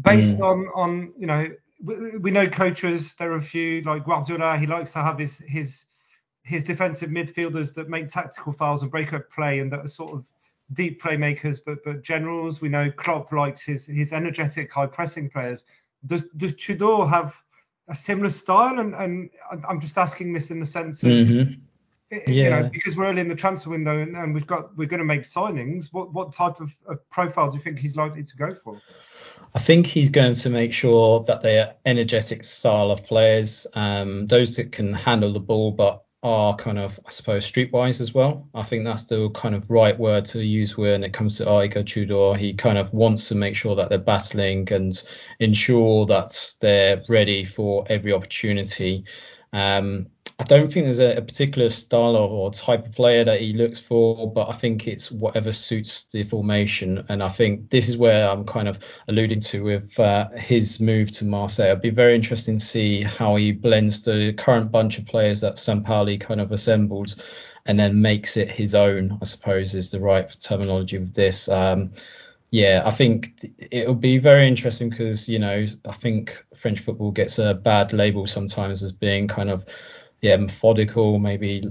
based 0.01 0.37
mm. 0.37 0.45
on 0.45 0.67
on 0.75 1.13
you 1.17 1.27
know 1.27 1.49
we, 1.83 2.17
we, 2.17 2.31
know 2.31 2.47
coaches. 2.47 3.15
There 3.15 3.31
are 3.31 3.37
a 3.37 3.41
few 3.41 3.81
like 3.81 4.05
Guardiola. 4.05 4.57
He 4.57 4.67
likes 4.67 4.91
to 4.93 4.99
have 4.99 5.19
his 5.19 5.39
his 5.39 5.85
his 6.43 6.63
defensive 6.63 7.09
midfielders 7.09 7.73
that 7.73 7.89
make 7.89 8.07
tactical 8.07 8.53
fouls 8.53 8.81
and 8.81 8.91
break 8.91 9.13
up 9.13 9.29
play, 9.29 9.59
and 9.59 9.71
that 9.73 9.79
are 9.79 9.87
sort 9.87 10.13
of 10.13 10.25
deep 10.73 11.01
playmakers. 11.01 11.59
But 11.65 11.83
but 11.83 12.01
generals, 12.01 12.61
we 12.61 12.69
know 12.69 12.91
Klopp 12.91 13.31
likes 13.31 13.63
his 13.63 13.85
his 13.85 14.13
energetic, 14.13 14.71
high 14.71 14.87
pressing 14.87 15.29
players. 15.29 15.65
Does 16.05 16.25
does 16.35 16.55
Tudor 16.55 17.05
have 17.05 17.35
a 17.87 17.95
similar 17.95 18.29
style? 18.29 18.79
And 18.79 18.93
and 18.95 19.29
I'm 19.67 19.79
just 19.81 19.97
asking 19.97 20.33
this 20.33 20.51
in 20.51 20.59
the 20.59 20.65
sense 20.65 21.03
of. 21.03 21.09
Mm-hmm 21.09 21.61
yeah. 22.11 22.19
you 22.27 22.49
know, 22.49 22.69
because 22.71 22.95
we're 22.95 23.05
early 23.05 23.21
in 23.21 23.27
the 23.27 23.35
transfer 23.35 23.69
window 23.69 23.99
and, 23.99 24.15
and 24.15 24.33
we've 24.33 24.47
got 24.47 24.75
we're 24.77 24.87
going 24.87 24.99
to 24.99 25.05
make 25.05 25.23
signings. 25.23 25.91
What 25.91 26.13
what 26.13 26.33
type 26.33 26.59
of, 26.59 26.75
of, 26.87 27.07
profile 27.09 27.49
do 27.51 27.57
you 27.57 27.63
think 27.63 27.79
he's 27.79 27.95
likely 27.95 28.23
to 28.23 28.37
go 28.37 28.55
for? 28.63 28.81
I 29.53 29.59
think 29.59 29.87
he's 29.87 30.09
going 30.09 30.35
to 30.35 30.49
make 30.49 30.73
sure 30.73 31.23
that 31.23 31.41
they 31.41 31.59
are 31.59 31.73
energetic 31.85 32.43
style 32.43 32.91
of 32.91 33.03
players, 33.05 33.65
um, 33.73 34.27
those 34.27 34.55
that 34.57 34.71
can 34.71 34.93
handle 34.93 35.33
the 35.33 35.39
ball 35.39 35.71
but 35.71 36.04
are 36.23 36.55
kind 36.55 36.79
of, 36.79 36.99
I 37.05 37.09
suppose, 37.11 37.49
streetwise 37.49 38.01
as 38.01 38.13
well. 38.13 38.49
I 38.55 38.63
think 38.63 38.83
that's 38.83 39.05
the 39.05 39.29
kind 39.29 39.53
of 39.53 39.69
right 39.69 39.97
word 39.97 40.25
to 40.25 40.43
use 40.43 40.75
when 40.75 41.03
it 41.03 41.13
comes 41.13 41.37
to 41.37 41.61
Igor 41.61 41.83
Tudor. 41.83 42.35
He 42.35 42.53
kind 42.53 42.77
of 42.77 42.93
wants 42.93 43.27
to 43.27 43.35
make 43.35 43.55
sure 43.55 43.75
that 43.75 43.89
they're 43.89 43.97
battling 43.99 44.71
and 44.71 45.01
ensure 45.39 46.05
that 46.07 46.55
they're 46.61 47.03
ready 47.09 47.43
for 47.43 47.85
every 47.89 48.11
opportunity. 48.11 49.05
Um, 49.53 50.07
I 50.37 50.43
don't 50.43 50.71
think 50.71 50.85
there's 50.85 50.99
a, 50.99 51.15
a, 51.15 51.21
particular 51.21 51.69
style 51.69 52.17
or 52.17 52.51
type 52.51 52.85
of 52.85 52.91
player 52.91 53.23
that 53.23 53.39
he 53.39 53.53
looks 53.53 53.79
for, 53.79 54.29
but 54.31 54.49
I 54.49 54.51
think 54.51 54.85
it's 54.85 55.09
whatever 55.09 55.53
suits 55.53 56.03
the 56.05 56.23
formation. 56.25 57.05
And 57.07 57.23
I 57.23 57.29
think 57.29 57.69
this 57.69 57.87
is 57.87 57.95
where 57.95 58.29
I'm 58.29 58.43
kind 58.43 58.67
of 58.67 58.79
alluding 59.07 59.39
to 59.39 59.63
with 59.63 59.97
uh, 59.97 60.29
his 60.31 60.81
move 60.81 61.11
to 61.11 61.25
Marseille. 61.25 61.67
It'd 61.67 61.81
be 61.81 61.89
very 61.89 62.15
interesting 62.15 62.57
to 62.57 62.65
see 62.65 63.03
how 63.03 63.37
he 63.37 63.53
blends 63.53 64.01
the 64.01 64.33
current 64.33 64.71
bunch 64.71 64.97
of 64.97 65.05
players 65.05 65.39
that 65.39 65.55
Sampaoli 65.55 66.19
kind 66.19 66.41
of 66.41 66.51
assembled 66.51 67.15
and 67.65 67.79
then 67.79 68.01
makes 68.01 68.35
it 68.35 68.51
his 68.51 68.75
own, 68.75 69.17
I 69.21 69.25
suppose 69.25 69.73
is 69.73 69.89
the 69.89 70.01
right 70.01 70.29
terminology 70.41 70.97
with 70.97 71.13
this. 71.13 71.47
Um, 71.47 71.93
yeah, 72.51 72.83
I 72.85 72.91
think 72.91 73.41
it'll 73.71 73.95
be 73.95 74.17
very 74.17 74.47
interesting 74.47 74.89
because, 74.89 75.29
you 75.29 75.39
know, 75.39 75.65
I 75.85 75.93
think 75.93 76.43
French 76.53 76.81
football 76.81 77.11
gets 77.11 77.39
a 77.39 77.53
bad 77.53 77.93
label 77.93 78.27
sometimes 78.27 78.83
as 78.83 78.91
being 78.91 79.27
kind 79.27 79.49
of 79.49 79.65
yeah 80.21 80.35
methodical 80.37 81.19
maybe 81.19 81.63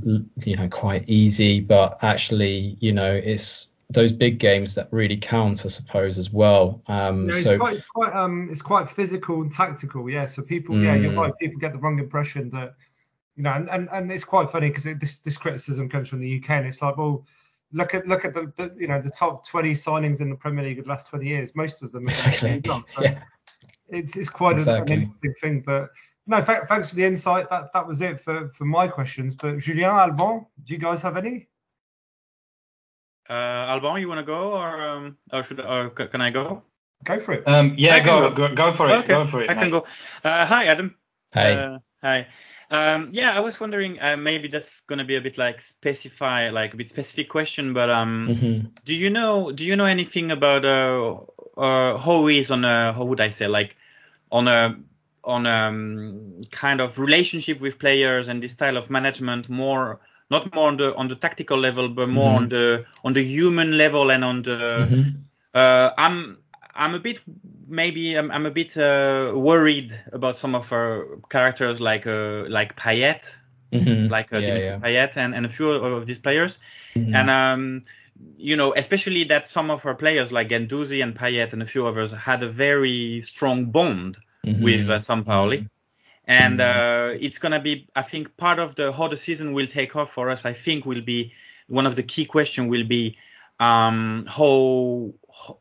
you 0.45 0.57
know 0.57 0.69
quite 0.69 1.05
easy 1.09 1.61
but 1.61 1.99
actually 2.03 2.77
you 2.81 2.93
know 2.93 3.13
it's 3.13 3.73
those 3.91 4.13
big 4.13 4.39
games 4.39 4.75
that 4.75 4.89
really 4.91 5.17
count 5.17 5.65
i 5.65 5.69
suppose 5.69 6.19
as 6.19 6.31
well 6.31 6.83
um 6.87 7.29
yeah, 7.29 7.35
it's 7.35 7.43
so 7.43 7.59
quite, 7.59 7.83
quite 7.95 8.13
um 8.15 8.49
it's 8.51 8.63
quite 8.63 8.91
physical 8.91 9.43
and 9.43 9.53
tactical 9.53 10.09
yeah 10.09 10.25
so 10.25 10.43
people 10.43 10.75
mm. 10.75 10.85
yeah 10.85 10.95
you're 10.95 11.13
mm. 11.13 11.19
right 11.19 11.33
people 11.39 11.59
get 11.59 11.73
the 11.73 11.79
wrong 11.79 11.99
impression 11.99 12.51
that 12.51 12.75
you 13.37 13.43
know 13.43 13.53
and 13.53 13.69
and, 13.71 13.89
and 13.93 14.11
it's 14.11 14.25
quite 14.25 14.51
funny 14.51 14.69
because 14.69 14.85
this 14.85 15.21
this 15.21 15.37
criticism 15.37 15.89
comes 15.89 16.09
from 16.09 16.21
the 16.21 16.39
uk 16.39 16.51
and 16.51 16.67
it's 16.67 16.81
like 16.81 16.97
well 16.97 17.25
look 17.75 17.95
at 17.95 18.07
look 18.07 18.25
at 18.25 18.33
the, 18.33 18.53
the, 18.57 18.75
you 18.79 18.89
know 18.89 19.01
the 19.01 19.11
top 19.11 19.47
20 19.47 19.73
signings 19.73 20.21
in 20.21 20.31
the 20.31 20.37
Premier 20.37 20.65
League 20.65 20.79
of 20.79 20.85
the 20.85 20.91
last 20.91 21.09
20 21.09 21.27
years. 21.27 21.55
Most 21.55 21.83
of 21.83 21.93
them. 21.93 22.09
Exactly. 22.09 22.63
So 22.65 22.83
yeah. 23.03 23.23
It's 23.89 24.17
it's 24.17 24.31
quite 24.31 24.57
exactly. 24.57 24.95
an 24.95 25.03
interesting 25.03 25.35
thing, 25.41 25.63
but 25.67 25.91
no, 26.27 26.43
th- 26.43 26.61
thanks 26.69 26.91
for 26.91 26.97
the 26.97 27.05
insight. 27.05 27.51
That 27.51 27.73
that 27.73 27.87
was 27.87 28.01
it 28.01 28.21
for, 28.21 28.49
for 28.51 28.65
my 28.65 28.89
questions. 28.89 29.35
But 29.35 29.59
Julien, 29.59 29.91
Alban, 29.91 30.47
do 30.65 30.75
you 30.75 30.79
guys 30.79 31.03
have 31.03 31.17
any? 31.17 31.49
Uh, 33.29 33.33
Alban, 33.73 34.01
you 34.01 34.09
want 34.09 34.21
to 34.21 34.25
go, 34.25 34.55
or 34.55 34.83
um, 34.83 35.17
or 35.33 35.43
should 35.43 35.61
or 35.61 35.91
can 35.91 36.21
I 36.21 36.31
go? 36.31 36.63
Go 37.05 37.21
for 37.21 37.35
it. 37.35 37.47
Um, 37.47 37.75
yeah, 37.77 38.01
go, 38.01 38.31
go, 38.31 38.55
go 38.55 38.73
for 38.73 38.89
it. 38.89 38.93
Okay. 38.93 39.09
Go 39.09 39.25
for 39.25 39.43
it. 39.43 39.51
I 39.51 39.55
can 39.55 39.71
go. 39.71 39.85
Uh, 40.23 40.47
hi, 40.47 40.67
Adam. 40.67 40.95
Hi. 41.35 41.53
Uh, 41.53 41.79
hi. 42.03 42.27
Um, 42.71 43.11
yeah, 43.13 43.37
I 43.37 43.41
was 43.41 43.61
wondering, 43.61 44.01
uh, 44.01 44.17
maybe 44.17 44.49
that's 44.49 44.81
gonna 44.81 45.05
be 45.05 45.17
a 45.17 45.21
bit 45.21 45.37
like 45.37 45.61
specify, 45.61 46.49
like 46.51 46.73
a 46.73 46.77
bit 46.77 46.89
specific 46.89 47.29
question, 47.29 47.75
but 47.75 47.91
um, 47.91 48.29
mm-hmm. 48.31 48.67
do 48.85 48.95
you 48.95 49.11
know, 49.11 49.53
do 49.53 49.65
you 49.65 49.77
know 49.77 49.85
anything 49.85 50.31
about 50.31 50.65
uh, 50.65 51.21
uh 51.61 51.99
how 51.99 52.27
is 52.29 52.51
on 52.51 52.65
a, 52.65 52.93
how 52.95 53.05
would 53.05 53.21
I 53.21 53.29
say, 53.29 53.47
like 53.47 53.77
on 54.33 54.49
a 54.49 54.77
on 55.25 55.47
um, 55.47 56.43
kind 56.51 56.81
of 56.81 56.99
relationship 56.99 57.61
with 57.61 57.79
players 57.79 58.29
and 58.29 58.43
this 58.43 58.53
style 58.53 58.77
of 58.77 58.91
management 58.91 59.49
more 59.49 60.01
not 60.31 60.55
more 60.55 60.69
on 60.69 60.77
the 60.77 60.95
on 60.97 61.09
the 61.09 61.17
tactical 61.17 61.59
level 61.59 61.89
but 61.89 62.09
more 62.09 62.29
mm-hmm. 62.29 62.45
on 62.45 62.49
the 62.49 62.85
on 63.05 63.13
the 63.13 63.23
human 63.23 63.77
level 63.77 64.11
and 64.11 64.25
on 64.25 64.43
the 64.43 64.87
mm-hmm. 64.91 65.11
uh, 65.55 65.91
I'm 65.97 66.39
I'm 66.75 66.95
a 66.95 66.99
bit 66.99 67.21
maybe 67.67 68.15
I'm, 68.15 68.31
I'm 68.31 68.47
a 68.47 68.51
bit 68.51 68.77
uh, 68.77 69.33
worried 69.35 69.99
about 70.13 70.37
some 70.37 70.55
of 70.55 70.73
our 70.73 71.19
characters 71.29 71.81
like 71.81 72.07
uh, 72.07 72.45
like 72.49 72.77
Payet 72.77 73.35
mm-hmm. 73.73 74.11
like 74.11 74.33
uh, 74.33 74.39
yeah, 74.39 74.59
yeah. 74.59 74.79
Payet 74.79 75.17
and, 75.17 75.35
and 75.35 75.47
a 75.47 75.49
few 75.49 75.71
of 75.71 76.07
these 76.07 76.19
players 76.19 76.59
mm-hmm. 76.95 77.15
and 77.15 77.31
um 77.31 77.83
you 78.37 78.57
know, 78.57 78.73
especially 78.75 79.25
that 79.25 79.49
some 79.49 79.71
of 79.71 79.85
our 79.87 79.95
players 79.95 80.31
like 80.31 80.49
Guendouzi 80.49 81.03
and 81.03 81.17
Payet 81.17 81.53
and 81.53 81.63
a 81.63 81.67
few 81.67 81.87
others 81.87 82.13
had 82.13 82.43
a 82.43 82.49
very 82.49 83.23
strong 83.23 83.67
bond 83.67 84.17
mm-hmm. 84.45 84.63
with 84.63 84.91
uh, 84.91 84.99
Sampaoli. 84.99 85.69
And 86.27 86.59
mm-hmm. 86.61 87.15
uh, 87.15 87.19
it's 87.21 87.39
gonna 87.39 87.61
be, 87.61 87.89
I 87.95 88.03
think, 88.03 88.37
part 88.37 88.59
of 88.59 88.75
the 88.77 88.93
how 88.93 89.09
the 89.09 89.17
season 89.17 89.53
will 89.53 89.67
take 89.67 89.95
off 89.97 90.11
for 90.11 90.31
us. 90.31 90.45
I 90.45 90.53
think 90.53 90.87
will 90.87 91.03
be 91.03 91.33
one 91.69 91.87
of 91.87 91.97
the 91.97 92.03
key 92.03 92.25
questions 92.25 92.69
will 92.69 92.85
be 92.85 93.17
um, 93.61 94.27
how 94.29 95.13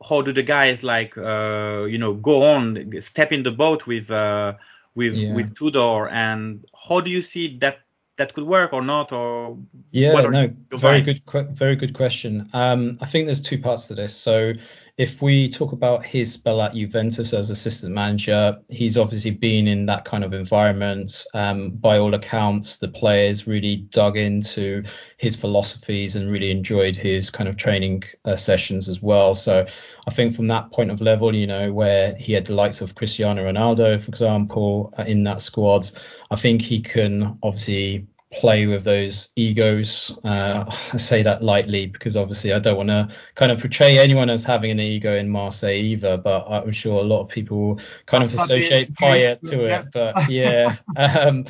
how 0.07 0.21
do 0.21 0.31
the 0.31 0.43
guys 0.43 0.83
like 0.83 1.17
uh, 1.17 1.85
you 1.89 1.97
know 1.97 2.13
go 2.13 2.43
on 2.43 2.93
step 3.01 3.31
in 3.31 3.43
the 3.43 3.51
boat 3.51 3.87
with 3.87 4.09
uh, 4.09 4.53
with 4.95 5.13
yeah. 5.13 5.33
with 5.33 5.57
Tudor 5.57 6.09
and 6.09 6.65
how 6.87 7.01
do 7.01 7.11
you 7.11 7.21
see 7.21 7.57
that 7.59 7.79
that 8.17 8.33
could 8.33 8.45
work 8.45 8.73
or 8.73 8.81
not 8.81 9.11
or 9.11 9.57
yeah 9.91 10.13
no 10.13 10.53
very 10.71 11.01
vibes? 11.01 11.25
good 11.25 11.49
very 11.49 11.75
good 11.75 11.93
question 11.93 12.49
um, 12.53 12.97
i 13.01 13.05
think 13.05 13.25
there's 13.25 13.41
two 13.41 13.57
parts 13.57 13.87
to 13.87 13.95
this 13.95 14.15
so 14.15 14.53
if 14.95 15.23
we 15.23 15.49
talk 15.49 15.71
about 15.71 16.05
his 16.05 16.31
spell 16.31 16.61
at 16.61 16.75
Juventus 16.75 17.33
as 17.33 17.49
assistant 17.49 17.95
manager, 17.95 18.59
he's 18.69 18.95
obviously 18.95 19.31
been 19.31 19.67
in 19.67 19.87
that 19.87 20.05
kind 20.05 20.23
of 20.23 20.33
environment. 20.33 21.25
Um, 21.33 21.71
by 21.71 21.97
all 21.97 22.13
accounts, 22.13 22.77
the 22.77 22.89
players 22.89 23.47
really 23.47 23.77
dug 23.77 24.17
into 24.17 24.83
his 25.17 25.35
philosophies 25.35 26.15
and 26.15 26.31
really 26.31 26.51
enjoyed 26.51 26.95
his 26.95 27.31
kind 27.31 27.49
of 27.49 27.57
training 27.57 28.03
uh, 28.25 28.35
sessions 28.35 28.87
as 28.87 29.01
well. 29.01 29.33
So 29.33 29.65
I 30.07 30.11
think 30.11 30.35
from 30.35 30.47
that 30.49 30.71
point 30.71 30.91
of 30.91 31.01
level, 31.01 31.33
you 31.33 31.47
know, 31.47 31.73
where 31.73 32.13
he 32.15 32.33
had 32.33 32.45
the 32.45 32.53
likes 32.53 32.79
of 32.81 32.93
Cristiano 32.93 33.51
Ronaldo, 33.51 33.99
for 33.99 34.09
example, 34.09 34.93
uh, 34.99 35.05
in 35.07 35.23
that 35.23 35.41
squad, 35.41 35.89
I 36.29 36.35
think 36.35 36.61
he 36.61 36.81
can 36.81 37.39
obviously 37.41 38.05
play 38.33 38.65
with 38.65 38.83
those 38.83 39.29
egos. 39.35 40.17
Uh, 40.23 40.65
I 40.93 40.97
say 40.97 41.23
that 41.23 41.43
lightly 41.43 41.87
because 41.87 42.17
obviously 42.17 42.53
I 42.53 42.59
don't 42.59 42.77
want 42.77 42.89
to 42.89 43.09
kind 43.35 43.51
of 43.51 43.59
portray 43.59 43.97
anyone 43.99 44.29
as 44.29 44.43
having 44.43 44.71
an 44.71 44.79
ego 44.79 45.15
in 45.15 45.29
Marseille 45.29 45.71
either, 45.71 46.17
but 46.17 46.47
I'm 46.47 46.71
sure 46.71 46.99
a 46.99 47.05
lot 47.05 47.21
of 47.21 47.29
people 47.29 47.79
kind 48.05 48.23
That's 48.23 48.33
of 48.33 48.39
associate 48.39 48.93
Payet 48.93 49.41
to 49.49 49.65
it. 49.65 49.87
But 49.91 50.29
yeah, 50.29 50.77
um, 50.95 51.45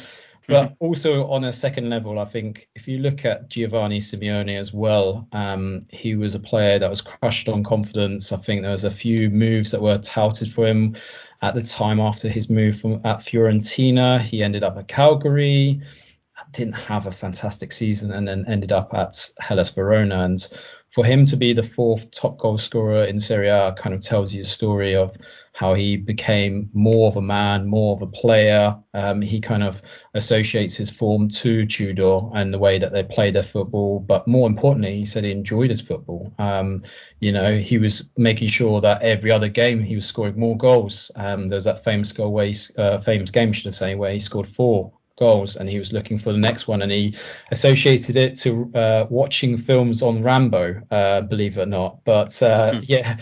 But 0.47 0.75
also 0.79 1.27
on 1.27 1.43
a 1.43 1.53
second 1.53 1.89
level, 1.89 2.19
I 2.19 2.25
think 2.25 2.67
if 2.75 2.87
you 2.87 2.99
look 2.99 3.25
at 3.25 3.49
Giovanni 3.49 3.99
Simeone 3.99 4.59
as 4.59 4.73
well, 4.73 5.27
um, 5.31 5.81
he 5.91 6.15
was 6.15 6.35
a 6.35 6.39
player 6.39 6.79
that 6.79 6.89
was 6.89 7.01
crushed 7.01 7.49
on 7.49 7.63
confidence. 7.63 8.31
I 8.31 8.37
think 8.37 8.61
there 8.61 8.71
was 8.71 8.83
a 8.83 8.91
few 8.91 9.29
moves 9.29 9.71
that 9.71 9.81
were 9.81 9.97
touted 9.97 10.51
for 10.51 10.67
him 10.67 10.95
at 11.41 11.55
the 11.55 11.63
time 11.63 11.99
after 11.99 12.29
his 12.29 12.49
move 12.49 12.79
from 12.79 12.93
at 13.05 13.19
Fiorentina. 13.19 14.21
He 14.21 14.43
ended 14.43 14.63
up 14.63 14.77
at 14.77 14.87
Cagliari, 14.87 15.81
didn't 16.53 16.75
have 16.75 17.07
a 17.07 17.11
fantastic 17.11 17.71
season, 17.71 18.11
and 18.11 18.27
then 18.27 18.45
ended 18.47 18.71
up 18.71 18.93
at 18.93 19.29
Hellas 19.39 19.69
Verona. 19.69 20.19
And 20.23 20.47
for 20.89 21.03
him 21.03 21.25
to 21.25 21.35
be 21.35 21.53
the 21.53 21.63
fourth 21.63 22.09
top 22.11 22.37
goal 22.37 22.57
scorer 22.57 23.03
in 23.05 23.19
Serie 23.19 23.49
A 23.49 23.73
kind 23.73 23.95
of 23.95 24.01
tells 24.01 24.33
you 24.33 24.41
a 24.41 24.45
story 24.45 24.95
of 24.95 25.17
how 25.53 25.73
he 25.75 25.97
became 25.97 26.69
more 26.73 27.07
of 27.07 27.15
a 27.15 27.21
man, 27.21 27.67
more 27.67 27.95
of 27.95 28.01
a 28.01 28.07
player. 28.07 28.75
Um, 28.93 29.21
he 29.21 29.39
kind 29.39 29.63
of 29.63 29.81
associates 30.13 30.75
his 30.75 30.89
form 30.89 31.29
to 31.29 31.65
Tudor 31.65 32.19
and 32.33 32.51
the 32.53 32.59
way 32.59 32.79
that 32.79 32.91
they 32.91 33.03
play 33.03 33.29
their 33.29 33.43
football. 33.43 33.99
But 33.99 34.27
more 34.27 34.47
importantly, 34.47 34.97
he 34.97 35.05
said 35.05 35.23
he 35.23 35.31
enjoyed 35.31 35.69
his 35.69 35.81
football. 35.81 36.33
Um, 36.39 36.83
you 37.19 37.31
know, 37.31 37.57
he 37.57 37.77
was 37.77 38.09
making 38.17 38.47
sure 38.49 38.81
that 38.81 39.03
every 39.03 39.31
other 39.31 39.47
game 39.47 39.81
he 39.81 39.95
was 39.95 40.07
scoring 40.07 40.39
more 40.39 40.57
goals. 40.57 41.11
Um, 41.15 41.49
there's 41.49 41.65
that 41.65 41.83
famous 41.83 42.11
goal 42.11 42.31
where 42.31 42.47
he, 42.47 42.55
uh, 42.77 42.97
famous 42.97 43.29
game, 43.29 43.53
should 43.53 43.67
I 43.69 43.71
say, 43.71 43.95
where 43.95 44.11
he 44.11 44.19
scored 44.19 44.47
four 44.47 44.91
goals 45.17 45.55
and 45.55 45.69
he 45.69 45.79
was 45.79 45.93
looking 45.93 46.17
for 46.17 46.31
the 46.31 46.39
next 46.39 46.67
one 46.67 46.81
and 46.81 46.91
he 46.91 47.15
associated 47.51 48.15
it 48.15 48.37
to 48.37 48.71
uh, 48.73 49.05
watching 49.09 49.57
films 49.57 50.01
on 50.01 50.21
Rambo, 50.21 50.81
uh, 50.89 51.21
believe 51.21 51.57
it 51.57 51.61
or 51.61 51.65
not. 51.65 52.03
But 52.03 52.41
uh, 52.41 52.71
mm-hmm. 52.71 52.79
yeah, 52.87 53.17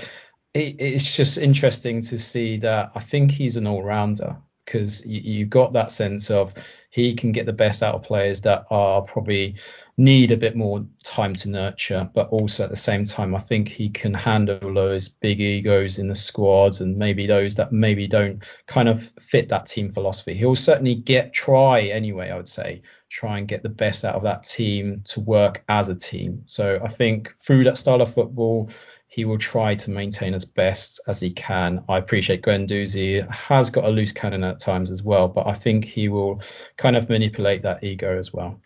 it, 0.54 0.76
it's 0.80 1.16
just 1.16 1.38
interesting 1.38 2.02
to 2.04 2.20
see 2.20 2.58
that 2.58 2.92
I 2.96 3.00
think 3.00 3.32
he's 3.32 3.58
an 3.58 3.68
all 3.68 3.84
rounder 3.84 4.38
because 4.66 5.06
you, 5.06 5.22
you've 5.22 5.50
got 5.50 5.74
that 5.74 5.92
sense 5.92 6.32
of 6.32 6.54
he 6.90 7.16
can 7.16 7.32
get 7.32 7.46
the 7.46 7.54
best 7.54 7.84
out 7.84 7.96
of 7.96 8.04
players 8.04 8.42
that 8.42 8.66
are 8.70 9.02
probably 9.02 9.56
need 10.04 10.32
a 10.32 10.38
bit 10.38 10.56
more 10.56 10.86
time 11.04 11.36
to 11.36 11.50
nurture, 11.50 12.10
but 12.14 12.30
also 12.30 12.64
at 12.64 12.70
the 12.70 12.76
same 12.76 13.06
time, 13.06 13.36
I 13.36 13.40
think 13.40 13.70
he 13.70 13.90
can 13.90 14.14
handle 14.14 14.74
those 14.74 15.08
big 15.08 15.40
egos 15.40 16.00
in 16.00 16.08
the 16.08 16.16
squads 16.16 16.82
and 16.82 16.98
maybe 16.98 17.28
those 17.28 17.56
that 17.56 17.72
maybe 17.72 18.08
don't 18.08 18.44
kind 18.66 18.90
of 18.90 19.02
fit 19.20 19.50
that 19.50 19.68
team 19.68 19.92
philosophy. 19.92 20.34
He'll 20.34 20.56
certainly 20.56 20.96
get 20.96 21.34
try 21.34 21.84
anyway, 21.84 22.30
I 22.30 22.38
would 22.38 22.48
say, 22.48 22.82
try 23.10 23.38
and 23.38 23.48
get 23.48 23.64
the 23.64 23.70
best 23.70 24.04
out 24.04 24.16
of 24.16 24.24
that 24.24 24.44
team 24.44 25.04
to 25.06 25.20
work 25.20 25.64
as 25.70 25.90
a 25.90 25.96
team. 25.96 26.44
So 26.46 26.80
I 26.84 26.88
think 26.88 27.36
through 27.38 27.66
that 27.66 27.78
style 27.78 28.02
of 28.02 28.14
football, 28.14 28.70
he 29.08 29.26
will 29.26 29.38
try 29.38 29.76
to 29.76 29.92
maintain 29.92 30.34
as 30.34 30.46
best 30.46 31.02
as 31.06 31.20
he 31.20 31.32
can. 31.32 31.84
I 31.90 31.98
appreciate 31.98 32.44
Guendouzi 32.44 33.30
has 33.30 33.70
got 33.70 33.84
a 33.84 33.90
loose 33.90 34.14
cannon 34.14 34.46
at 34.46 34.60
times 34.60 34.90
as 34.90 35.04
well, 35.04 35.28
but 35.28 35.48
I 35.48 35.54
think 35.54 35.84
he 35.84 36.08
will 36.08 36.42
kind 36.78 36.96
of 36.96 37.10
manipulate 37.10 37.64
that 37.64 37.84
ego 37.84 38.18
as 38.18 38.32
well. 38.32 38.62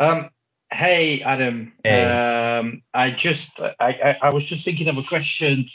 Um, 0.00 0.30
hey 0.70 1.22
Adam, 1.22 1.72
hey. 1.82 2.04
Um, 2.04 2.82
I 2.92 3.10
just 3.10 3.60
I, 3.60 3.74
I, 3.80 4.16
I 4.22 4.30
was 4.32 4.44
just 4.44 4.64
thinking 4.64 4.88
of 4.88 4.98
a 4.98 5.02
question. 5.02 5.66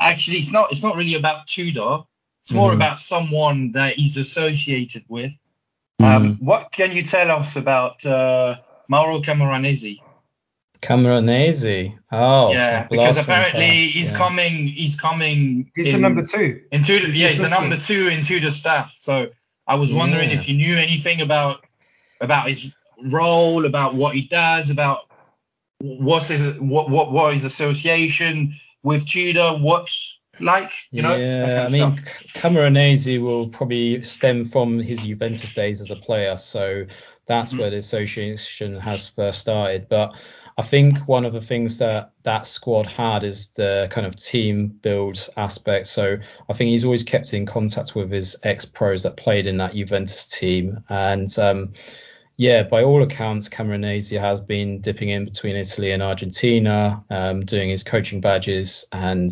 Actually, 0.00 0.38
it's 0.38 0.52
not 0.52 0.72
it's 0.72 0.82
not 0.82 0.96
really 0.96 1.14
about 1.14 1.46
Tudor. 1.46 2.00
It's 2.40 2.52
more 2.52 2.72
mm. 2.72 2.76
about 2.76 2.98
someone 2.98 3.72
that 3.72 3.94
he's 3.94 4.16
associated 4.16 5.04
with. 5.08 5.32
Mm. 6.00 6.14
Um, 6.14 6.36
what 6.40 6.72
can 6.72 6.92
you 6.92 7.04
tell 7.04 7.30
us 7.30 7.54
about 7.54 8.04
uh, 8.04 8.56
Mauro 8.88 9.20
Camoranesi? 9.20 10.00
Camoranesi. 10.82 11.96
Oh, 12.10 12.52
yeah, 12.52 12.88
because 12.88 13.16
apparently 13.16 13.86
he's 13.86 14.10
yeah. 14.10 14.18
coming. 14.18 14.66
He's 14.66 14.96
coming. 14.96 15.70
He's 15.76 15.86
in, 15.86 15.92
the 15.92 15.98
number 16.00 16.26
two. 16.26 16.60
In 16.72 16.82
Tudor, 16.82 17.08
yeah, 17.08 17.28
he's 17.28 17.38
the 17.38 17.48
number 17.48 17.76
two 17.76 18.08
in 18.08 18.24
Tudor 18.24 18.50
staff. 18.50 18.92
So 18.98 19.28
I 19.68 19.76
was 19.76 19.92
wondering 19.92 20.30
yeah. 20.30 20.36
if 20.36 20.48
you 20.48 20.56
knew 20.56 20.76
anything 20.76 21.20
about 21.20 21.64
about 22.20 22.48
his 22.48 22.74
role, 23.04 23.66
about 23.66 23.94
what 23.94 24.14
he 24.14 24.22
does, 24.22 24.70
about 24.70 25.00
what's 25.80 26.28
his 26.28 26.58
what 26.60 26.90
what 26.90 27.12
what 27.12 27.32
his 27.32 27.44
association 27.44 28.54
with 28.82 29.06
Tudor, 29.06 29.52
what's 29.52 30.18
like, 30.40 30.72
you 30.90 31.02
know. 31.02 31.14
Yeah, 31.14 31.64
I 31.66 31.70
mean, 31.70 31.92
Camoranesi 32.34 33.20
will 33.20 33.48
probably 33.48 34.02
stem 34.02 34.44
from 34.44 34.78
his 34.78 35.04
Juventus 35.04 35.52
days 35.52 35.80
as 35.80 35.90
a 35.90 35.96
player, 35.96 36.36
so 36.36 36.86
that's 37.26 37.52
mm-hmm. 37.52 37.60
where 37.60 37.70
the 37.70 37.76
association 37.76 38.78
has 38.78 39.08
first 39.08 39.40
started. 39.40 39.88
But 39.88 40.14
I 40.58 40.62
think 40.62 40.98
one 41.08 41.24
of 41.24 41.32
the 41.32 41.40
things 41.40 41.78
that 41.78 42.12
that 42.24 42.46
squad 42.46 42.86
had 42.86 43.24
is 43.24 43.48
the 43.48 43.88
kind 43.90 44.06
of 44.06 44.16
team 44.16 44.68
build 44.68 45.28
aspect. 45.36 45.86
So 45.86 46.16
I 46.48 46.52
think 46.52 46.68
he's 46.68 46.84
always 46.84 47.04
kept 47.04 47.32
in 47.32 47.46
contact 47.46 47.94
with 47.94 48.10
his 48.10 48.36
ex 48.42 48.64
pros 48.64 49.02
that 49.04 49.16
played 49.16 49.46
in 49.46 49.58
that 49.58 49.74
Juventus 49.74 50.26
team. 50.26 50.84
And 50.88 51.36
um, 51.38 51.72
yeah, 52.42 52.64
by 52.64 52.82
all 52.82 53.02
accounts, 53.02 53.48
Camoranesi 53.48 54.18
has 54.18 54.40
been 54.40 54.80
dipping 54.80 55.10
in 55.10 55.24
between 55.24 55.54
Italy 55.54 55.92
and 55.92 56.02
Argentina, 56.02 57.04
um, 57.08 57.44
doing 57.44 57.70
his 57.70 57.84
coaching 57.84 58.20
badges 58.20 58.84
and 58.90 59.30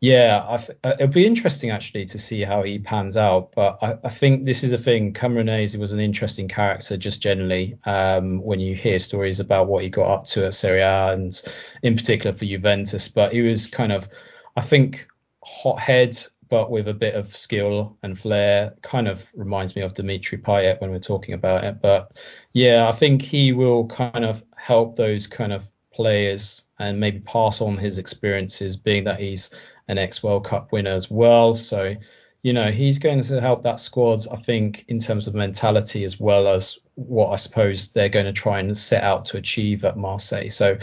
yeah, 0.00 0.44
uh, 0.84 0.92
it'll 0.94 1.08
be 1.08 1.26
interesting 1.26 1.70
actually 1.70 2.04
to 2.04 2.20
see 2.20 2.42
how 2.42 2.62
he 2.62 2.78
pans 2.78 3.16
out. 3.16 3.50
But 3.56 3.78
I, 3.82 3.98
I 4.04 4.08
think 4.08 4.44
this 4.44 4.62
is 4.62 4.70
a 4.70 4.78
thing. 4.78 5.12
Camoranesi 5.12 5.76
was 5.76 5.92
an 5.92 5.98
interesting 5.98 6.46
character 6.46 6.96
just 6.96 7.20
generally 7.20 7.76
um, 7.84 8.40
when 8.40 8.60
you 8.60 8.76
hear 8.76 9.00
stories 9.00 9.40
about 9.40 9.66
what 9.66 9.82
he 9.82 9.88
got 9.88 10.08
up 10.08 10.24
to 10.26 10.46
at 10.46 10.54
Serie 10.54 10.82
A 10.82 11.12
and 11.12 11.42
in 11.82 11.96
particular 11.96 12.32
for 12.32 12.44
Juventus. 12.44 13.08
But 13.08 13.32
he 13.32 13.42
was 13.42 13.66
kind 13.66 13.90
of, 13.90 14.08
I 14.56 14.60
think, 14.60 15.08
hothead 15.42 16.16
but 16.48 16.70
with 16.70 16.88
a 16.88 16.94
bit 16.94 17.14
of 17.14 17.34
skill 17.34 17.96
and 18.02 18.18
flair. 18.18 18.74
Kind 18.82 19.08
of 19.08 19.30
reminds 19.34 19.76
me 19.76 19.82
of 19.82 19.94
Dimitri 19.94 20.38
Payet 20.38 20.80
when 20.80 20.90
we're 20.90 20.98
talking 20.98 21.34
about 21.34 21.64
it. 21.64 21.80
But 21.80 22.20
yeah, 22.52 22.88
I 22.88 22.92
think 22.92 23.22
he 23.22 23.52
will 23.52 23.86
kind 23.86 24.24
of 24.24 24.44
help 24.56 24.96
those 24.96 25.26
kind 25.26 25.52
of 25.52 25.70
players 25.92 26.64
and 26.78 27.00
maybe 27.00 27.20
pass 27.20 27.60
on 27.60 27.76
his 27.76 27.98
experiences, 27.98 28.76
being 28.76 29.04
that 29.04 29.20
he's 29.20 29.50
an 29.88 29.98
ex 29.98 30.22
World 30.22 30.44
Cup 30.44 30.72
winner 30.72 30.92
as 30.92 31.10
well. 31.10 31.54
So, 31.54 31.96
you 32.42 32.52
know, 32.52 32.70
he's 32.70 32.98
going 32.98 33.22
to 33.22 33.40
help 33.40 33.62
that 33.62 33.80
squad, 33.80 34.22
I 34.30 34.36
think, 34.36 34.84
in 34.88 34.98
terms 34.98 35.26
of 35.26 35.34
mentality 35.34 36.04
as 36.04 36.20
well 36.20 36.46
as 36.48 36.78
what 36.94 37.32
I 37.32 37.36
suppose 37.36 37.90
they're 37.90 38.08
going 38.08 38.26
to 38.26 38.32
try 38.32 38.60
and 38.60 38.76
set 38.76 39.02
out 39.02 39.24
to 39.26 39.38
achieve 39.38 39.84
at 39.84 39.96
Marseille. 39.96 40.50
So, 40.50 40.78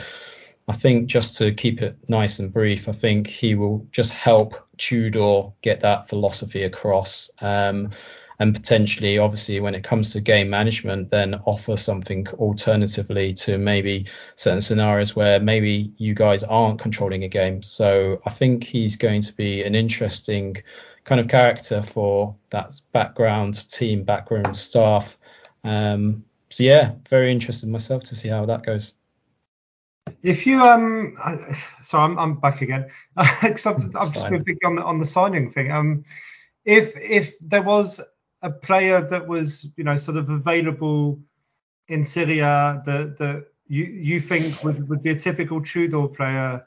I 0.68 0.74
think 0.74 1.08
just 1.08 1.38
to 1.38 1.54
keep 1.54 1.82
it 1.82 1.98
nice 2.08 2.40
and 2.40 2.52
brief, 2.52 2.90
I 2.90 2.92
think 2.92 3.28
he 3.28 3.54
will 3.54 3.88
just 3.92 4.12
help 4.12 4.56
Tudor 4.78 5.52
get 5.62 5.82
that 5.82 6.10
philosophy 6.10 6.64
across. 6.64 7.30
Um, 7.40 7.92
and 8.40 8.54
potentially, 8.54 9.18
obviously, 9.18 9.60
when 9.60 9.76
it 9.76 9.84
comes 9.84 10.12
to 10.12 10.22
game 10.22 10.50
management, 10.50 11.10
then 11.10 11.36
offer 11.46 11.78
something 11.78 12.28
alternatively 12.34 13.32
to 13.34 13.58
maybe 13.58 14.08
certain 14.36 14.60
scenarios 14.60 15.16
where 15.16 15.40
maybe 15.40 15.94
you 15.98 16.14
guys 16.14 16.44
aren't 16.44 16.80
controlling 16.80 17.24
a 17.24 17.30
game. 17.30 17.64
So 17.64 18.22
I 18.26 18.32
think 18.32 18.64
he's 18.64 18.98
going 18.98 19.22
to 19.22 19.34
be 19.34 19.64
an 19.64 19.76
interesting 19.76 20.58
kind 21.06 21.22
of 21.22 21.28
character 21.28 21.84
for 21.84 22.36
that 22.50 22.82
background 22.92 23.70
team, 23.70 24.04
background 24.04 24.58
staff. 24.58 25.18
Um, 25.64 26.26
so 26.50 26.64
yeah, 26.64 26.94
very 27.08 27.32
interested 27.32 27.70
myself 27.70 28.04
to 28.06 28.16
see 28.16 28.30
how 28.30 28.46
that 28.48 28.64
goes. 28.64 28.94
If 30.24 30.46
you 30.48 30.62
um, 30.62 31.16
I, 31.24 31.38
so 31.82 31.98
I'm 31.98 32.18
I'm 32.18 32.40
back 32.40 32.62
again 32.62 32.90
because 33.42 33.66
I've, 33.66 33.96
I've 33.96 34.14
just 34.14 34.30
been 34.30 34.44
big 34.44 34.58
on 34.66 34.76
the 34.76 34.84
on 34.84 35.00
the 35.00 35.06
signing 35.06 35.52
thing. 35.52 35.72
Um, 35.72 36.04
if 36.66 36.96
if 36.98 37.38
there 37.40 37.62
was 37.62 38.02
a 38.42 38.50
player 38.50 39.02
that 39.02 39.28
was, 39.28 39.68
you 39.76 39.84
know, 39.84 39.98
sort 39.98 40.18
of 40.18 40.30
available 40.30 41.20
in 41.88 42.04
Serie 42.04 42.40
A 42.40 42.82
that 42.86 43.18
that 43.18 43.48
you 43.68 43.86
you 43.86 44.20
think 44.20 44.64
would, 44.64 44.88
would 44.90 45.04
be 45.04 45.12
a 45.12 45.20
typical 45.20 45.62
Tudor 45.62 46.08
player? 46.08 46.66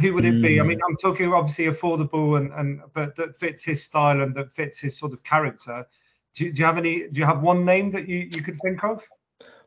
Who 0.00 0.14
would 0.14 0.24
it 0.24 0.40
be? 0.42 0.60
I 0.60 0.62
mean, 0.62 0.78
hmm. 0.78 0.84
I'm 0.90 0.96
talking 0.96 1.32
obviously 1.32 1.66
affordable 1.66 2.38
and 2.38 2.52
and 2.52 2.80
but 2.94 3.14
that 3.16 3.38
fits 3.38 3.64
his 3.64 3.82
style 3.82 4.20
and 4.20 4.34
that 4.36 4.54
fits 4.54 4.78
his 4.78 4.98
sort 4.98 5.12
of 5.12 5.22
character. 5.22 5.86
Do, 6.34 6.50
do 6.50 6.58
you 6.58 6.64
have 6.64 6.78
any? 6.78 7.08
Do 7.08 7.20
you 7.20 7.26
have 7.26 7.42
one 7.42 7.64
name 7.64 7.90
that 7.90 8.08
you 8.08 8.28
you 8.34 8.42
could 8.42 8.58
think 8.60 8.82
of? 8.84 9.06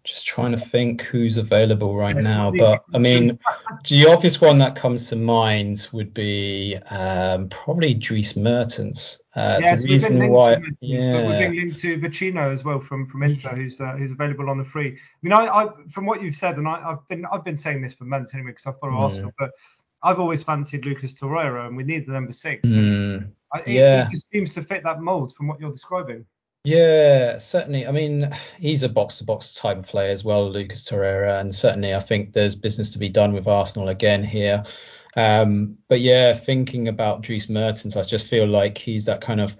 Just 0.05 0.25
trying 0.25 0.51
to 0.51 0.57
think 0.57 1.01
who's 1.01 1.37
available 1.37 1.95
right 1.95 2.15
now. 2.15 2.51
But 2.51 2.83
I 2.93 2.99
mean, 2.99 3.39
the 3.89 4.07
obvious 4.07 4.39
one 4.39 4.59
that 4.59 4.75
comes 4.75 5.09
to 5.09 5.15
mind 5.15 5.89
would 5.91 6.13
be 6.13 6.77
um, 6.89 7.49
probably 7.49 7.95
Dries 7.95 8.37
Mertens. 8.37 9.21
Uh, 9.35 9.57
yes, 9.59 9.83
the 9.83 9.89
reason 9.89 10.29
why, 10.29 10.55
to 10.55 10.61
yeah. 10.79 11.11
but 11.11 11.25
we're 11.25 11.39
being 11.39 11.55
linked 11.55 11.79
to 11.79 11.99
Vecino 11.99 12.51
as 12.53 12.63
well 12.63 12.79
from 12.79 13.05
from 13.05 13.23
Inter, 13.23 13.49
who's 13.49 13.81
uh, 13.81 13.93
who's 13.93 14.11
available 14.11 14.49
on 14.49 14.57
the 14.57 14.63
free. 14.63 14.91
I 14.91 14.99
mean, 15.23 15.33
I, 15.33 15.45
I 15.47 15.69
from 15.89 16.05
what 16.05 16.21
you've 16.21 16.35
said, 16.35 16.57
and 16.57 16.67
I, 16.67 16.79
have 16.81 17.07
been 17.09 17.25
I've 17.25 17.43
been 17.43 17.57
saying 17.57 17.81
this 17.81 17.93
for 17.93 18.05
months 18.05 18.33
anyway 18.33 18.51
because 18.51 18.67
I 18.67 18.73
follow 18.79 18.93
mm. 18.93 19.01
Arsenal, 19.01 19.31
but 19.37 19.51
I've 20.03 20.19
always 20.19 20.43
fancied 20.43 20.85
Lucas 20.85 21.19
Torreira, 21.19 21.67
and 21.67 21.75
we 21.75 21.83
need 21.83 22.05
the 22.05 22.13
number 22.13 22.31
six. 22.31 22.69
Mm. 22.69 23.31
I, 23.51 23.63
yeah, 23.65 24.07
it 24.07 24.11
just 24.11 24.27
seems 24.31 24.53
to 24.53 24.61
fit 24.61 24.83
that 24.83 25.01
mold 25.01 25.35
from 25.35 25.47
what 25.47 25.59
you're 25.59 25.71
describing. 25.71 26.25
Yeah, 26.65 27.37
certainly. 27.37 27.87
I 27.87 27.91
mean, 27.91 28.35
he's 28.59 28.83
a 28.83 28.89
box 28.89 29.19
to 29.19 29.23
box 29.23 29.53
type 29.53 29.77
of 29.77 29.85
player 29.85 30.11
as 30.11 30.23
well, 30.23 30.49
Lucas 30.49 30.83
Torreira, 30.89 31.39
and 31.39 31.53
certainly 31.53 31.93
I 31.93 31.99
think 31.99 32.33
there's 32.33 32.55
business 32.55 32.89
to 32.91 32.99
be 32.99 33.09
done 33.09 33.33
with 33.33 33.47
Arsenal 33.47 33.89
again 33.89 34.23
here. 34.23 34.63
Um, 35.15 35.77
but 35.87 36.01
yeah, 36.01 36.33
thinking 36.33 36.87
about 36.87 37.21
Dries 37.21 37.49
Mertens, 37.49 37.95
I 37.95 38.03
just 38.03 38.27
feel 38.27 38.47
like 38.47 38.77
he's 38.77 39.05
that 39.05 39.21
kind 39.21 39.39
of 39.39 39.55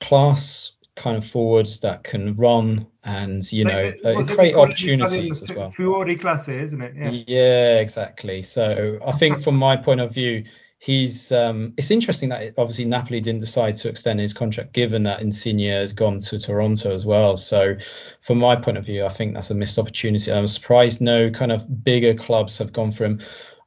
class 0.00 0.72
kind 0.96 1.16
of 1.16 1.26
forwards 1.26 1.80
that 1.80 2.02
can 2.02 2.34
run 2.36 2.86
and 3.04 3.52
you 3.52 3.66
know 3.66 3.92
Like, 4.02 4.16
uh, 4.16 4.34
create 4.34 4.54
opportunities 4.54 5.42
as 5.42 5.52
well. 5.52 5.70
Fiore 5.70 6.16
class, 6.16 6.48
isn't 6.48 6.80
it? 6.80 6.94
Yeah. 6.96 7.10
Yeah, 7.26 7.78
exactly. 7.80 8.42
So 8.42 8.98
I 9.06 9.12
think 9.12 9.42
from 9.42 9.56
my 9.56 9.76
point 9.76 10.00
of 10.00 10.12
view, 10.12 10.44
he's 10.78 11.32
um, 11.32 11.72
it's 11.76 11.90
interesting 11.90 12.28
that 12.28 12.54
obviously 12.58 12.84
Napoli 12.84 13.20
didn't 13.20 13.40
decide 13.40 13.76
to 13.76 13.88
extend 13.88 14.20
his 14.20 14.34
contract 14.34 14.72
given 14.72 15.02
that 15.04 15.20
Insigne 15.20 15.70
has 15.70 15.92
gone 15.92 16.20
to 16.20 16.38
Toronto 16.38 16.92
as 16.92 17.06
well. 17.06 17.36
So 17.36 17.76
from 18.20 18.38
my 18.38 18.56
point 18.56 18.76
of 18.76 18.84
view, 18.84 19.04
I 19.04 19.08
think 19.08 19.34
that's 19.34 19.50
a 19.50 19.54
missed 19.54 19.78
opportunity. 19.78 20.32
I'm 20.32 20.46
surprised 20.46 21.00
no 21.00 21.30
kind 21.30 21.52
of 21.52 21.84
bigger 21.84 22.14
clubs 22.14 22.58
have 22.58 22.72
gone 22.72 22.92
for 22.92 23.04
him. 23.04 23.22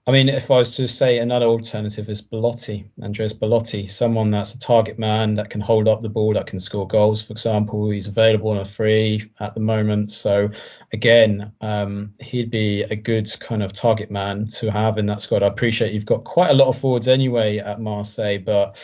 I 0.10 0.12
mean, 0.12 0.28
if 0.28 0.49
I 0.49 0.55
was 0.55 0.76
to 0.78 0.88
say 0.88 1.20
another 1.20 1.45
alternative 1.45 2.10
is 2.10 2.20
Belotti, 2.20 2.89
Andreas 3.03 3.32
Belotti, 3.32 3.86
someone 3.86 4.32
that's 4.32 4.55
a 4.55 4.60
target 4.60 4.97
man 4.97 5.36
that 5.36 5.51
can 5.51 5.62
hold 5.62 5.88
up 5.88 6.01
the 6.01 6.10
ball, 6.10 6.34
that 6.34 6.47
can 6.47 6.60
score 6.60 6.88
goals, 6.88 7.22
for 7.22 7.32
example. 7.32 7.91
He's 7.91 8.07
available 8.07 8.49
on 8.49 8.57
a 8.57 8.66
free 8.66 9.30
at 9.39 9.53
the 9.53 9.60
moment. 9.60 10.10
So 10.10 10.49
again, 10.93 11.51
um, 11.62 12.16
he'd 12.20 12.49
be 12.49 12.82
a 12.82 12.95
good 12.95 13.30
kind 13.39 13.62
of 13.62 13.72
target 13.72 14.10
man 14.10 14.47
to 14.47 14.72
have 14.72 14.97
in 14.97 15.05
that 15.05 15.22
squad. 15.22 15.43
I 15.43 15.47
appreciate 15.47 15.93
you've 15.93 16.07
got 16.07 16.24
quite 16.24 16.49
a 16.49 16.55
lot 16.55 16.70
of 16.70 16.80
forwards 16.80 17.07
anyway 17.07 17.60
at 17.60 17.80
Marseille, 17.80 18.39
but 18.39 18.78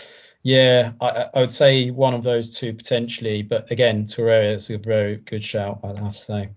yeah, 0.44 0.92
I, 1.02 1.26
I 1.34 1.40
would 1.40 1.52
say 1.52 1.90
one 1.90 2.14
of 2.14 2.22
those 2.22 2.56
two 2.56 2.72
potentially. 2.72 3.42
But 3.42 3.72
again, 3.72 4.06
Torreira 4.06 4.58
is 4.58 4.70
a 4.70 4.78
very 4.78 5.16
good 5.16 5.44
shout, 5.44 5.80
I'd 5.84 5.98
have 5.98 6.16
to 6.16 6.22
say. 6.22 6.50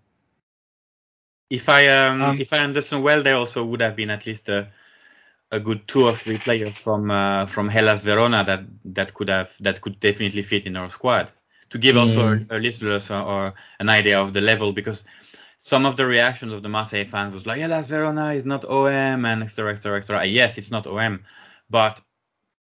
If 1.51 1.69
I 1.69 1.89
um, 1.89 2.23
Um, 2.23 2.41
if 2.41 2.53
I 2.53 2.59
understand 2.59 3.03
well, 3.03 3.23
there 3.23 3.37
also 3.37 3.65
would 3.65 3.81
have 3.81 3.97
been 3.97 4.11
at 4.11 4.27
least 4.27 4.49
a 4.49 4.69
a 5.51 5.59
good 5.61 5.89
two 5.89 6.05
or 6.07 6.15
three 6.15 6.39
players 6.39 6.77
from 6.77 7.11
uh, 7.11 7.47
from 7.47 7.69
Hellas 7.69 8.03
Verona 8.03 8.45
that 8.45 8.65
that 8.85 9.15
could 9.15 9.29
have 9.31 9.55
that 9.61 9.81
could 9.81 9.99
definitely 10.01 10.43
fit 10.43 10.67
in 10.67 10.77
our 10.77 10.91
squad. 10.91 11.33
To 11.71 11.79
give 11.79 11.97
also 11.97 12.37
Mm. 12.37 12.51
a, 12.51 12.57
a 12.57 12.59
listeners 12.59 13.11
or, 13.11 13.23
or 13.23 13.55
an 13.81 13.89
idea 13.89 14.21
of 14.21 14.33
the 14.33 14.41
level, 14.41 14.73
because 14.73 15.05
some 15.57 15.87
of 15.87 15.97
the 15.97 16.07
reactions 16.07 16.53
of 16.53 16.63
the 16.63 16.69
Marseille 16.69 17.05
fans 17.05 17.35
was 17.35 17.47
like 17.47 17.61
Hellas 17.61 17.89
Verona 17.89 18.33
is 18.33 18.47
not 18.47 18.65
OM 18.65 19.25
and 19.25 19.43
etc 19.43 19.73
etc 19.73 19.99
etc. 19.99 20.25
Yes, 20.27 20.59
it's 20.59 20.71
not 20.71 20.87
OM, 20.87 21.25
but 21.71 22.01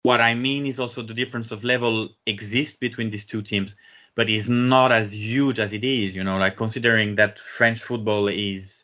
what 0.03 0.21
I 0.21 0.35
mean 0.35 0.65
is 0.67 0.79
also 0.79 1.01
the 1.01 1.13
difference 1.15 1.51
of 1.51 1.63
level 1.63 2.09
exists 2.27 2.77
between 2.77 3.09
these 3.09 3.25
two 3.25 3.41
teams, 3.41 3.75
but 4.15 4.29
is 4.29 4.49
not 4.49 4.91
as 4.91 5.13
huge 5.13 5.59
as 5.59 5.73
it 5.73 5.83
is. 5.83 6.15
You 6.15 6.23
know, 6.23 6.37
like 6.37 6.55
considering 6.55 7.15
that 7.15 7.39
French 7.39 7.81
football 7.81 8.27
is 8.27 8.83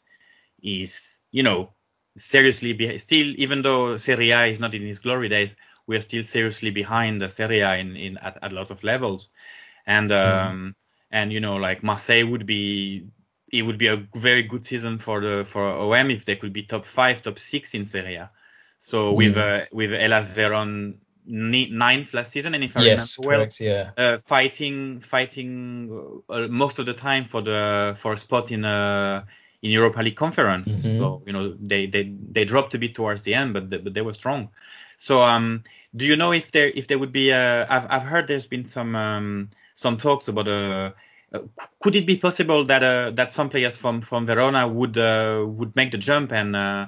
is 0.62 1.20
you 1.32 1.44
know 1.44 1.70
seriously 2.18 2.74
be- 2.74 2.98
still 2.98 3.34
even 3.38 3.62
though 3.62 3.98
Serie 3.98 4.32
A 4.32 4.46
is 4.46 4.60
not 4.60 4.76
in 4.76 4.84
its 4.84 5.00
glory 5.00 5.30
days, 5.30 5.56
we 5.88 5.98
are 5.98 6.02
still 6.02 6.24
seriously 6.24 6.70
behind 6.70 7.22
the 7.22 7.30
Serie 7.30 7.62
A 7.62 7.78
in, 7.78 7.96
in 7.96 8.18
at, 8.18 8.38
at 8.42 8.52
a 8.52 8.56
lot 8.56 8.72
of 8.72 8.84
levels, 8.84 9.30
and 9.86 10.12
um 10.12 10.76
and 11.12 11.32
you 11.32 11.40
know 11.40 11.56
like 11.56 11.84
Marseille 11.84 12.28
would 12.28 12.46
be 12.46 13.08
it 13.52 13.64
would 13.64 13.78
be 13.78 13.88
a 13.88 14.08
very 14.16 14.44
good 14.44 14.66
season 14.66 14.98
for 14.98 15.22
the 15.22 15.46
for 15.46 15.66
OM 15.68 16.10
if 16.12 16.26
they 16.26 16.36
could 16.36 16.54
be 16.54 16.64
top 16.64 16.86
five, 16.86 17.22
top 17.22 17.40
six 17.40 17.74
in 17.74 17.86
Serie 17.86 18.16
A. 18.16 18.32
So 18.80 19.14
with 19.14 19.38
uh, 19.38 19.66
with 19.72 19.92
Hellas 19.92 20.34
Veron 20.36 20.96
ninth 21.26 22.14
last 22.14 22.32
season, 22.32 22.54
and 22.54 22.64
if 22.64 22.76
I 22.78 22.82
yes, 22.82 23.18
remember 23.18 23.38
well. 23.38 23.48
Yeah. 23.60 23.92
uh, 23.98 24.18
fighting 24.18 25.00
fighting 25.02 26.22
uh, 26.30 26.48
most 26.48 26.80
of 26.80 26.86
the 26.86 26.94
time 26.94 27.26
for 27.26 27.42
the 27.42 27.94
for 27.98 28.14
a 28.14 28.18
spot 28.18 28.52
in 28.52 28.66
uh 28.66 29.24
in 29.62 29.72
Europa 29.72 30.02
League 30.02 30.16
conference. 30.16 30.70
Mhm. 30.70 30.98
So 30.98 31.22
you 31.26 31.34
know 31.34 31.56
they 31.60 31.88
they 31.88 32.14
they 32.32 32.46
dropped 32.46 32.74
a 32.74 32.80
bit 32.80 32.96
towards 32.96 33.24
the 33.24 33.34
end, 33.36 33.54
but 33.54 33.70
they, 33.70 33.78
but 33.78 33.94
they 33.94 34.02
were 34.02 34.14
strong. 34.14 34.50
So 34.98 35.22
um, 35.22 35.64
do 35.96 36.06
you 36.06 36.16
know 36.16 36.32
if 36.32 36.52
there 36.52 36.72
if 36.74 36.88
there 36.88 36.98
would 37.00 37.12
be 37.12 37.32
uh, 37.32 37.66
I've 37.70 37.88
I've 37.90 38.04
heard 38.04 38.28
there's 38.28 38.48
been 38.48 38.66
some 38.66 38.96
um 38.96 39.50
some 39.74 39.98
talks 39.98 40.28
about 40.28 40.48
uh, 40.48 40.92
uh 41.34 41.40
could 41.80 41.96
it 41.96 42.06
be 42.06 42.18
possible 42.18 42.66
that 42.66 42.84
uh 42.84 43.12
that 43.12 43.32
some 43.32 43.50
players 43.50 43.78
from 43.78 44.02
from 44.02 44.26
Verona 44.26 44.68
would 44.68 44.98
uh 44.98 45.46
would 45.48 45.76
make 45.76 45.92
the 45.92 45.98
jump 45.98 46.32
and 46.32 46.56
uh 46.56 46.88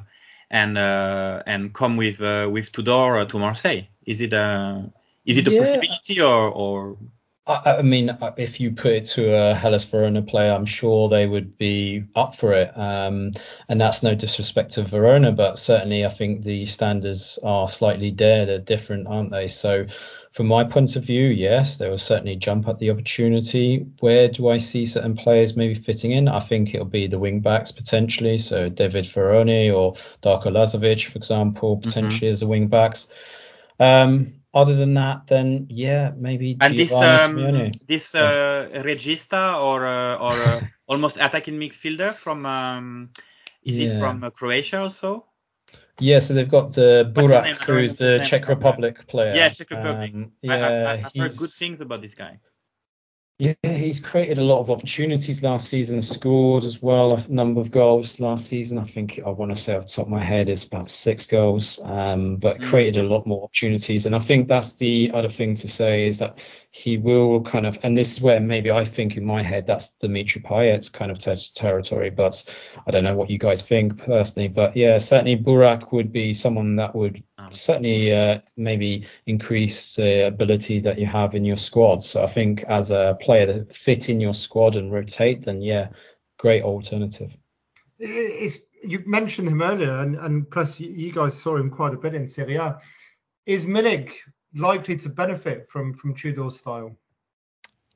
and 0.50 0.78
uh 0.78 1.44
and 1.46 1.74
come 1.74 1.98
with 1.98 2.22
uh 2.22 2.50
with 2.52 2.72
Tudor 2.72 3.26
to 3.26 3.39
Marseille? 3.39 3.84
Is 4.06 4.22
it 4.22 4.34
uh 4.34 4.82
is 5.26 5.38
it 5.38 5.48
a 5.48 5.52
Yeah. 5.52 5.60
possibility 5.60 6.22
or 6.22 6.50
or 6.52 6.98
I, 7.46 7.78
I 7.80 7.82
mean, 7.82 8.16
if 8.38 8.60
you 8.62 8.72
put 8.72 8.94
it 8.94 9.06
to 9.08 9.36
a 9.36 9.54
Hellas 9.56 9.84
Verona 9.84 10.22
player, 10.22 10.52
I'm 10.54 10.66
sure 10.66 11.10
they 11.10 11.28
would 11.28 11.58
be 11.58 12.06
up 12.16 12.36
for 12.36 12.54
it. 12.54 12.78
Um, 12.78 13.32
and 13.68 13.82
that's 13.82 14.02
no 14.02 14.16
disrespect 14.16 14.72
to 14.74 14.84
Verona, 14.84 15.32
but 15.32 15.60
certainly 15.60 16.06
I 16.06 16.10
think 16.10 16.44
the 16.44 16.66
standards 16.66 17.39
are 17.44 17.68
slightly 17.68 18.12
there. 18.12 18.46
They're 18.46 18.60
different, 18.60 19.08
aren't 19.08 19.32
they? 19.32 19.50
So, 19.50 19.88
from 20.34 20.47
my 20.47 20.63
point 20.63 20.95
of 20.95 21.05
view, 21.05 21.27
yes, 21.27 21.77
they 21.77 21.88
will 21.88 21.97
certainly 21.99 22.36
jump 22.36 22.67
at 22.67 22.79
the 22.79 22.89
opportunity. 22.89 23.86
Where 23.99 24.27
do 24.27 24.49
I 24.49 24.57
see 24.57 24.88
certain 24.88 25.15
players 25.15 25.55
maybe 25.55 25.75
fitting 25.75 26.11
in? 26.11 26.27
I 26.27 26.39
think 26.39 26.73
it'll 26.73 26.88
be 26.88 27.05
the 27.05 27.19
wing 27.19 27.39
backs 27.39 27.71
potentially. 27.71 28.39
So, 28.39 28.67
David 28.67 29.05
Faraoni 29.05 29.71
or 29.71 29.93
Darko 30.23 30.47
Lazovic, 30.51 31.05
for 31.05 31.19
example, 31.19 31.77
potentially 31.77 32.31
as 32.31 32.39
the 32.39 32.47
wing 32.47 32.67
backs. 32.67 33.07
Um, 33.79 34.41
other 34.55 34.75
than 34.75 34.95
that, 34.95 35.27
then 35.27 35.67
yeah, 35.69 36.11
maybe 36.17 36.57
And 36.59 36.77
this 36.77 36.89
Giovanni 36.89 37.65
um, 37.65 37.71
this 37.88 38.15
uh, 38.15 38.69
regista 38.73 39.61
or 39.61 39.86
uh, 39.86 40.17
or 40.17 40.34
uh, 40.34 40.61
almost 40.88 41.17
attacking 41.17 41.59
midfielder 41.59 42.13
from 42.13 42.45
um, 42.45 43.09
is 43.63 43.77
Yeah. 43.77 43.99
from 43.99 44.23
uh, 44.23 44.31
Croatia 44.31 44.81
also? 44.81 45.25
Yeah, 46.00 46.20
so 46.20 46.34
they've 46.34 46.50
got 46.50 46.74
the 46.74 47.12
Barák, 47.14 47.44
name? 47.44 47.56
Who's 47.58 47.98
the 47.98 48.20
Czech. 48.26 48.48
Republic 48.48 49.06
player. 49.08 49.34
Yeah, 49.36 49.50
Czech 49.50 49.70
Republic. 49.70 50.12
Um, 50.14 50.32
yeah, 50.41 50.54
I- 50.54 50.94
I've 50.94 51.12
heard 51.16 51.38
good 51.38 51.52
things 51.52 51.82
about 51.82 52.02
this 52.02 52.16
guy. 52.16 52.39
Yeah, 53.39 53.54
he's 53.64 54.00
created 54.00 54.38
a 54.38 54.44
lot 54.44 54.60
of 54.60 54.70
opportunities 54.70 55.41
last 55.41 55.68
season, 55.68 56.02
scored 56.02 56.64
as 56.64 56.82
well 56.82 57.14
a 57.14 57.32
number 57.32 57.60
of 57.62 57.72
goals 57.72 58.20
last 58.20 58.46
season. 58.46 58.78
I 58.78 58.84
think 58.84 59.20
I 59.26 59.30
want 59.30 59.54
to 59.56 59.62
say 59.62 59.76
off 59.76 59.88
the 59.88 59.91
top 59.91 60.06
of 60.06 60.12
my 60.12 60.24
head 60.24 60.50
it's 60.50 60.64
about 60.64 60.89
six 60.89 61.26
goals, 61.26 61.80
um, 61.84 62.38
but 62.38 62.60
Mm. 62.60 62.66
created 62.66 63.04
a 63.04 63.08
lot 63.08 63.26
more 63.26 63.44
opportunities. 63.44 64.06
And 64.06 64.16
I 64.16 64.20
think 64.20 64.48
that's 64.48 64.74
the 64.74 65.12
other 65.14 65.30
thing 65.30 65.56
to 65.56 65.68
say 65.68 66.08
is 66.08 66.20
that 66.20 66.38
he 66.76 66.97
will 66.97 67.41
kind 67.41 67.67
of, 67.67 67.78
and 67.84 67.95
this 67.95 68.13
is 68.13 68.21
where 68.21 68.39
maybe 68.39 68.71
I 68.71 68.84
think 68.84 69.15
in 69.15 69.24
my 69.24 69.43
head 69.43 69.67
that's 69.67 69.89
Dimitri 69.99 70.41
Payet's 70.41 70.89
kind 70.89 71.11
of 71.11 71.19
ter- 71.19 71.36
territory, 71.53 72.09
but 72.09 72.43
I 72.88 72.89
don't 72.89 73.03
know 73.03 73.15
what 73.15 73.30
you 73.30 73.38
guys 73.38 73.61
think 73.61 73.99
personally. 73.99 74.47
But 74.47 74.76
yeah, 74.76 74.97
certainly 74.97 75.38
Barák 75.38 75.91
would 75.91 76.11
be 76.11 76.34
someone 76.34 76.78
that 76.78 76.95
would 76.95 77.24
certainly 77.51 78.11
uh, 78.11 78.39
maybe 78.57 79.05
increase 79.28 79.97
the 79.97 80.26
ability 80.26 80.80
that 80.80 80.97
you 80.97 81.05
have 81.05 81.36
in 81.36 81.45
your 81.45 81.57
squad. 81.57 82.01
So 82.01 82.24
I 82.24 82.28
think 82.28 82.63
as 82.63 82.89
a 82.89 83.19
player 83.21 83.45
that 83.53 83.76
fit 83.76 84.09
in 84.09 84.19
your 84.19 84.34
squad 84.34 84.76
and 84.76 84.91
rotate, 84.91 85.45
then 85.45 85.61
yeah, 85.61 85.89
great 86.39 86.63
alternative. 86.63 87.38
It's 87.99 88.57
you 88.82 89.03
mentioned 89.05 89.47
him 89.47 89.61
earlier, 89.61 89.99
and, 89.99 90.15
and 90.15 90.49
plus 90.49 90.80
you, 90.80 90.89
you 90.89 91.11
guys 91.11 91.39
saw 91.39 91.55
him 91.55 91.69
quite 91.69 91.93
a 91.93 91.97
bit 91.97 92.15
in 92.15 92.28
Serie 92.28 92.55
A. 92.55 92.80
Is 93.45 93.67
Milik 93.67 94.13
likely 94.56 94.97
to 94.97 95.10
benefit 95.10 95.70
from 95.70 95.93
from 95.93 96.14
Tudor's 96.14 96.60
style? 96.60 96.97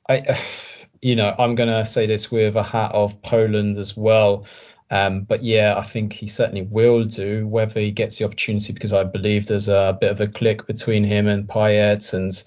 I, 0.10 0.40
you 1.02 1.16
know, 1.16 1.36
I'm 1.38 1.56
gonna 1.56 1.86
say 1.86 2.06
this 2.06 2.32
with 2.32 2.56
a 2.56 2.64
hat 2.64 2.92
of 2.94 3.22
Poland 3.22 3.78
as 3.78 3.96
well. 3.96 4.46
Um, 4.90 5.22
but 5.22 5.44
yeah, 5.44 5.78
I 5.78 5.82
think 5.82 6.14
he 6.14 6.28
certainly 6.28 6.62
will 6.62 7.04
do. 7.04 7.48
Whether 7.48 7.80
he 7.80 7.92
gets 7.92 8.18
the 8.18 8.26
opportunity, 8.26 8.74
because 8.74 8.94
I 8.94 9.04
believe 9.04 9.46
there's 9.46 9.68
a 9.68 9.98
bit 10.00 10.12
of 10.12 10.22
a 10.22 10.28
click 10.28 10.66
between 10.66 11.04
him 11.04 11.28
and 11.28 11.48
Payet, 11.48 12.14
and 12.14 12.44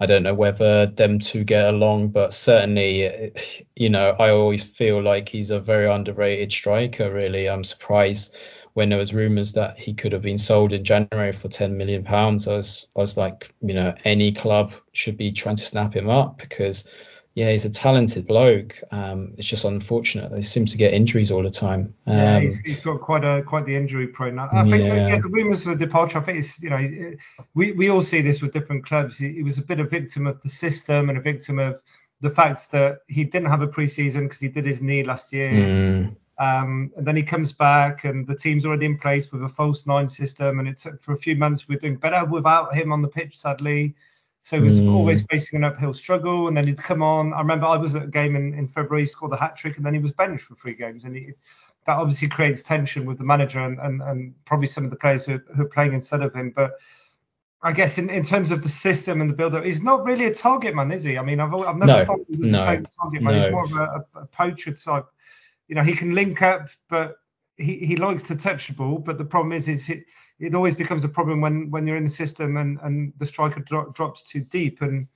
I 0.00 0.06
don't 0.06 0.24
know 0.24 0.34
whether 0.34 0.86
them 0.86 1.20
two 1.20 1.44
get 1.44 1.68
along. 1.68 2.08
But 2.08 2.32
certainly, 2.32 3.32
you 3.76 3.90
know, 3.90 4.10
I 4.18 4.30
always 4.30 4.64
feel 4.64 5.02
like 5.02 5.28
he's 5.28 5.50
a 5.50 5.60
very 5.60 5.88
underrated 5.88 6.52
striker. 6.52 7.12
Really, 7.12 7.48
I'm 7.48 7.64
surprised 7.64 8.34
when 8.74 8.88
there 8.88 8.98
was 8.98 9.14
rumours 9.14 9.52
that 9.52 9.78
he 9.78 9.94
could 9.94 10.12
have 10.12 10.22
been 10.22 10.38
sold 10.38 10.72
in 10.72 10.84
January 10.84 11.32
for 11.32 11.48
10 11.48 11.76
million 11.76 12.02
pounds. 12.02 12.48
I 12.48 12.56
was, 12.56 12.88
I 12.96 13.00
was 13.00 13.16
like, 13.16 13.52
you 13.62 13.72
know, 13.72 13.94
any 14.04 14.32
club 14.32 14.72
should 14.92 15.16
be 15.16 15.30
trying 15.30 15.56
to 15.56 15.64
snap 15.64 15.94
him 15.94 16.10
up 16.10 16.38
because 16.38 16.84
yeah, 17.34 17.50
he's 17.50 17.64
a 17.64 17.70
talented 17.70 18.26
bloke. 18.28 18.80
Um, 18.92 19.34
it's 19.36 19.48
just 19.48 19.64
unfortunate. 19.64 20.32
He 20.36 20.42
seems 20.42 20.70
to 20.72 20.78
get 20.78 20.94
injuries 20.94 21.32
all 21.32 21.42
the 21.42 21.50
time. 21.50 21.94
Um, 22.06 22.16
yeah, 22.16 22.40
he's, 22.40 22.58
he's 22.60 22.80
got 22.80 23.00
quite 23.00 23.24
a 23.24 23.42
quite 23.42 23.64
the 23.64 23.74
injury 23.74 24.06
prone. 24.06 24.38
I 24.38 24.62
think 24.62 24.84
Yeah. 24.84 25.08
yeah, 25.08 25.18
the 25.18 25.28
rumours 25.28 25.66
of 25.66 25.76
the 25.76 25.84
departure. 25.84 26.18
I 26.18 26.22
think 26.22 26.38
it's 26.38 26.62
you 26.62 26.70
know 26.70 27.14
we 27.54 27.72
we 27.72 27.90
all 27.90 28.02
see 28.02 28.20
this 28.20 28.40
with 28.40 28.52
different 28.52 28.86
clubs. 28.86 29.18
He, 29.18 29.32
he 29.32 29.42
was 29.42 29.58
a 29.58 29.62
bit 29.62 29.80
a 29.80 29.84
victim 29.84 30.26
of 30.28 30.40
the 30.42 30.48
system 30.48 31.08
and 31.08 31.18
a 31.18 31.20
victim 31.20 31.58
of 31.58 31.80
the 32.20 32.30
fact 32.30 32.70
that 32.70 33.00
he 33.08 33.24
didn't 33.24 33.50
have 33.50 33.62
a 33.62 33.68
preseason 33.68 34.22
because 34.22 34.38
he 34.40 34.48
did 34.48 34.64
his 34.64 34.80
knee 34.80 35.02
last 35.02 35.32
year. 35.32 35.50
mm, 35.52 36.16
Um, 36.38 36.92
and 36.96 37.06
then 37.06 37.16
he 37.16 37.22
comes 37.24 37.52
back, 37.52 38.04
and 38.04 38.26
the 38.26 38.36
team's 38.36 38.64
already 38.64 38.86
in 38.86 38.96
place 38.98 39.30
with 39.32 39.42
a 39.42 39.48
false 39.48 39.86
nine 39.86 40.08
system. 40.08 40.60
And 40.60 40.68
it 40.68 40.76
took 40.78 41.02
for 41.02 41.12
a 41.12 41.16
few 41.18 41.34
months. 41.36 41.68
We're 41.68 41.78
doing 41.78 41.96
better 41.96 42.24
without 42.24 42.74
him 42.74 42.92
on 42.92 43.02
the 43.02 43.08
pitch, 43.08 43.36
sadly. 43.38 43.94
So 44.44 44.58
he 44.58 44.62
was 44.62 44.78
Mm. 44.78 44.92
always 44.92 45.22
facing 45.30 45.56
an 45.56 45.64
uphill 45.64 45.94
struggle. 45.94 46.48
And 46.48 46.56
then 46.56 46.66
he'd 46.66 46.82
come 46.82 47.02
on. 47.02 47.32
I 47.32 47.38
remember 47.38 47.66
I 47.66 47.78
was 47.78 47.96
at 47.96 48.04
a 48.04 48.06
game 48.06 48.36
in, 48.36 48.52
in 48.52 48.68
February, 48.68 49.02
he 49.02 49.06
scored 49.06 49.32
a 49.32 49.36
hat 49.36 49.56
trick, 49.56 49.78
and 49.78 49.86
then 49.86 49.94
he 49.94 50.00
was 50.00 50.12
benched 50.12 50.44
for 50.44 50.54
three 50.54 50.74
games. 50.74 51.04
And 51.04 51.16
he, 51.16 51.32
that 51.86 51.96
obviously 51.96 52.28
creates 52.28 52.62
tension 52.62 53.06
with 53.06 53.16
the 53.16 53.24
manager 53.24 53.60
and, 53.60 53.78
and, 53.80 54.02
and 54.02 54.34
probably 54.44 54.66
some 54.66 54.84
of 54.84 54.90
the 54.90 54.96
players 54.96 55.24
who, 55.24 55.40
who 55.56 55.62
are 55.62 55.68
playing 55.68 55.94
instead 55.94 56.20
of 56.20 56.34
him. 56.34 56.52
But 56.54 56.74
I 57.62 57.72
guess 57.72 57.96
in, 57.96 58.10
in 58.10 58.22
terms 58.22 58.50
of 58.50 58.62
the 58.62 58.68
system 58.68 59.22
and 59.22 59.30
the 59.30 59.34
build-up, 59.34 59.64
he's 59.64 59.82
not 59.82 60.04
really 60.04 60.26
a 60.26 60.34
target 60.34 60.74
man, 60.74 60.92
is 60.92 61.02
he? 61.02 61.16
I 61.16 61.22
mean, 61.22 61.40
I've, 61.40 61.54
I've 61.54 61.76
never 61.76 62.00
No, 62.00 62.04
thought 62.04 62.20
he 62.28 62.36
was 62.36 62.52
no, 62.52 62.58
a 62.58 62.82
target 62.82 63.22
man. 63.22 63.34
He's 63.34 63.44
no. 63.44 63.50
more 63.50 63.64
of 63.64 63.72
a, 63.72 64.20
a, 64.20 64.26
poacher 64.26 64.72
type. 64.72 65.06
You 65.68 65.74
know, 65.74 65.82
he 65.82 65.94
can 65.94 66.14
link 66.14 66.42
up, 66.42 66.68
but 66.90 67.16
he, 67.56 67.78
he 67.78 67.96
likes 67.96 68.24
to 68.24 68.36
touch 68.36 68.68
the 68.68 68.74
ball. 68.74 68.98
But 68.98 69.16
the 69.16 69.24
problem 69.24 69.52
is, 69.52 69.68
is 69.68 69.88
it, 69.88 70.04
it 70.44 70.54
always 70.54 70.74
becomes 70.74 71.04
a 71.04 71.08
problem 71.08 71.40
when 71.40 71.70
when 71.70 71.86
you're 71.86 71.96
in 71.96 72.04
the 72.04 72.10
system 72.10 72.56
and 72.56 72.78
and 72.82 73.12
the 73.18 73.26
striker 73.26 73.60
dro- 73.60 73.90
drops 73.90 74.22
too 74.22 74.40
deep. 74.40 74.82
And 74.82 75.06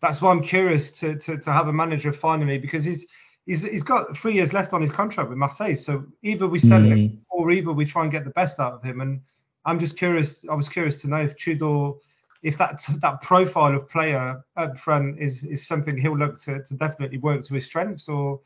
that's 0.00 0.20
why 0.20 0.30
I'm 0.30 0.42
curious 0.42 0.98
to, 1.00 1.16
to 1.16 1.38
to 1.38 1.52
have 1.52 1.68
a 1.68 1.72
manager 1.72 2.12
finally 2.12 2.58
because 2.58 2.84
he's 2.84 3.06
he's 3.46 3.62
he's 3.62 3.82
got 3.82 4.16
three 4.16 4.34
years 4.34 4.52
left 4.52 4.72
on 4.72 4.82
his 4.82 4.92
contract 4.92 5.28
with 5.30 5.38
Marseille. 5.38 5.74
So 5.76 6.04
either 6.22 6.46
we 6.46 6.58
sell 6.58 6.82
him 6.82 6.98
Mm. 6.98 7.18
or 7.30 7.50
either 7.50 7.72
we 7.72 7.84
try 7.84 8.02
and 8.02 8.12
get 8.12 8.24
the 8.24 8.30
best 8.30 8.60
out 8.60 8.74
of 8.74 8.82
him. 8.82 9.00
And 9.00 9.20
I'm 9.64 9.78
just 9.78 9.96
curious. 9.96 10.44
I 10.48 10.54
was 10.54 10.68
curious 10.68 11.00
to 11.02 11.08
know 11.08 11.22
if 11.22 11.36
Tudor, 11.36 11.92
if 12.42 12.58
that 12.58 12.82
that 13.00 13.20
profile 13.22 13.74
of 13.76 13.88
player 13.88 14.42
up 14.56 14.78
front 14.78 15.18
is 15.18 15.44
is 15.44 15.66
something 15.66 15.96
he'll 15.96 16.18
look 16.18 16.40
to 16.42 16.62
to 16.62 16.74
definitely 16.74 17.18
work 17.18 17.42
to 17.44 17.54
his 17.54 17.66
strengths 17.66 18.08
or. 18.08 18.40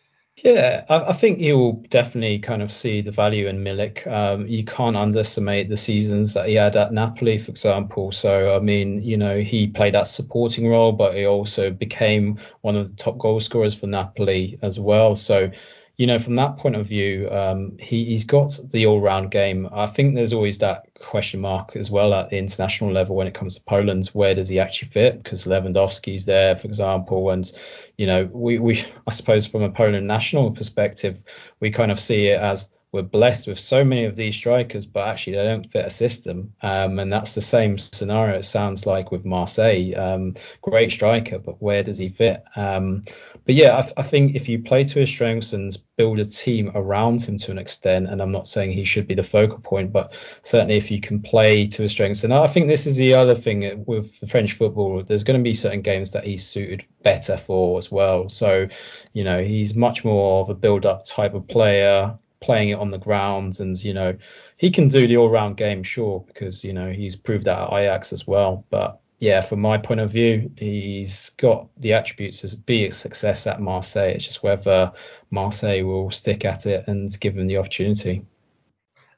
Yeah, 0.45 0.85
I, 0.89 0.97
I 1.11 1.13
think 1.15 1.39
you'll 1.41 1.83
definitely 1.89 2.39
kind 2.41 2.61
of 2.63 2.71
see 2.71 3.01
the 3.01 3.11
value 3.11 3.49
in 3.49 3.65
Milik. 3.65 4.07
Um, 4.07 4.47
you 4.47 4.65
can't 4.65 4.97
underestimate 4.97 5.69
the 5.71 5.77
seasons 5.79 6.35
that 6.35 6.49
he 6.49 6.55
had 6.55 6.77
at 6.77 6.93
Napoli, 6.93 7.39
for 7.39 7.51
example. 7.51 8.13
So, 8.13 8.55
I 8.55 8.59
mean, 8.61 9.03
you 9.03 9.17
know, 9.17 9.41
he 9.41 9.67
played 9.67 9.95
that 9.95 10.07
supporting 10.07 10.69
role, 10.69 10.93
but 10.93 11.15
he 11.17 11.25
also 11.27 11.71
became 11.71 12.39
one 12.61 12.77
of 12.77 12.87
the 12.89 13.03
top 13.03 13.19
goal 13.19 13.41
scorers 13.41 13.75
for 13.75 13.87
Napoli 13.87 14.59
as 14.63 14.79
well. 14.79 15.17
So, 15.17 15.51
you 15.97 16.07
know, 16.07 16.19
from 16.19 16.37
that 16.37 16.59
point 16.59 16.77
of 16.77 16.87
view, 16.87 17.31
um, 17.31 17.79
he, 17.79 18.05
he's 18.05 18.25
got 18.25 18.59
the 18.71 18.85
all-round 18.85 19.31
game. 19.31 19.67
I 19.73 19.87
think 19.87 20.15
there's 20.15 20.35
always 20.35 20.59
that 20.59 20.87
question 21.01 21.41
mark 21.41 21.75
as 21.75 21.91
well 21.91 22.13
at 22.13 22.29
the 22.29 22.37
international 22.37 22.93
level 22.93 23.17
when 23.17 23.27
it 23.27 23.33
comes 23.33 23.55
to 23.55 23.63
Poland. 23.63 24.09
Where 24.09 24.35
does 24.35 24.51
he 24.51 24.61
actually 24.61 24.89
fit? 24.89 25.23
Because 25.23 25.47
Lewandowski's 25.47 26.27
there, 26.27 26.55
for 26.55 26.67
example, 26.67 27.31
and 27.31 27.51
you 27.97 28.07
know, 28.07 28.29
we, 28.31 28.59
we 28.59 28.85
I 29.07 29.13
suppose 29.13 29.47
from 29.47 29.63
a 29.63 29.71
Poland 29.71 30.07
national 30.07 30.51
perspective, 30.51 31.23
we 31.61 31.71
kind 31.71 31.91
of 31.91 31.99
see 31.99 32.27
it 32.27 32.41
as 32.41 32.69
we're 32.93 33.03
blessed 33.03 33.49
with 33.49 33.59
so 33.59 33.85
many 33.85 34.05
of 34.05 34.17
these 34.17 34.37
strikers, 34.37 34.87
but 34.87 35.07
actually 35.07 35.37
they 35.37 35.45
don't 35.45 35.71
fit 35.71 35.87
a 35.87 35.91
system. 35.91 36.55
Um, 36.63 36.99
and 36.99 37.13
that's 37.13 37.35
the 37.35 37.43
same 37.43 37.79
scenario. 37.79 38.39
It 38.39 38.45
sounds 38.45 38.87
like 38.87 39.11
with 39.11 39.25
Marseille, 39.25 39.95
um, 39.97 40.35
great 40.63 40.93
striker, 40.93 41.39
but 41.39 41.61
where 41.61 41.83
does 41.83 41.99
he 41.99 42.09
fit? 42.09 42.43
Um, 42.55 43.03
but 43.45 43.55
yeah, 43.55 43.77
I, 43.77 44.01
I 44.01 44.03
think 44.03 44.35
if 44.35 44.49
you 44.49 44.63
play 44.63 44.85
to 44.85 45.01
his 45.01 45.09
strengths 45.09 45.53
and 45.53 45.77
build 45.97 46.21
a 46.21 46.25
team 46.25 46.73
around 46.75 47.23
him 47.23 47.39
to 47.39 47.51
an 47.51 47.59
extent, 47.59 48.09
and 48.09 48.23
I'm 48.23 48.33
not 48.33 48.49
saying 48.49 48.73
he 48.73 48.85
should 48.85 49.07
be 49.07 49.15
the 49.15 49.23
focal 49.23 49.59
point, 49.59 49.93
but 49.93 50.15
certainly 50.43 50.77
if 50.77 50.91
you 50.91 51.01
can 51.01 51.21
play 51.21 51.67
to 51.67 51.83
his 51.83 51.93
strengths, 51.93 52.25
and 52.25 52.33
I 52.33 52.47
think 52.47 52.69
this 52.69 52.87
is 52.87 52.97
the 52.97 53.15
other 53.15 53.35
thing 53.35 53.85
with 53.87 54.21
the 54.21 54.27
French 54.27 54.53
football, 54.53 55.03
there's 55.03 55.25
going 55.25 55.39
to 55.39 55.45
be 55.45 55.55
certain 55.55 55.83
games 55.83 56.13
that 56.13 56.25
he's 56.25 56.47
suited 56.47 56.85
better 57.03 57.37
for 57.37 57.79
as 57.79 57.91
well. 57.91 58.29
So, 58.29 58.69
you 59.13 59.25
know, 59.25 59.43
he's 59.43 59.75
much 59.75 60.05
more 60.05 60.41
of 60.41 60.51
a 60.51 60.55
build-up 60.55 61.05
type 61.05 61.35
of 61.35 61.49
player 61.49 62.19
playing 62.47 62.71
it 62.71 62.79
on 62.79 62.89
the 62.89 62.99
ground 62.99 63.59
and 63.61 63.83
you 63.83 63.93
know 63.93 64.17
he 64.57 64.71
can 64.71 64.89
do 64.89 65.07
the 65.07 65.17
all-round 65.17 65.57
game 65.57 65.83
sure 65.83 66.25
because 66.29 66.65
you 66.65 66.73
know 66.73 66.91
he's 66.93 67.17
proved 67.17 67.45
that 67.45 67.61
at 67.61 67.73
Ajax 67.73 68.13
as 68.13 68.27
well 68.27 68.65
but 68.71 69.01
yeah 69.19 69.41
from 69.41 69.61
my 69.61 69.77
point 69.77 69.99
of 69.99 70.11
view 70.11 70.51
he's 70.57 71.31
got 71.31 71.69
the 71.77 71.93
attributes 71.93 72.43
to 72.43 72.57
be 72.57 72.87
a 72.87 72.93
success 72.93 73.47
at 73.49 73.61
Marseille 73.61 74.11
it's 74.11 74.25
just 74.25 74.45
whether 74.45 74.93
Marseille 75.31 75.85
will 75.85 76.11
stick 76.13 76.45
at 76.45 76.67
it 76.67 76.85
and 76.87 77.19
give 77.19 77.37
him 77.37 77.49
the 77.49 77.59
opportunity 77.59 78.25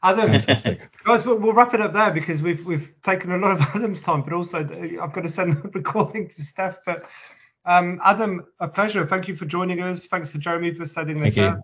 Adam, 0.02 0.30
Fantastic. 0.30 0.88
guys, 1.04 1.26
we'll, 1.26 1.38
we'll 1.38 1.52
wrap 1.52 1.74
it 1.74 1.80
up 1.80 1.92
there 1.92 2.12
because 2.12 2.40
we've 2.40 2.64
we've 2.64 2.92
taken 3.02 3.32
a 3.32 3.36
lot 3.36 3.52
of 3.52 3.60
Adam's 3.74 4.00
time, 4.00 4.22
but 4.22 4.32
also 4.32 4.60
I've 4.60 5.12
got 5.12 5.22
to 5.22 5.28
send 5.28 5.54
the 5.54 5.68
recording 5.74 6.28
to 6.28 6.42
Steph. 6.42 6.78
But 6.86 7.10
um, 7.64 8.00
Adam, 8.04 8.46
a 8.60 8.68
pleasure. 8.68 9.04
Thank 9.06 9.26
you 9.26 9.36
for 9.36 9.44
joining 9.44 9.82
us. 9.82 10.06
Thanks 10.06 10.30
to 10.32 10.38
Jeremy 10.38 10.72
for 10.72 10.84
setting 10.84 11.20
this 11.20 11.34
Thank 11.34 11.56
you. 11.56 11.62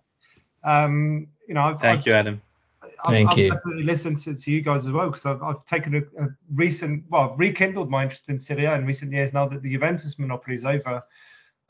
Up. 0.64 0.70
Um, 0.70 1.28
you 1.46 1.54
know, 1.54 1.62
I've, 1.62 1.80
Thank 1.80 2.00
I've, 2.00 2.06
you, 2.06 2.12
Adam. 2.12 2.42
I've, 2.82 3.10
Thank 3.10 3.30
I've 3.30 3.38
you. 3.38 3.50
definitely 3.50 3.84
listened 3.84 4.18
to, 4.22 4.34
to 4.34 4.50
you 4.50 4.62
guys 4.62 4.86
as 4.86 4.92
well 4.92 5.08
because 5.08 5.26
I've, 5.26 5.42
I've 5.42 5.64
taken 5.64 5.94
a, 5.94 6.24
a 6.24 6.28
recent, 6.54 7.04
well, 7.10 7.30
I've 7.32 7.38
rekindled 7.38 7.90
my 7.90 8.04
interest 8.04 8.28
in 8.28 8.38
Serie 8.38 8.64
A 8.64 8.74
in 8.74 8.86
recent 8.86 9.12
years 9.12 9.32
now 9.32 9.46
that 9.48 9.62
the 9.62 9.70
Juventus 9.70 10.18
monopoly 10.18 10.56
is 10.56 10.64
over. 10.64 11.02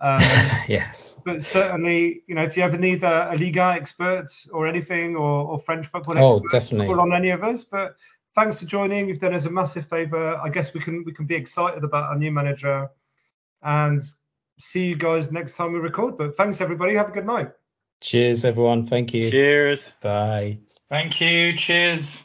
Um, 0.00 0.20
yes 0.68 1.04
but 1.24 1.44
certainly, 1.44 2.22
you 2.26 2.34
know, 2.34 2.42
if 2.42 2.56
you 2.56 2.62
ever 2.62 2.76
need 2.76 3.02
a, 3.02 3.32
a 3.32 3.36
Liga 3.36 3.74
expert 3.74 4.26
or 4.52 4.66
anything, 4.66 5.16
or, 5.16 5.46
or 5.46 5.58
French 5.58 5.86
football 5.86 6.18
Oh, 6.18 6.36
expert, 6.36 6.50
definitely. 6.50 6.86
call 6.86 7.00
on 7.00 7.12
any 7.12 7.30
of 7.30 7.42
us. 7.42 7.64
But 7.64 7.96
thanks 8.34 8.60
for 8.60 8.66
joining. 8.66 9.08
You've 9.08 9.18
done 9.18 9.34
us 9.34 9.46
a 9.46 9.50
massive 9.50 9.88
favour. 9.88 10.36
I 10.36 10.48
guess 10.50 10.74
we 10.74 10.80
can 10.80 11.04
we 11.04 11.12
can 11.12 11.26
be 11.26 11.34
excited 11.34 11.82
about 11.82 12.04
our 12.04 12.18
new 12.18 12.30
manager, 12.30 12.90
and 13.62 14.02
see 14.58 14.86
you 14.86 14.96
guys 14.96 15.32
next 15.32 15.56
time 15.56 15.72
we 15.72 15.78
record. 15.78 16.18
But 16.18 16.36
thanks 16.36 16.60
everybody. 16.60 16.94
Have 16.94 17.08
a 17.08 17.12
good 17.12 17.26
night. 17.26 17.50
Cheers 18.04 18.44
everyone 18.44 18.86
thank 18.86 19.14
you 19.14 19.30
Cheers. 19.30 19.92
bye 20.02 20.58
Thank 20.90 21.20
you. 21.20 21.56
Cheers. 21.56 22.23